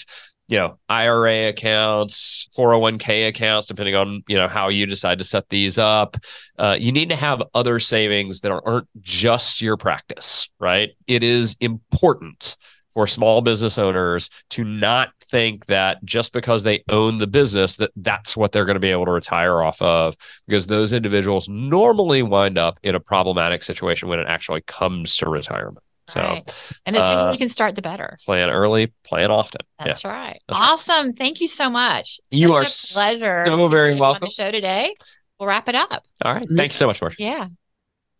you 0.49 0.59
know 0.59 0.79
IRA 0.89 1.49
accounts, 1.49 2.49
401k 2.59 3.29
accounts, 3.29 3.69
depending 3.69 3.95
on 3.95 4.25
you 4.29 4.35
know 4.35 4.49
how 4.49 4.69
you 4.69 4.85
decide 4.85 5.19
to 5.19 5.25
set 5.25 5.49
these 5.49 5.79
up. 5.79 6.17
Uh, 6.59 6.77
you 6.79 6.91
need 6.91 7.09
to 7.11 7.17
have 7.17 7.41
other 7.55 7.79
savings 7.79 8.41
that 8.41 8.51
aren't 8.51 8.89
just 9.01 9.63
your 9.63 9.77
practice, 9.77 10.51
right? 10.59 10.91
It 11.07 11.23
is 11.23 11.57
important 11.61 12.57
for 12.93 13.07
small 13.07 13.41
business 13.41 13.79
owners 13.79 14.31
to 14.51 14.65
not 14.65 15.13
think 15.29 15.67
that 15.67 16.05
just 16.05 16.33
because 16.33 16.63
they 16.63 16.83
own 16.89 17.19
the 17.19 17.27
business 17.27 17.77
that 17.77 17.91
that's 17.97 18.37
what 18.37 18.53
they're 18.53 18.65
going 18.65 18.75
to 18.75 18.81
be 18.81 18.91
able 18.91 19.05
to 19.05 19.13
retire 19.13 19.63
off 19.63 19.81
of 19.81 20.17
because 20.47 20.67
those 20.67 20.93
individuals 20.93 21.49
normally 21.49 22.23
wind 22.23 22.59
up 22.59 22.79
in 22.83 22.95
a 22.95 23.01
problematic 23.01 23.63
situation 23.63 24.09
when 24.09 24.19
it 24.19 24.27
actually 24.27 24.61
comes 24.63 25.17
to 25.17 25.29
retirement 25.29 25.85
so, 26.11 26.21
right. 26.21 26.79
and 26.87 26.97
the 26.97 27.01
sooner 27.01 27.29
uh, 27.29 27.33
you 27.33 27.39
can 27.39 27.49
start, 27.49 27.77
the 27.77 27.83
better. 27.83 28.19
Plan 28.25 28.51
early, 28.51 28.93
plan 29.05 29.31
often. 29.31 29.61
That's 29.79 30.03
yeah. 30.03 30.11
right. 30.11 30.39
That's 30.49 30.61
awesome. 30.61 31.07
Right. 31.07 31.17
Thank 31.19 31.41
you 31.41 31.47
so 31.47 31.71
much. 31.71 32.21
You 32.31 32.49
Such 32.49 32.57
are 32.57 32.95
pleasure. 32.95 33.45
So 33.47 33.69
very 33.69 33.95
welcome. 33.99 34.25
On 34.25 34.29
the 34.29 34.33
show 34.33 34.51
today. 34.51 34.95
We'll 35.39 35.49
wrap 35.49 35.69
it 35.69 35.75
up. 35.75 36.05
All 36.23 36.35
right. 36.35 36.47
thanks 36.55 36.77
so 36.77 36.87
much, 36.87 37.01
Marcia. 37.01 37.17
Yeah. 37.19 37.49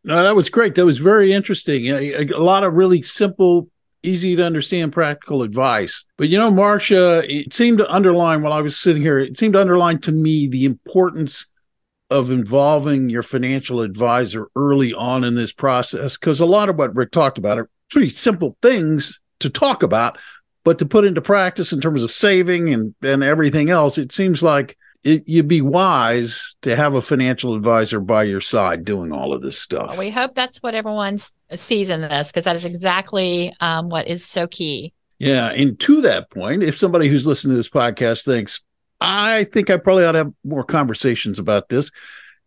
No, 0.05 0.23
that 0.23 0.35
was 0.35 0.49
great. 0.49 0.75
That 0.77 0.87
was 0.87 0.99
very 0.99 1.33
interesting. 1.33 1.89
A, 1.89 2.27
a 2.29 2.39
lot 2.39 2.65
of 2.65 2.75
really 2.75 3.03
simple, 3.03 3.69
easy 4.03 4.37
to 4.37 4.45
understand, 4.45 4.93
practical 4.93 5.43
advice. 5.43 6.05
But 6.17 6.29
you 6.29 6.39
know, 6.39 6.51
Marcia, 6.51 7.23
it 7.25 7.53
seemed 7.53 7.79
to 7.79 7.93
underline 7.93 8.43
while 8.43 8.53
I 8.53 8.61
was 8.61 8.79
sitting 8.79 9.03
here. 9.03 9.19
It 9.19 9.39
seemed 9.39 9.55
to 9.55 9.61
underline 9.61 10.01
to 10.03 10.13
me 10.13 10.47
the 10.47 10.65
importance 10.65 11.47
of 12.11 12.31
involving 12.31 13.09
your 13.09 13.23
financial 13.23 13.81
advisor 13.81 14.49
early 14.57 14.93
on 14.93 15.23
in 15.23 15.37
this 15.37 15.53
process 15.53 16.19
because 16.19 16.41
a 16.41 16.47
lot 16.47 16.69
of 16.69 16.77
what 16.77 16.95
Rick 16.95 17.13
talked 17.13 17.39
about 17.39 17.59
are 17.59 17.71
pretty 17.91 18.11
simple 18.11 18.57
things 18.61 19.21
to 19.39 19.49
talk 19.49 19.83
about, 19.83 20.19
but 20.65 20.79
to 20.79 20.87
put 20.87 21.05
into 21.05 21.21
practice 21.21 21.73
in 21.73 21.81
terms 21.81 22.03
of 22.03 22.11
saving 22.11 22.73
and, 22.75 22.95
and 23.03 23.23
everything 23.23 23.71
else, 23.71 23.97
it 23.97 24.13
seems 24.13 24.43
like 24.43 24.77
it, 25.03 25.25
you'd 25.27 25.49
be 25.49 25.63
wise 25.63 26.57
to 26.63 26.77
have 26.77 26.95
a 26.95 27.01
financial 27.01 27.55
advisor 27.55 28.01
by 28.01 28.25
your 28.25 28.41
side 28.41 28.85
doing 28.85 29.13
all 29.13 29.33
of 29.33 29.43
this 29.43 29.59
stuff. 29.59 29.97
We 29.97 30.11
hope 30.11 30.35
that's 30.35 30.59
what 30.59 30.75
everyone 30.75 31.19
sees 31.53 31.89
in 31.89 32.03
this 32.03 32.29
because 32.29 32.45
that 32.45 32.57
is 32.57 32.65
exactly 32.65 33.55
um, 33.61 33.89
what 33.89 34.09
is 34.09 34.25
so 34.25 34.47
key. 34.47 34.93
Yeah. 35.19 35.49
And 35.49 35.79
to 35.81 36.03
that 36.03 36.31
point, 36.31 36.63
if 36.63 36.79
somebody 36.79 37.09
who's 37.09 37.27
listening 37.27 37.53
to 37.53 37.57
this 37.57 37.69
podcast 37.69 38.25
thinks, 38.25 38.63
I 39.01 39.45
think 39.45 39.71
I 39.71 39.79
probably 39.79 40.05
ought 40.05 40.13
to 40.13 40.19
have 40.19 40.33
more 40.45 40.65
conversations 40.65 41.39
about 41.39 41.69
this 41.69 41.91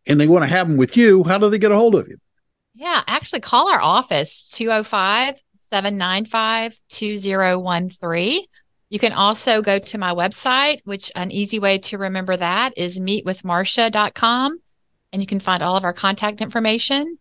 and 0.06 0.20
they 0.20 0.28
want 0.28 0.44
to 0.44 0.48
have 0.50 0.68
them 0.68 0.78
with 0.78 0.96
you, 0.96 1.24
how 1.24 1.38
do 1.38 1.50
they 1.50 1.58
get 1.58 1.72
a 1.72 1.76
hold 1.76 1.96
of 1.96 2.08
you? 2.08 2.18
Yeah, 2.76 3.04
actually 3.08 3.42
call 3.42 3.72
our 3.72 3.82
office 3.82 4.50
205 4.52 5.42
795 5.72 6.80
2013. 6.90 8.42
You 8.94 9.00
can 9.00 9.14
also 9.14 9.64
go 9.64 9.80
to 9.80 9.98
my 9.98 10.14
website, 10.14 10.82
which 10.84 11.12
an 11.16 11.32
easy 11.32 11.58
way 11.58 11.80
to 11.80 11.98
remember 11.98 12.38
that 12.38 12.78
is 12.78 13.00
meetwithmarcia.com. 13.00 14.60
And 15.12 15.20
you 15.20 15.26
can 15.26 15.40
find 15.40 15.64
all 15.64 15.76
of 15.76 15.84
our 15.84 15.94
contact 15.94 16.42
information 16.42 17.18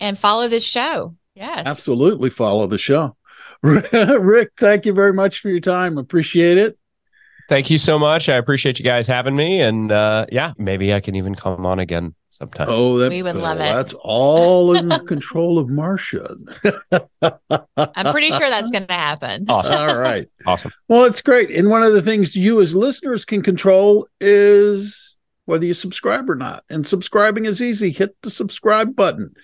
and 0.00 0.18
follow 0.18 0.48
this 0.48 0.64
show. 0.64 1.14
Yes. 1.36 1.62
Absolutely 1.64 2.28
follow 2.28 2.66
the 2.66 2.76
show. 2.76 3.16
Rick, 3.62 4.50
thank 4.58 4.84
you 4.84 4.94
very 4.94 5.12
much 5.12 5.38
for 5.38 5.48
your 5.48 5.60
time. 5.60 5.96
Appreciate 5.96 6.58
it. 6.58 6.76
Thank 7.48 7.70
you 7.70 7.78
so 7.78 8.00
much. 8.00 8.28
I 8.28 8.34
appreciate 8.34 8.80
you 8.80 8.84
guys 8.84 9.06
having 9.06 9.36
me. 9.36 9.60
And 9.60 9.92
uh, 9.92 10.26
yeah, 10.32 10.54
maybe 10.58 10.92
I 10.92 10.98
can 10.98 11.14
even 11.14 11.36
come 11.36 11.64
on 11.64 11.78
again 11.78 12.16
sometime. 12.32 12.66
Oh, 12.68 12.98
that, 12.98 13.10
we 13.10 13.22
would 13.22 13.36
oh, 13.36 13.40
love 13.40 13.58
it. 13.58 13.60
That's 13.60 13.94
all 14.00 14.74
in 14.74 14.88
the 14.88 14.98
control 15.06 15.58
of 15.58 15.68
Marcia. 15.68 16.34
I'm 17.76 18.12
pretty 18.12 18.30
sure 18.30 18.48
that's 18.48 18.70
going 18.70 18.86
to 18.86 18.94
happen. 18.94 19.46
Awesome. 19.52 19.74
All 19.74 19.98
right. 19.98 20.28
Awesome. 20.46 20.72
Well, 20.88 21.04
it's 21.04 21.20
great. 21.20 21.50
And 21.50 21.68
one 21.68 21.82
of 21.82 21.92
the 21.92 22.00
things 22.00 22.34
you 22.34 22.60
as 22.62 22.74
listeners 22.74 23.26
can 23.26 23.42
control 23.42 24.08
is 24.18 25.18
whether 25.44 25.66
you 25.66 25.74
subscribe 25.74 26.30
or 26.30 26.34
not. 26.34 26.64
And 26.70 26.86
subscribing 26.86 27.44
is 27.44 27.60
easy. 27.60 27.90
Hit 27.90 28.16
the 28.22 28.30
subscribe 28.30 28.96
button. 28.96 29.34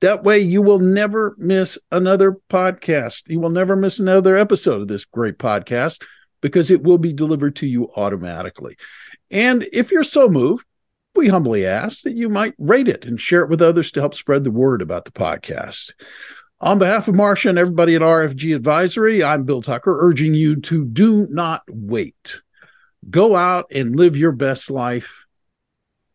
That 0.00 0.24
way, 0.24 0.40
you 0.40 0.60
will 0.60 0.80
never 0.80 1.36
miss 1.38 1.78
another 1.92 2.38
podcast. 2.50 3.28
You 3.28 3.38
will 3.38 3.50
never 3.50 3.76
miss 3.76 4.00
another 4.00 4.36
episode 4.36 4.82
of 4.82 4.88
this 4.88 5.04
great 5.04 5.38
podcast 5.38 6.02
because 6.40 6.70
it 6.70 6.82
will 6.82 6.98
be 6.98 7.12
delivered 7.12 7.54
to 7.56 7.66
you 7.66 7.88
automatically. 7.96 8.76
And 9.30 9.68
if 9.72 9.92
you're 9.92 10.04
so 10.04 10.28
moved, 10.28 10.64
we 11.18 11.28
humbly 11.28 11.66
ask 11.66 12.02
that 12.02 12.14
you 12.14 12.28
might 12.28 12.54
rate 12.58 12.86
it 12.86 13.04
and 13.04 13.20
share 13.20 13.42
it 13.42 13.50
with 13.50 13.60
others 13.60 13.90
to 13.92 14.00
help 14.00 14.14
spread 14.14 14.44
the 14.44 14.50
word 14.52 14.80
about 14.80 15.04
the 15.04 15.10
podcast. 15.10 15.92
On 16.60 16.78
behalf 16.78 17.08
of 17.08 17.14
Marcia 17.14 17.48
and 17.48 17.58
everybody 17.58 17.96
at 17.96 18.02
RFG 18.02 18.54
Advisory, 18.54 19.22
I'm 19.22 19.44
Bill 19.44 19.60
Tucker, 19.60 19.96
urging 19.98 20.34
you 20.34 20.60
to 20.62 20.84
do 20.84 21.26
not 21.28 21.62
wait. 21.68 22.40
Go 23.10 23.34
out 23.34 23.66
and 23.72 23.96
live 23.96 24.16
your 24.16 24.32
best 24.32 24.70
life 24.70 25.26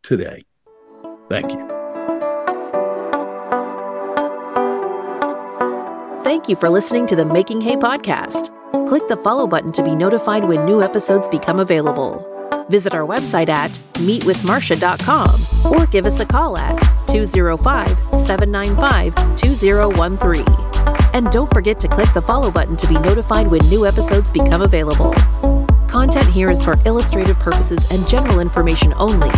today. 0.04 0.43
Thank 1.30 1.51
you. 1.51 1.68
Thank 6.24 6.47
you 6.47 6.56
for 6.56 6.70
listening 6.70 7.08
to 7.08 7.16
the 7.18 7.26
Making 7.26 7.60
Hay 7.62 7.76
podcast. 7.76 8.49
Click 8.88 9.08
the 9.10 9.18
follow 9.18 9.47
button 9.47 9.74
to 9.74 9.84
be 9.84 9.95
notified 9.95 10.45
when 10.45 10.66
new 10.66 10.82
episodes 10.82 11.28
become 11.28 11.60
available. 11.60 12.33
Visit 12.70 12.95
our 12.95 13.05
website 13.05 13.49
at 13.49 13.80
meetwithmarcia.com 13.95 15.72
or 15.72 15.86
give 15.88 16.05
us 16.05 16.20
a 16.20 16.26
call 16.26 16.57
at 16.57 16.78
205 17.07 17.88
795 18.20 19.36
2013. 19.36 20.45
And 21.14 21.30
don't 21.30 21.51
forget 21.53 21.80
to 21.80 21.88
click 21.88 22.11
the 22.14 22.22
follow 22.22 22.49
button 22.51 22.76
to 22.78 22.88
be 22.88 22.95
notified 22.95 23.47
when 23.47 23.61
new 23.70 23.86
episodes 23.86 24.32
become 24.32 24.61
available. 24.61 25.14
Content 25.94 26.26
here 26.26 26.50
is 26.50 26.60
for 26.60 26.74
illustrative 26.88 27.38
purposes 27.38 27.86
and 27.91 28.08
general 28.08 28.39
information 28.39 28.96
only. 28.98 29.30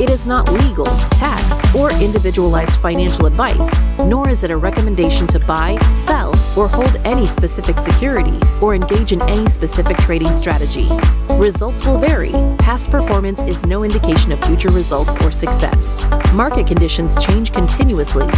It 0.00 0.10
is 0.10 0.28
not 0.28 0.48
legal, 0.48 0.84
tax, 1.10 1.74
or 1.74 1.92
individualized 1.94 2.78
financial 2.78 3.26
advice, 3.26 3.76
nor 3.98 4.28
is 4.28 4.44
it 4.44 4.52
a 4.52 4.56
recommendation 4.56 5.26
to 5.26 5.40
buy, 5.40 5.76
sell, 5.92 6.32
or 6.56 6.68
hold 6.68 6.94
any 7.04 7.26
specific 7.26 7.80
security 7.80 8.38
or 8.62 8.76
engage 8.76 9.10
in 9.10 9.22
any 9.22 9.48
specific 9.48 9.96
trading 9.96 10.32
strategy. 10.32 10.88
Results 11.30 11.84
will 11.84 11.98
vary. 11.98 12.30
Past 12.60 12.92
performance 12.92 13.42
is 13.42 13.66
no 13.66 13.82
indication 13.82 14.30
of 14.30 14.40
future 14.44 14.70
results 14.70 15.16
or 15.20 15.32
success. 15.32 16.00
Market 16.32 16.68
conditions 16.68 17.20
change 17.26 17.52
continuously. 17.52 18.28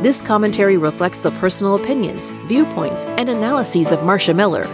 This 0.00 0.22
commentary 0.22 0.78
reflects 0.78 1.22
the 1.22 1.30
personal 1.32 1.74
opinions, 1.74 2.30
viewpoints, 2.46 3.04
and 3.04 3.28
analyses 3.28 3.92
of 3.92 4.02
Marcia 4.02 4.32
Miller 4.32 4.66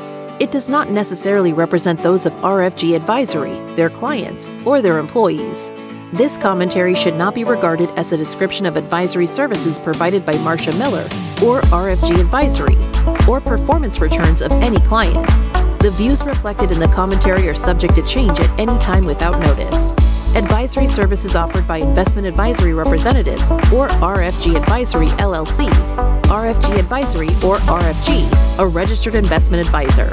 it 0.43 0.51
does 0.51 0.69
not 0.69 0.91
necessarily 0.91 1.53
represent 1.53 2.01
those 2.01 2.27
of 2.27 2.33
RFG 2.41 2.97
Advisory, 2.97 3.55
their 3.77 3.89
clients, 3.89 4.51
or 4.67 4.83
their 4.83 4.99
employees. 4.99 5.71
This 6.13 6.37
commentary 6.37 6.97
should 6.97 7.15
not 7.15 7.33
be 7.33 7.45
regarded 7.45 7.89
as 7.91 8.13
a 8.13 8.17
description 8.17 8.67
of 8.67 8.77
advisory 8.77 9.29
services 9.29 9.79
provided 9.79 10.27
by 10.27 10.33
Marcia 10.39 10.75
Miller 10.75 11.05
or 11.45 11.61
RFG 11.71 12.19
Advisory, 12.19 12.77
or 13.29 13.41
performance 13.41 14.01
returns 14.01 14.43
of 14.43 14.51
any 14.55 14.81
client. 14.81 15.25
The 15.81 15.93
views 15.97 16.25
reflected 16.25 16.73
in 16.73 16.81
the 16.81 16.89
commentary 16.89 17.49
are 17.49 17.55
subject 17.55 17.95
to 17.95 18.05
change 18.05 18.41
at 18.41 18.59
any 18.59 18.77
time 18.81 19.05
without 19.05 19.39
notice. 19.39 19.93
Advisory 20.35 20.89
services 20.89 21.37
offered 21.37 21.69
by 21.69 21.77
investment 21.77 22.27
advisory 22.27 22.75
representatives 22.75 23.53
or 23.73 23.87
RFG 24.03 24.57
Advisory 24.57 25.09
LLC, 25.19 25.69
RFG 26.25 26.81
Advisory 26.81 27.29
or 27.45 27.59
RFG, 27.59 28.59
a 28.59 28.67
registered 28.67 29.15
investment 29.15 29.65
advisor. 29.65 30.13